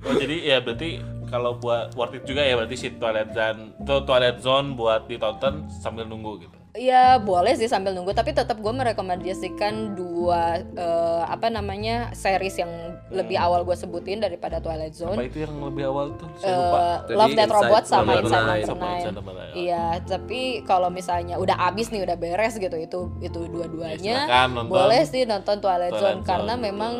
Oh 0.07 0.15
jadi 0.15 0.55
ya 0.55 0.57
berarti 0.63 1.03
kalau 1.27 1.59
buat 1.59 1.91
worth 1.99 2.15
it 2.15 2.23
juga 2.23 2.39
ya 2.39 2.55
berarti 2.55 2.79
si 2.79 2.87
Twilight 2.95 3.35
Zone 3.35 3.75
tuh 3.83 3.99
Twilight 4.07 4.39
Zone 4.39 4.71
buat 4.77 5.03
ditonton 5.09 5.67
sambil 5.67 6.07
nunggu 6.07 6.47
gitu. 6.47 6.55
Ya 6.79 7.17
boleh 7.17 7.53
sih 7.53 7.65
sambil 7.65 7.91
nunggu, 7.91 8.13
tapi 8.13 8.31
tetap 8.31 8.55
gue 8.55 8.69
merekomendasikan 8.71 9.93
dua 9.93 10.43
eh, 10.61 11.23
apa 11.25 11.49
namanya 11.49 12.13
series 12.13 12.55
yang 12.55 12.69
lebih 13.07 13.35
awal 13.35 13.63
gue 13.63 13.73
sebutin 13.73 14.17
daripada 14.17 14.57
Twilight 14.57 14.93
Apa 14.93 15.01
Zone. 15.09 15.25
itu 15.25 15.41
yang 15.41 15.57
lebih 15.59 15.83
awal 15.85 16.13
tuh? 16.13 16.27
Saya 16.35 16.47
Eh, 16.47 16.55
lupa. 16.55 16.79
Tadi 17.01 17.15
Love 17.15 17.35
That 17.35 17.49
Robot 17.49 17.83
sama 17.83 18.11
Inside. 18.13 18.65
Number 19.09 19.33
Nine. 19.33 19.53
Iya, 19.53 19.85
tapi 20.03 20.41
kalau 20.61 20.89
misalnya 20.89 21.35
udah 21.35 21.57
abis 21.65 21.89
nih, 21.89 22.03
udah 22.03 22.15
beres 22.15 22.55
gitu, 22.55 22.75
itu 22.75 22.99
itu 23.19 23.39
dua-duanya, 23.47 24.17
Ya, 24.23 24.45
boleh 24.47 25.01
sih 25.03 25.23
nonton 25.23 25.57
Twilight, 25.57 25.89
Twilight 25.89 26.19
Zone 26.19 26.21
karena 26.23 26.53
Zone, 26.53 26.63
memang 26.63 26.93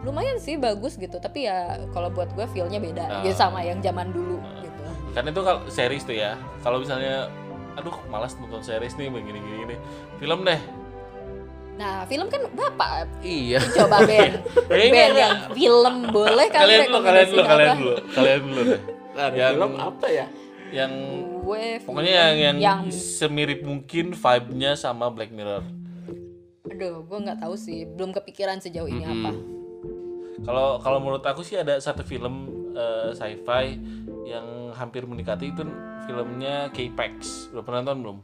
lumayan 0.00 0.36
sih 0.36 0.54
bagus 0.54 0.94
gitu. 0.94 1.16
Tapi 1.16 1.44
ya 1.44 1.76
kalau 1.90 2.08
buat 2.08 2.30
gue 2.30 2.46
feelnya 2.48 2.78
beda, 2.78 3.02
Ah. 3.02 3.20
gitu 3.20 3.34
sama 3.34 3.60
yang 3.60 3.80
zaman 3.80 4.08
dulu 4.10 4.38
gitu. 4.60 4.82
Kan 5.10 5.24
itu 5.24 5.40
kalau 5.40 5.60
series 5.66 6.02
tuh 6.02 6.12
ya. 6.12 6.34
Kalau 6.60 6.78
misalnya 6.78 7.26
aduh 7.74 7.96
malas 8.06 8.34
nonton 8.36 8.60
series 8.60 8.94
nih 8.94 9.08
begini 9.08 9.38
gini 9.38 9.56
gini. 9.62 9.76
Film 10.16 10.42
deh. 10.42 10.60
Nah, 11.74 12.06
film 12.06 12.30
kan 12.30 12.38
bapak 12.54 13.10
iya. 13.18 13.58
coba 13.58 13.98
Ben, 14.08 14.38
Eh, 14.70 14.90
Ben 14.94 15.10
yang 15.10 15.50
film 15.50 15.94
boleh 16.08 16.46
kali 16.46 16.70
Kalian 16.70 16.86
dulu, 16.86 16.98
kalian 17.02 17.26
dulu, 17.26 17.42
kalian 17.42 17.70
dulu, 17.74 17.92
kalian 18.14 18.40
dulu 18.40 18.60
deh. 18.62 18.80
Yang- 19.34 19.54
film 19.54 19.72
apa 19.78 20.06
ya? 20.06 20.26
Yang 20.70 20.92
Gue 21.44 21.64
pokoknya 21.82 22.12
yang 22.14 22.34
yang, 22.34 22.56
yang 22.56 22.80
semirip 22.88 23.60
mungkin 23.62 24.10
vibe-nya 24.10 24.74
sama 24.74 25.10
Black 25.10 25.30
Mirror. 25.30 25.62
aduh, 26.64 27.04
gue 27.04 27.18
nggak 27.20 27.38
tahu 27.38 27.54
sih, 27.54 27.86
belum 27.86 28.10
kepikiran 28.12 28.58
sejauh 28.58 28.88
ini 28.88 29.04
apa. 29.04 29.30
Kalau 30.42 30.78
kalau 30.78 30.98
menurut 30.98 31.22
aku 31.22 31.42
sih 31.42 31.54
ada 31.54 31.78
satu 31.78 32.02
film 32.02 32.50
eh, 32.74 33.10
sci-fi 33.14 33.78
yang 34.26 34.74
hampir 34.74 35.06
mendekati 35.06 35.54
itu 35.54 35.62
filmnya 36.04 36.68
K-Pax. 36.74 37.50
Udah 37.54 37.62
pernah 37.64 37.80
nonton 37.86 37.98
belum? 38.02 38.18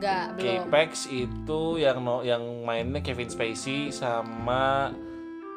Enggak, 0.00 0.24
belum. 0.36 0.44
K-Pax 0.66 0.90
itu 1.12 1.60
yang 1.76 2.00
no, 2.00 2.24
yang 2.24 2.42
mainnya 2.64 3.04
Kevin 3.04 3.28
Spacey 3.28 3.92
sama 3.92 4.90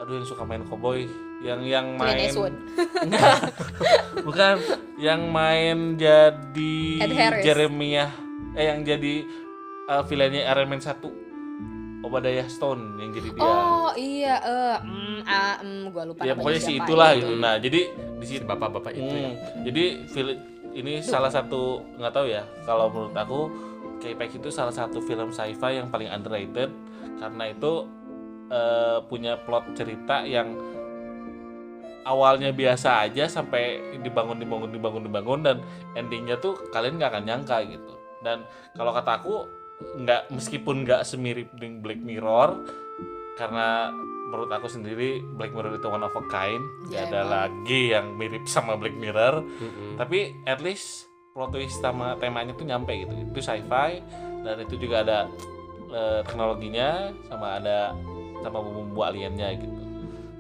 aduh 0.04 0.20
yang 0.20 0.28
suka 0.28 0.44
main 0.44 0.68
cowboy 0.68 1.08
yang 1.40 1.64
yang 1.64 1.96
main. 1.96 2.28
Enggak. 3.04 3.40
bukan 4.28 4.56
yang 5.00 5.32
main 5.32 5.96
jadi. 5.96 6.76
Jeremiah 7.40 8.12
eh 8.54 8.70
yang 8.70 8.86
jadi 8.86 9.26
uh, 9.90 10.04
villainnya 10.06 10.46
Iron 10.46 10.70
Man 10.70 10.82
1 10.82 11.23
Obadiah 12.04 12.48
Stone 12.52 13.00
yang 13.00 13.16
jadi 13.16 13.30
dia. 13.32 13.42
Oh 13.42 13.92
iya, 13.96 14.36
eh, 14.44 14.78
mm, 14.84 15.20
ah, 15.24 15.56
mm, 15.64 15.84
gue 15.88 16.04
lupa 16.12 16.22
ya 16.28 16.36
pokoknya 16.36 16.62
si 16.62 16.74
itulah 16.76 17.16
itu. 17.16 17.24
gitu. 17.24 17.34
Nah 17.40 17.56
jadi 17.58 17.80
di 17.96 18.26
Si 18.28 18.40
situ 18.40 18.46
bapak-bapak 18.48 18.92
itu 18.92 19.16
ya. 19.16 19.32
Hmm, 19.32 19.64
jadi 19.64 19.84
film 20.12 20.36
ini 20.76 21.00
salah 21.00 21.32
satu 21.32 21.80
nggak 21.96 22.14
tahu 22.14 22.28
ya 22.28 22.44
kalau 22.68 22.92
menurut 22.92 23.16
aku 23.16 23.40
K-Pax 24.04 24.30
itu 24.36 24.50
salah 24.52 24.76
satu 24.76 25.00
film 25.00 25.32
sci-fi 25.32 25.80
yang 25.80 25.88
paling 25.88 26.12
underrated 26.12 26.72
karena 27.24 27.44
itu 27.52 27.88
eh, 28.52 29.00
punya 29.08 29.40
plot 29.40 29.72
cerita 29.80 30.28
yang 30.28 30.56
awalnya 32.04 32.52
biasa 32.52 33.08
aja 33.08 33.32
sampai 33.32 33.80
dibangun 34.04 34.36
dibangun 34.36 34.72
dibangun 34.76 35.04
dibangun 35.08 35.40
dan 35.40 35.58
endingnya 35.96 36.36
tuh 36.36 36.60
kalian 36.76 37.00
nggak 37.00 37.12
akan 37.16 37.24
nyangka 37.24 37.64
gitu. 37.64 37.94
Dan 38.24 38.44
kalau 38.76 38.92
kata 38.92 39.24
aku 39.24 39.36
nggak 39.96 40.30
meskipun 40.30 40.84
nggak 40.84 41.02
semirip 41.04 41.50
dengan 41.54 41.80
Black 41.80 42.00
Mirror 42.00 42.50
karena 43.34 43.90
menurut 44.26 44.50
aku 44.50 44.68
sendiri 44.68 45.10
Black 45.32 45.52
Mirror 45.52 45.76
itu 45.76 45.88
one 45.88 46.02
of 46.02 46.12
a 46.12 46.24
kind 46.28 46.62
Ya, 46.88 47.04
nggak 47.04 47.04
ada 47.06 47.20
emang. 47.20 47.32
lagi 47.32 47.82
yang 47.90 48.06
mirip 48.14 48.44
sama 48.46 48.74
Black 48.74 48.96
Mirror 48.96 49.42
Mm-mm. 49.42 49.94
tapi 49.96 50.20
at 50.44 50.60
least 50.60 51.06
plot 51.32 51.50
twist 51.50 51.78
sama 51.78 52.14
temanya 52.16 52.54
tuh 52.54 52.64
nyampe 52.64 52.94
gitu 52.96 53.10
itu 53.12 53.40
sci-fi 53.40 54.02
dan 54.40 54.56
itu 54.60 54.78
juga 54.78 55.02
ada 55.02 55.20
eh, 55.88 56.20
teknologinya 56.24 56.90
sama 57.26 57.58
ada 57.58 57.94
sama 58.40 58.60
bumbu 58.60 59.02
aliennya 59.02 59.50
gitu 59.56 59.78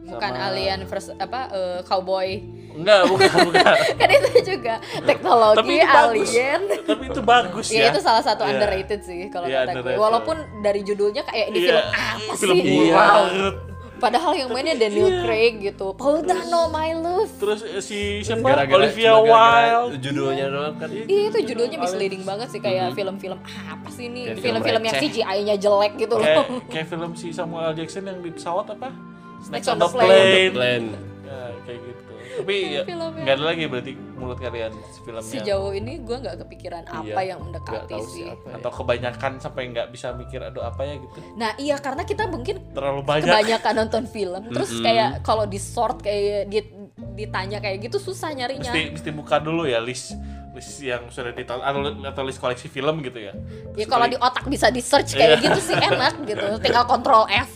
Bukan 0.03 0.19
Sama- 0.31 0.51
alien 0.51 0.83
versus 0.83 1.15
apa 1.15 1.47
eh, 1.49 1.79
cowboy. 1.81 2.43
Enggak 2.73 2.99
bukan 3.05 3.29
bukan 3.47 3.63
kan 3.93 4.09
itu 4.11 4.29
juga 4.43 4.73
teknologi 5.03 5.57
Tapi 5.59 5.73
itu 5.75 5.87
bagus. 5.87 6.29
alien. 6.29 6.61
tapi 6.83 7.03
itu 7.05 7.21
bagus 7.23 7.65
Ya, 7.67 7.79
ya 7.79 7.85
itu 7.89 7.99
salah 7.99 8.21
satu 8.21 8.41
Iya. 8.41 8.51
underrated 8.51 9.01
sih 9.01 9.21
kalau 9.27 9.45
Iya, 9.45 9.63
kata 9.63 9.79
gue. 9.79 9.93
Walaupun 9.95 10.35
dari 10.59 10.81
judulnya 10.81 11.21
kayak 11.23 11.47
di 11.49 11.59
Iya, 11.59 11.67
film 11.69 11.85
apa 11.85 12.33
film 12.35 12.55
sih? 12.57 12.69
Iya. 12.83 12.93
banget 12.93 13.55
Padahal 13.95 14.35
yang 14.35 14.51
mainnya 14.51 14.75
Daniel 14.75 15.23
Craig 15.23 15.63
gitu. 15.63 15.95
Paul 15.95 16.19
Dano, 16.21 16.67
my 16.67 16.91
love. 16.93 17.31
terus 17.33 17.63
eh, 17.63 17.79
si 17.79 18.19
siapa 18.19 18.43
Gara-gara- 18.43 18.83
Olivia 18.83 19.15
cuma 19.15 19.23
gara-gara 19.23 19.79
Wilde 19.79 19.97
Judulnya 20.01 20.45
doang 20.49 20.75
kan. 20.75 20.89
Iya 20.91 21.23
itu 21.25 21.39
judulnya 21.45 21.77
misleading 21.79 22.23
banget 22.23 22.47
sih 22.49 22.59
kayak 22.59 22.91
film-film 22.91 23.39
apa 23.39 23.87
sih 23.87 24.05
ini? 24.05 24.27
Film 24.35 24.59
Film-film 24.59 24.81
yang. 24.83 24.95
CGI-nya 24.99 25.55
jelek 25.55 25.93
gitu 25.97 26.15
loh. 26.15 26.43
kayak 26.67 26.87
film 26.91 27.15
si 27.15 27.31
Samuel. 27.31 27.71
Jackson 27.73 28.03
yang 28.03 28.19
di 28.19 28.29
pesawat 28.29 28.65
apa 28.71 28.91
Snakes 29.39 29.67
on 29.67 29.77
the 29.77 29.87
Plane. 29.87 30.11
Plane. 30.11 30.51
Plan. 30.51 30.83
Ya, 31.23 31.39
kayak 31.63 31.79
gitu 31.81 32.12
tapi 32.33 32.53
ya 32.71 32.81
nggak 32.83 33.29
ada 33.31 33.43
lagi 33.45 33.63
berarti 33.65 33.91
menurut 33.93 34.37
kalian 34.37 34.73
filmnya 34.99 35.21
Sejauh 35.23 35.71
ini 35.71 35.99
gue 35.99 36.17
nggak 36.17 36.37
kepikiran 36.39 36.83
apa 36.83 37.03
Iya, 37.03 37.15
yang 37.27 37.39
Nggak 37.43 37.61
mendekati 37.61 37.95
sih. 38.03 38.25
siapa 38.25 38.45
ya. 38.45 38.53
atau 38.57 38.71
kebanyakan 38.73 39.31
sampai 39.37 39.61
nggak 39.69 39.87
bisa 39.89 40.07
mikir 40.11 40.39
aduh 40.39 40.63
apa 40.63 40.81
ya 40.81 40.95
gitu 40.95 41.19
Nah 41.33 41.51
iya 41.55 41.75
karena 41.77 42.03
kita 42.03 42.23
mungkin 42.25 42.55
terlalu 42.71 43.01
banyak 43.01 43.27
kebanyakan 43.27 43.73
nonton 43.75 44.03
film, 44.05 44.41
terus 44.47 44.71
kayak 44.77 45.21
kalau 45.21 45.45
di 45.45 45.57
sort 45.57 45.99
kayak 45.99 46.47
di- 46.47 46.71
ditanya 47.13 47.57
kayak 47.57 47.83
gitu 47.83 47.97
susah 47.97 48.31
nyarinya. 48.31 48.65
mesti 48.65 48.81
mesti 48.91 49.09
buka 49.11 49.37
dulu 49.37 49.63
ya 49.63 49.77
list 49.77 50.17
list 50.53 50.77
yang 50.79 51.09
sudah 51.09 51.33
ditonton 51.33 51.65
atau, 52.05 52.21
list 52.21 52.37
koleksi 52.37 52.65
film 52.67 53.01
gitu 53.01 53.17
ya 53.17 53.33
Ya 53.73 53.85
kalau 53.85 54.05
di 54.05 54.13
otak 54.15 54.45
bisa 54.45 54.69
di 54.69 54.79
search 54.79 55.13
kayak 55.13 55.41
Iya. 55.41 55.43
gitu 55.43 55.59
sih 55.59 55.75
enak 55.75 56.13
gitu. 56.23 56.45
Tinggal 56.63 56.85
kontrol 56.85 57.25
F, 57.25 57.49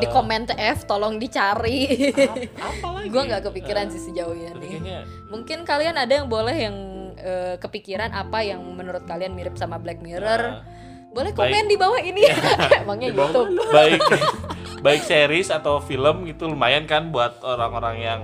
di 0.00 0.06
komen 0.06 0.48
F, 0.50 0.84
tolong 0.84 1.20
dicari. 1.20 2.08
apa 2.56 2.86
lagi 2.96 3.08
Gue 3.08 3.22
nggak 3.22 3.44
kepikiran 3.44 3.86
sih 3.88 4.00
sejauh 4.02 4.32
ini. 4.32 4.56
kayaknya 4.56 5.04
Mungkin 5.28 5.62
kalian 5.62 5.94
ada 5.94 6.10
yang 6.10 6.26
boleh 6.26 6.56
yang 6.56 6.76
eh, 7.14 7.54
kepikiran 7.60 8.08
apa 8.10 8.40
yang 8.40 8.64
menurut 8.64 9.04
kalian 9.04 9.36
mirip 9.36 9.54
sama 9.54 9.76
Black 9.76 10.00
Mirror? 10.00 10.40
Nah, 10.40 10.64
boleh 11.10 11.30
baik. 11.30 11.44
komen 11.44 11.64
di 11.68 11.76
bawah 11.76 12.00
ini. 12.00 12.24
Emangnya 12.80 13.12
YouTube. 13.12 13.52
baik 13.68 14.00
baik 14.80 15.02
series 15.04 15.52
atau 15.52 15.76
film 15.78 16.24
gitu 16.24 16.48
lumayan 16.48 16.88
kan 16.88 17.12
buat 17.12 17.44
orang-orang 17.44 17.96
yang 18.00 18.20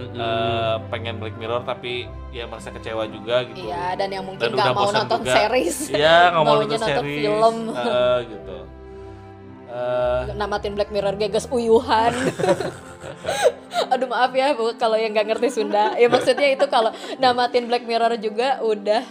eh, 0.00 0.74
pengen 0.88 1.14
Black 1.16 1.34
Mirror 1.34 1.62
tapi 1.62 2.04
ya 2.28 2.44
merasa 2.44 2.68
kecewa 2.68 3.04
juga 3.06 3.42
gitu 3.44 3.64
Iya, 3.64 3.94
dan 3.94 4.08
yang 4.08 4.24
mungkin 4.24 4.40
Dan 4.40 4.52
nggak 4.52 4.66
udah 4.66 4.74
mau 4.74 4.90
nonton 4.90 5.20
juga. 5.20 5.34
series. 5.34 5.76
Iya 5.90 6.16
nggak 6.30 6.42
mau 6.42 6.54
nonton 6.56 6.70
nonton 6.76 6.86
series 7.00 7.18
film. 7.18 7.54
eh, 7.72 8.18
gitu 8.28 8.56
Eh, 9.68 10.32
namatin 10.32 10.72
Black 10.72 10.88
Mirror 10.88 11.14
geges 11.18 11.44
uyuhan. 11.46 12.16
Aduh 13.92 14.06
maaf 14.06 14.32
ya 14.32 14.52
Bu 14.52 14.72
kalau 14.74 14.96
yang 14.96 15.12
nggak 15.12 15.28
ngerti 15.28 15.48
Sunda. 15.52 15.92
Ya 15.94 16.08
maksudnya 16.08 16.48
itu 16.50 16.64
kalau 16.66 16.88
namatin 17.16 17.68
Black 17.68 17.84
Mirror 17.84 18.16
juga 18.16 18.58
udah 18.60 19.04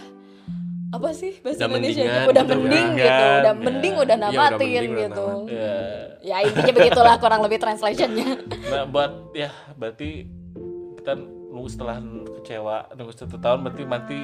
apa 0.88 1.08
sih 1.12 1.36
bahasa 1.38 1.62
Udah 1.62 1.68
Indonesia 1.70 2.00
mendingan, 2.00 2.10
udah 2.10 2.24
udah 2.26 2.44
mending 2.44 2.64
mendingan, 2.64 2.96
gitu 2.98 3.22
udah 3.22 3.38
ya. 3.44 3.52
mending 3.54 3.94
udah 3.94 4.02
Iya, 4.02 4.02
udah 4.02 4.16
namatin 4.18 4.56
mending, 4.58 4.80
udah 4.82 4.98
gitu 4.98 5.26
namatin. 5.28 5.54
Ya. 5.54 5.76
ya 6.18 6.36
intinya 6.42 6.72
begitulah 6.74 7.14
kurang 7.18 7.40
lebih 7.44 7.58
translationnya 7.60 8.28
Nah, 8.66 8.84
buat 8.84 9.12
ya 9.32 9.48
berarti 9.74 10.10
kita 11.08 11.16
nunggu 11.48 11.68
setelah 11.72 11.96
kecewa 12.36 12.76
nunggu 12.92 13.12
satu 13.16 13.40
tahun 13.40 13.64
berarti 13.64 13.82
nanti 13.82 14.18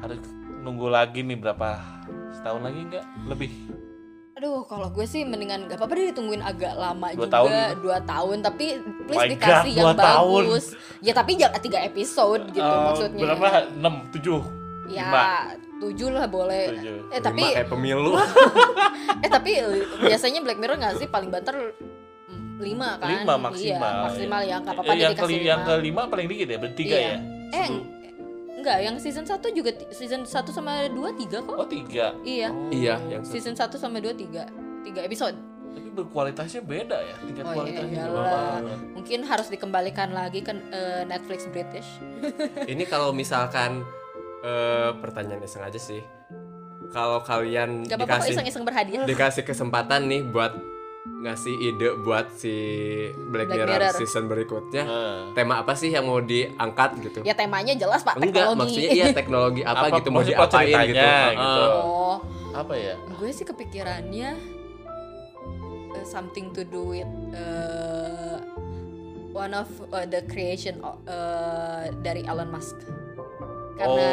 harus 0.00 0.20
nunggu 0.64 0.88
lagi 0.88 1.20
nih 1.20 1.36
berapa 1.36 1.76
setahun 2.32 2.64
lagi 2.64 2.80
nggak? 2.88 3.04
Lebih. 3.28 3.52
Aduh 4.34 4.64
kalau 4.64 4.88
gue 4.88 5.04
sih 5.04 5.20
mendingan 5.22 5.68
gak 5.68 5.76
apa-apa 5.76 5.92
deh 5.94 6.06
ditungguin 6.10 6.40
agak 6.40 6.74
lama 6.74 7.12
Dua 7.12 7.28
juga. 7.28 7.34
tahun. 7.36 7.50
Dua 7.78 7.98
tahun 8.02 8.36
tapi 8.40 8.66
please 9.04 9.20
My 9.20 9.28
dikasih 9.30 9.70
God, 9.70 9.76
yang 9.76 9.84
dua 9.84 9.94
tahun. 10.00 10.42
bagus. 10.48 10.64
Ya 10.98 11.12
tapi 11.12 11.30
jangan 11.36 11.60
tiga 11.60 11.78
episode 11.78 12.42
gitu 12.48 12.64
Eh, 12.64 12.80
maksudnya. 12.82 13.22
berapa? 13.28 13.46
Enam 13.70 13.94
tujuh 14.08 14.40
ya 14.84 15.04
lima. 15.06 15.24
tujuh 15.78 16.08
lah 16.08 16.24
boleh. 16.26 16.64
Tujuh. 16.72 16.98
eh 17.10 17.20
tapi 17.20 17.44
kayak 17.52 17.68
pemilu. 17.68 18.16
Eh 19.24 19.28
tapi 19.28 19.60
biasanya 20.00 20.40
Black 20.40 20.56
Mirror 20.56 20.76
nggak 20.76 20.96
sih? 20.96 21.06
Paling 21.06 21.28
banter 21.28 21.76
lima 22.56 22.88
kan? 22.96 23.08
Lima 23.12 23.34
maksimal 23.40 23.90
iya, 23.90 24.04
maksimal 24.04 24.40
ya 24.42 24.56
nggak 24.58 24.74
apa-apa 24.74 24.88
Eh, 24.88 24.96
yang 24.96 25.12
dikasih 25.12 25.24
keli- 25.26 25.44
yang 25.44 25.60
lima. 25.60 25.70
kelima 25.72 26.02
paling 26.06 26.26
dikit 26.26 26.46
ya 26.46 26.58
bertiga 26.58 26.94
Iya. 26.94 27.02
ya? 27.04 27.18
Eh 27.52 27.68
enggak 28.54 28.78
yang 28.80 28.96
season 28.96 29.24
1 29.24 29.36
juga 29.50 29.70
season 29.90 30.22
1 30.22 30.30
sama 30.48 30.72
2 30.86 31.10
3 31.12 31.38
kok. 31.38 31.52
Oh 31.54 31.66
tiga? 31.66 32.14
Iya. 32.22 32.48
Oh, 32.48 32.70
iya 32.70 32.96
yang 33.08 33.22
season 33.22 33.52
1 33.52 33.74
sama 33.74 33.98
2 33.98 34.10
3 34.10 34.46
3 34.82 35.02
episode. 35.02 35.36
Tapi 35.66 35.90
berkualitasnya 35.90 36.62
beda 36.62 36.94
ya 36.96 37.16
tingkat 37.20 37.44
Oh, 37.44 37.50
iya, 37.50 37.54
kualitasnya 37.56 38.02
banget. 38.06 38.78
mungkin 38.94 39.20
harus 39.22 39.48
dikembalikan 39.48 40.08
lagi 40.10 40.38
ke 40.38 40.54
eh, 40.70 41.02
Netflix 41.04 41.44
British. 41.46 41.88
Ini 42.72 42.84
kalau 42.84 43.10
misalkan 43.10 43.82
eh, 44.40 44.90
pertanyaan 44.94 45.42
iseng 45.42 45.60
aja 45.60 45.76
sih. 45.76 46.00
Kalau 46.88 47.18
kalian 47.20 47.82
gak 47.82 47.96
apa-apa 47.96 48.06
kok 48.06 48.08
dikasih 48.22 48.32
iseng-iseng 48.32 48.62
berhadiah. 48.62 49.02
dikasih 49.02 49.42
kesempatan 49.42 50.06
nih 50.06 50.22
buat 50.22 50.54
ngasih 51.24 51.54
ide 51.56 51.88
buat 52.04 52.36
si 52.36 52.52
Black, 53.32 53.48
Black 53.48 53.64
Mirror, 53.64 53.80
Mirror. 53.80 53.94
season 53.96 54.24
berikutnya. 54.28 54.82
Eh, 54.84 55.20
tema 55.32 55.64
apa 55.64 55.72
sih 55.72 55.88
yang 55.88 56.04
mau 56.04 56.20
diangkat 56.20 57.00
gitu? 57.00 57.18
Ya 57.24 57.32
temanya 57.32 57.72
jelas 57.72 58.04
pak 58.04 58.20
enggak 58.20 58.52
teknologi. 58.52 58.60
maksudnya 58.60 58.90
iya 58.92 59.06
teknologi 59.16 59.60
apa, 59.64 59.88
Apa- 59.88 59.96
gitu 59.96 60.08
mau 60.12 60.20
diapain 60.20 60.68
gitu, 60.68 61.00
ceritanya 61.00 61.32
Heeh. 61.32 61.32
gitu. 61.40 61.64
oh. 61.80 62.16
Apa 62.54 62.74
ya? 62.76 62.94
Gue 63.18 63.30
sih 63.32 63.42
kepikirannya 63.42 64.30
uh, 65.90 66.04
something 66.04 66.52
to 66.52 66.62
do 66.62 66.92
with 66.92 67.08
uh, 67.34 68.38
one 69.32 69.50
of 69.50 69.66
uh, 69.90 70.06
the 70.06 70.22
creation 70.28 70.78
uh, 70.84 71.88
dari 72.04 72.22
Elon 72.22 72.52
Musk 72.52 72.78
karena 73.74 74.08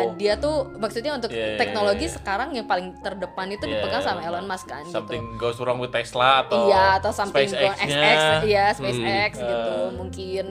Oh. 0.00 0.14
dia 0.14 0.34
tuh 0.36 0.56
maksudnya 0.74 1.12
untuk 1.12 1.28
Iya, 1.28 1.44
iya, 1.44 1.58
teknologi 1.58 1.98
iya, 2.00 2.08
iya. 2.08 2.16
sekarang 2.16 2.48
yang 2.52 2.64
paling 2.64 2.94
terdepan 2.98 3.46
itu 3.48 3.64
Iya, 3.64 3.72
dipegang 3.76 4.02
sama 4.02 4.20
iya. 4.20 4.28
Elon 4.30 4.46
Musk 4.46 4.66
kan 4.66 4.84
something 4.86 5.22
gitu 5.24 5.36
goes 5.36 5.58
wrong 5.58 5.76
with 5.76 5.90
Tesla 5.90 6.42
atau 6.42 6.64
iya 6.64 6.96
atau 6.96 7.10
something 7.10 7.44
go 7.44 7.52
SpaceX-nya. 7.52 8.00
XX 8.00 8.42
iya 8.44 8.64
SpaceX 8.70 9.30
Hmm. 9.34 9.46
gitu 9.46 9.72
Eh. 9.72 9.88
mungkin 9.92 10.46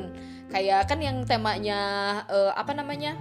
kayak 0.47 0.82
kan 0.84 0.99
yang 0.99 1.18
temanya 1.24 1.82
uh, 2.26 2.51
apa 2.51 2.74
namanya 2.74 3.16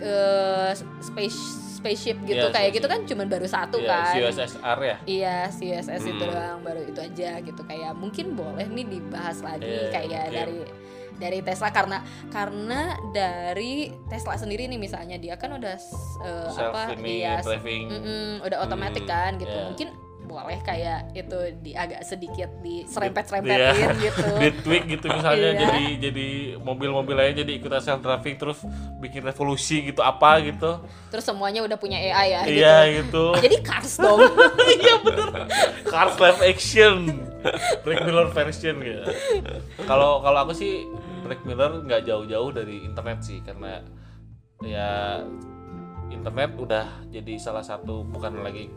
eh 0.00 0.70
space 1.00 1.38
spaceship 1.74 2.14
gitu 2.22 2.38
Iya, 2.38 2.46
kayak 2.48 2.70
spaceship. 2.70 2.76
gitu 2.76 2.86
kan 2.88 3.00
cuman 3.04 3.26
baru 3.28 3.42
satu 3.44 3.76
Iya, 3.76 3.90
kan 3.90 4.14
CUSSR 4.14 4.78
ya 4.80 4.96
Iya, 5.04 5.36
CSS 5.50 6.02
itu 6.04 6.14
Hmm. 6.16 6.30
doang 6.30 6.58
baru 6.62 6.80
itu 6.84 7.00
aja 7.00 7.30
gitu 7.38 7.60
kayak 7.60 7.92
mungkin 7.92 8.26
boleh 8.32 8.66
nih 8.66 8.86
dibahas 8.88 9.38
lagi 9.40 9.66
Iya, 9.66 9.90
kayak 9.90 10.06
mungkin. 10.22 10.32
dari 10.32 10.58
dari 11.18 11.40
Tesla 11.44 11.68
karena 11.72 11.98
karena 12.30 12.96
dari 13.12 13.90
Tesla 14.08 14.36
sendiri 14.36 14.68
nih 14.68 14.80
misalnya 14.80 15.16
dia 15.16 15.36
kan 15.36 15.56
udah 15.56 15.76
uh, 16.22 16.50
apa 16.52 16.96
iya, 17.02 17.40
driving 17.40 17.88
mm-mm, 17.88 18.46
udah 18.46 18.58
otomatis 18.62 19.00
Hmm, 19.02 19.08
kan 19.08 19.32
gitu 19.40 19.50
iya. 19.50 19.66
mungkin 19.66 19.88
boleh 20.32 20.56
kayak 20.64 21.12
itu 21.12 21.36
di 21.60 21.76
agak 21.76 22.00
sedikit 22.02 22.48
diserempet 22.58 23.22
Iya. 23.22 23.28
serempetin 23.28 23.88
gitu. 24.00 24.26
Di 24.42 24.48
tweak 24.64 24.84
gitu 24.88 25.06
misalnya 25.06 25.50
Iya. 25.52 25.60
jadi 25.60 25.82
jadi 26.00 26.28
mobil-mobil 26.58 27.12
lain 27.12 27.34
jadi 27.36 27.52
ikutan 27.52 27.78
self 27.78 28.00
driving 28.00 28.40
terus 28.40 28.58
bikin 28.98 29.20
revolusi 29.20 29.84
gitu 29.84 30.00
apa 30.00 30.40
gitu. 30.40 30.80
Terus 31.12 31.22
semuanya 31.22 31.60
udah 31.60 31.76
punya 31.76 32.00
AI 32.00 32.32
ya 32.32 32.40
gitu 32.42 32.56
iya 32.56 32.76
gitu. 32.88 33.24
jadi 33.44 33.56
cars 33.60 34.00
dong. 34.00 34.18
Iya 34.80 34.94
bener. 35.04 35.28
Cars 35.84 36.16
live 36.16 36.40
action. 36.42 36.96
Black 37.82 38.06
Mirror 38.06 38.30
version 38.30 38.78
gitu 38.78 39.02
kalau 39.82 40.22
kalau 40.22 40.46
aku 40.46 40.54
sih 40.54 40.86
Black 41.26 41.42
Mirror 41.42 41.82
nggak 41.82 42.06
jauh-jauh 42.06 42.54
dari 42.54 42.86
internet 42.86 43.18
sih 43.18 43.42
karena 43.42 43.82
ya 44.62 45.18
internet 46.06 46.54
udah 46.54 46.86
jadi 47.10 47.34
salah 47.42 47.66
satu 47.66 48.06
bukan 48.06 48.46
lagi 48.46 48.70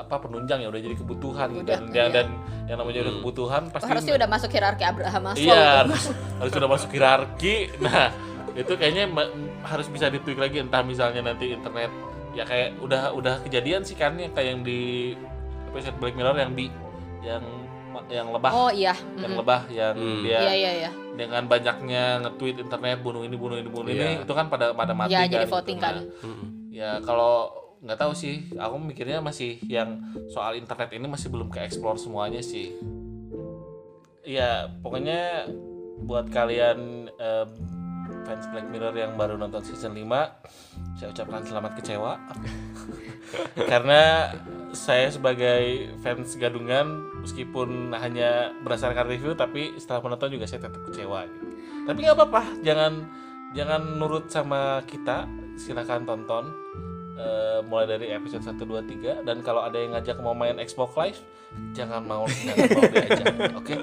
apa 0.00 0.16
penunjang 0.18 0.58
ya 0.60 0.68
udah 0.68 0.80
jadi 0.80 0.96
kebutuhan 0.96 1.48
Udah, 1.54 1.78
dan, 1.78 1.82
iya. 1.90 2.04
dan 2.08 2.26
yang 2.64 2.76
namanya 2.76 3.00
udah 3.02 3.14
kebutuhan 3.18 3.62
pasti 3.68 3.86
harusnya 3.86 4.14
udah 4.16 4.28
masuk 4.28 4.50
hierarki 4.50 4.84
Abraham 4.84 5.22
Maslow 5.24 5.44
Iya, 5.46 5.64
harus, 5.82 6.02
harus 6.38 6.52
sudah 6.52 6.68
masuk 6.68 6.88
hierarki. 6.90 7.54
Nah, 7.78 8.08
itu 8.52 8.72
kayaknya 8.74 9.04
ma- 9.06 9.32
harus 9.62 9.86
bisa 9.86 10.06
ditweak 10.06 10.36
lagi 10.36 10.58
entah 10.58 10.82
misalnya 10.82 11.22
nanti 11.24 11.50
internet 11.50 11.90
ya 12.30 12.42
kayak 12.42 12.78
udah 12.78 13.10
udah 13.10 13.34
kejadian 13.42 13.82
sih 13.82 13.94
kan 13.94 14.14
ya 14.14 14.26
kayak 14.28 14.48
yang 14.48 14.60
di 14.60 15.14
episode 15.68 15.98
Black 15.98 16.14
Mirror 16.14 16.36
yang 16.36 16.52
bi 16.52 16.66
yang 17.20 17.42
yang 18.06 18.30
lebah, 18.30 18.50
oh 18.50 18.70
iya 18.70 18.94
yang 19.18 19.34
mm. 19.34 19.38
lebah 19.38 19.60
yang 19.68 19.94
Hmm. 19.94 20.22
dia 20.22 20.38
iya 20.40 20.54
iya 20.54 20.72
iya 20.80 20.90
dengan 21.10 21.42
banyaknya 21.44 22.04
nge-tweet 22.22 22.56
internet 22.60 23.02
bunuh 23.02 23.22
ini 23.22 23.34
bunuh 23.34 23.58
ini 23.58 23.66
bunuh 23.66 23.90
ini 23.90 23.98
Iya. 23.98 24.22
itu 24.22 24.32
kan 24.32 24.46
pada 24.46 24.70
pada 24.70 24.94
mati 24.94 25.10
Iya, 25.10 25.20
kan. 25.20 25.28
jadi 25.28 25.44
gitu. 25.44 25.52
voting 25.52 25.78
kan. 25.78 25.94
Nah, 25.94 26.06
Mm-mm. 26.22 26.48
ya 26.70 26.90
kalau 27.02 27.50
nggak 27.80 27.98
tahu 27.98 28.12
sih. 28.12 28.52
Aku 28.56 28.76
mikirnya 28.76 29.24
masih 29.24 29.60
yang 29.64 30.00
soal 30.28 30.56
internet 30.56 30.92
ini 30.92 31.08
masih 31.08 31.32
belum 31.32 31.48
ke 31.48 31.64
explore 31.64 31.96
semuanya 31.96 32.44
sih. 32.44 32.76
Ya 34.24 34.68
pokoknya 34.84 35.48
buat 36.04 36.28
kalian 36.28 37.08
em, 37.16 37.48
fans 38.24 38.44
Black 38.52 38.68
Mirror 38.68 38.96
yang 38.96 39.12
baru 39.16 39.36
nonton 39.40 39.64
season 39.64 39.96
5 39.96 40.06
saya 40.96 41.08
ucapkan 41.12 41.42
selamat 41.44 41.72
kecewa. 41.80 42.12
Karena 43.70 44.32
saya 44.70 45.10
sebagai 45.10 45.90
fans 46.04 46.38
gadungan 46.38 47.10
meskipun 47.24 47.90
hanya 47.96 48.54
berdasarkan 48.62 49.08
review 49.10 49.34
tapi 49.34 49.74
setelah 49.80 50.04
menonton 50.04 50.36
juga 50.36 50.46
saya 50.46 50.68
tetap 50.68 50.84
kecewa. 50.92 51.26
Tapi 51.88 51.98
nggak 52.04 52.16
apa-apa 52.16 52.60
jangan 52.60 53.08
jangan 53.56 53.98
nurut 53.98 54.30
sama 54.30 54.84
kita 54.86 55.26
silakan 55.58 56.06
tonton 56.06 56.44
eh, 57.20 57.58
mulai 57.68 57.86
dari 57.86 58.06
episode 58.10 58.42
1 58.42 58.56
2 58.56 59.22
3 59.22 59.28
dan 59.28 59.36
kalau 59.44 59.60
ada 59.60 59.76
yang 59.76 59.92
ngajak 59.92 60.16
mau 60.24 60.32
main 60.32 60.56
Xbox 60.64 60.96
Live 60.96 61.20
jangan 61.76 62.00
mau 62.06 62.24
jangan 62.24 62.66
mau 62.72 62.82
diajak 62.88 63.34
oke? 63.60 63.74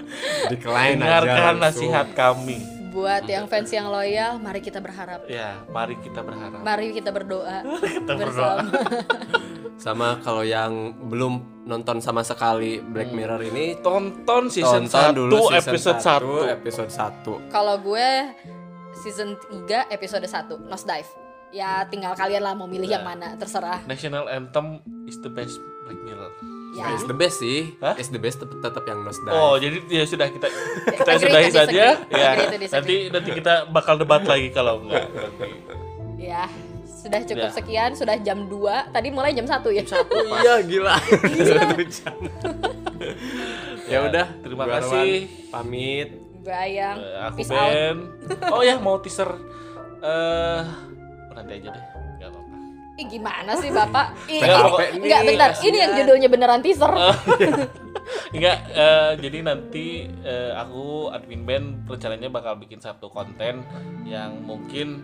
Decline 0.49 0.97
aja 0.97 1.21
dengarkan 1.21 1.55
langsung. 1.59 1.61
nasihat 1.61 2.07
kami. 2.17 2.57
Buat 2.87 3.29
yang 3.29 3.45
fans 3.45 3.69
yang 3.69 3.93
loyal 3.93 4.41
mari 4.41 4.63
kita 4.63 4.81
berharap. 4.81 5.27
Ya 5.29 5.61
mari 5.69 5.99
kita 6.01 6.25
berharap. 6.25 6.65
Mari 6.65 6.87
kita 6.95 7.09
berdoa 7.13 7.57
kita 8.01 8.13
berdoa. 8.15 8.55
Bersama 8.65 9.37
sama 9.77 10.17
kalau 10.25 10.41
yang 10.41 10.97
belum 11.05 11.63
nonton 11.69 12.01
sama 12.01 12.25
sekali 12.25 12.81
Black 12.81 13.13
Mirror 13.13 13.45
ini 13.45 13.77
tonton 13.85 14.49
season 14.49 14.89
tonton 14.89 15.13
1 15.13 15.19
dulu 15.21 15.37
season 15.53 15.61
episode 15.61 15.99
1 16.01 16.49
1 16.49 16.57
episode 16.57 16.91
1 16.91 17.53
kalau 17.53 17.75
gue 17.77 18.09
season 19.05 19.37
3 19.69 19.93
episode 19.93 20.25
1 20.25 20.65
Nosedive 20.65 21.26
ya 21.49 21.85
tinggal 21.85 22.11
kalian 22.13 22.41
lah 22.41 22.53
mau 22.53 22.65
milih 22.65 22.85
yang 22.85 23.01
Ya. 23.01 23.07
mana 23.07 23.27
terserah 23.35 23.79
National 23.83 24.27
Anthem 24.27 24.77
is 25.05 25.17
the 25.17 25.29
best 25.29 25.55
Black 25.83 25.99
Mirror 26.01 26.31
ya 26.73 26.91
is 26.91 27.03
the 27.03 27.13
best 27.13 27.39
sih 27.39 27.73
Hah? 27.77 27.95
is 27.95 28.07
the 28.07 28.17
best 28.17 28.37
tetap, 28.37 28.59
tetap 28.59 28.83
yang 28.85 29.01
Nose 29.01 29.17
Dive 29.19 29.31
Oh, 29.31 29.55
jadi 29.55 29.79
ya 29.87 30.03
sudah 30.03 30.27
kita 30.27 30.47
kita 30.93 31.11
sudahi 31.17 31.49
saja. 31.49 31.85
Ya. 32.05 32.31
Nanti 32.69 33.07
nanti 33.07 33.29
kita 33.33 33.53
bakal 33.67 33.95
debat 33.95 34.21
lagi 34.21 34.51
kalau 34.51 34.83
enggak. 34.83 35.07
Nanti. 35.07 35.47
ya 36.19 36.45
sudah 36.85 37.23
cukup 37.23 37.39
Ya. 37.41 37.55
sekian 37.55 37.91
sudah 37.93 38.15
jam 38.19 38.45
2 38.45 38.51
tadi 38.91 39.07
mulai 39.07 39.31
jam 39.31 39.47
1 39.47 39.63
ya 39.71 39.83
Oh, 39.95 40.37
iya 40.37 40.59
gila 40.59 40.95
Satu 41.49 41.81
jam. 41.81 42.15
ya 43.87 43.97
udah 44.03 44.25
terima 44.37 44.63
gua 44.63 44.73
kasih. 44.77 44.91
Arwan, 45.25 45.49
pamit 45.49 46.09
gue 46.37 46.51
Ayang 46.53 46.97
Eh, 46.97 47.17
aku 47.23 47.35
peace 47.37 47.51
out 47.51 47.69
Ben. 47.69 47.97
Oh 48.49 48.61
ya, 48.61 48.75
mau 48.77 48.99
teaser 48.99 49.29
eh 49.99 50.61
nanti 51.37 51.51
aja 51.55 51.69
deh. 51.71 51.83
Enggak 52.17 52.29
apa-apa. 52.33 52.55
Ih 52.97 53.05
gimana 53.05 53.51
sih 53.61 53.69
bapak? 53.69 54.07
Ih, 54.33 54.41
Nggak, 54.41 54.57
ini, 54.57 54.65
pokoknya- 54.65 54.93
enggak 54.97 55.21
bentar, 55.23 55.49
kasihan. 55.53 55.67
ini 55.69 55.77
yang 55.77 55.91
judulnya 55.93 56.29
beneran 56.33 56.61
teaser. 56.65 56.91
Enggak, 58.35 58.57
eh, 58.71 59.11
jadi 59.19 59.37
nanti 59.43 59.85
eh, 60.23 60.51
aku 60.55 61.11
admin 61.11 61.43
band 61.43 61.67
rencananya 61.85 62.29
bakal 62.31 62.57
bikin 62.57 62.79
satu 62.79 63.07
konten 63.07 63.61
yang 64.03 64.41
mungkin 64.41 65.03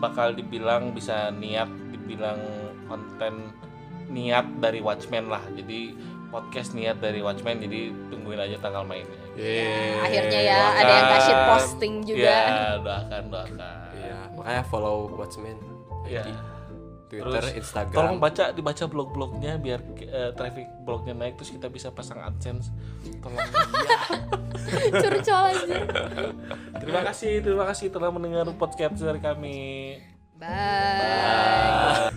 bakal 0.00 0.32
dibilang 0.32 0.96
bisa 0.96 1.28
niat, 1.30 1.68
dibilang 1.92 2.40
konten 2.88 3.52
niat 4.08 4.48
dari 4.58 4.80
Watchmen 4.80 5.28
lah. 5.28 5.44
Jadi 5.52 5.92
podcast 6.30 6.72
niat 6.72 6.98
dari 6.98 7.20
Watchmen, 7.20 7.60
jadi 7.60 7.90
tungguin 8.08 8.40
aja 8.40 8.56
tanggal 8.56 8.86
mainnya. 8.86 9.18
Yeay. 9.38 10.00
Akhirnya 10.02 10.40
ya 10.42 10.60
ada 10.74 10.92
yang 10.92 11.08
kasih 11.14 11.34
Doakan. 11.34 11.48
posting 11.54 11.94
juga. 12.02 12.36
Ya, 12.42 12.78
doakan, 12.82 13.22
doakan. 13.30 13.88
Iya, 13.94 14.18
makanya 14.34 14.62
follow 14.66 14.96
Watchmen 15.14 15.58
Ya. 16.10 16.24
Twitter, 17.10 17.42
Terus, 17.42 17.58
Instagram. 17.58 17.98
Tolong 17.98 18.18
baca 18.22 18.54
dibaca 18.54 18.84
blog-blognya 18.86 19.58
biar 19.58 19.82
eh, 19.98 20.30
traffic 20.30 20.70
blognya 20.86 21.10
naik 21.10 21.34
terus 21.42 21.50
kita 21.50 21.66
bisa 21.66 21.90
pasang 21.90 22.22
AdSense. 22.22 22.70
Tolong. 23.18 23.38
curcol 25.02 25.44
anjir 25.50 25.82
terima 26.78 27.02
kasih, 27.02 27.42
terima 27.42 27.64
kasih 27.66 27.90
telah 27.90 28.10
mendengar 28.14 28.46
podcast 28.54 29.02
dari 29.02 29.18
kami. 29.18 29.98
bye 30.38 32.08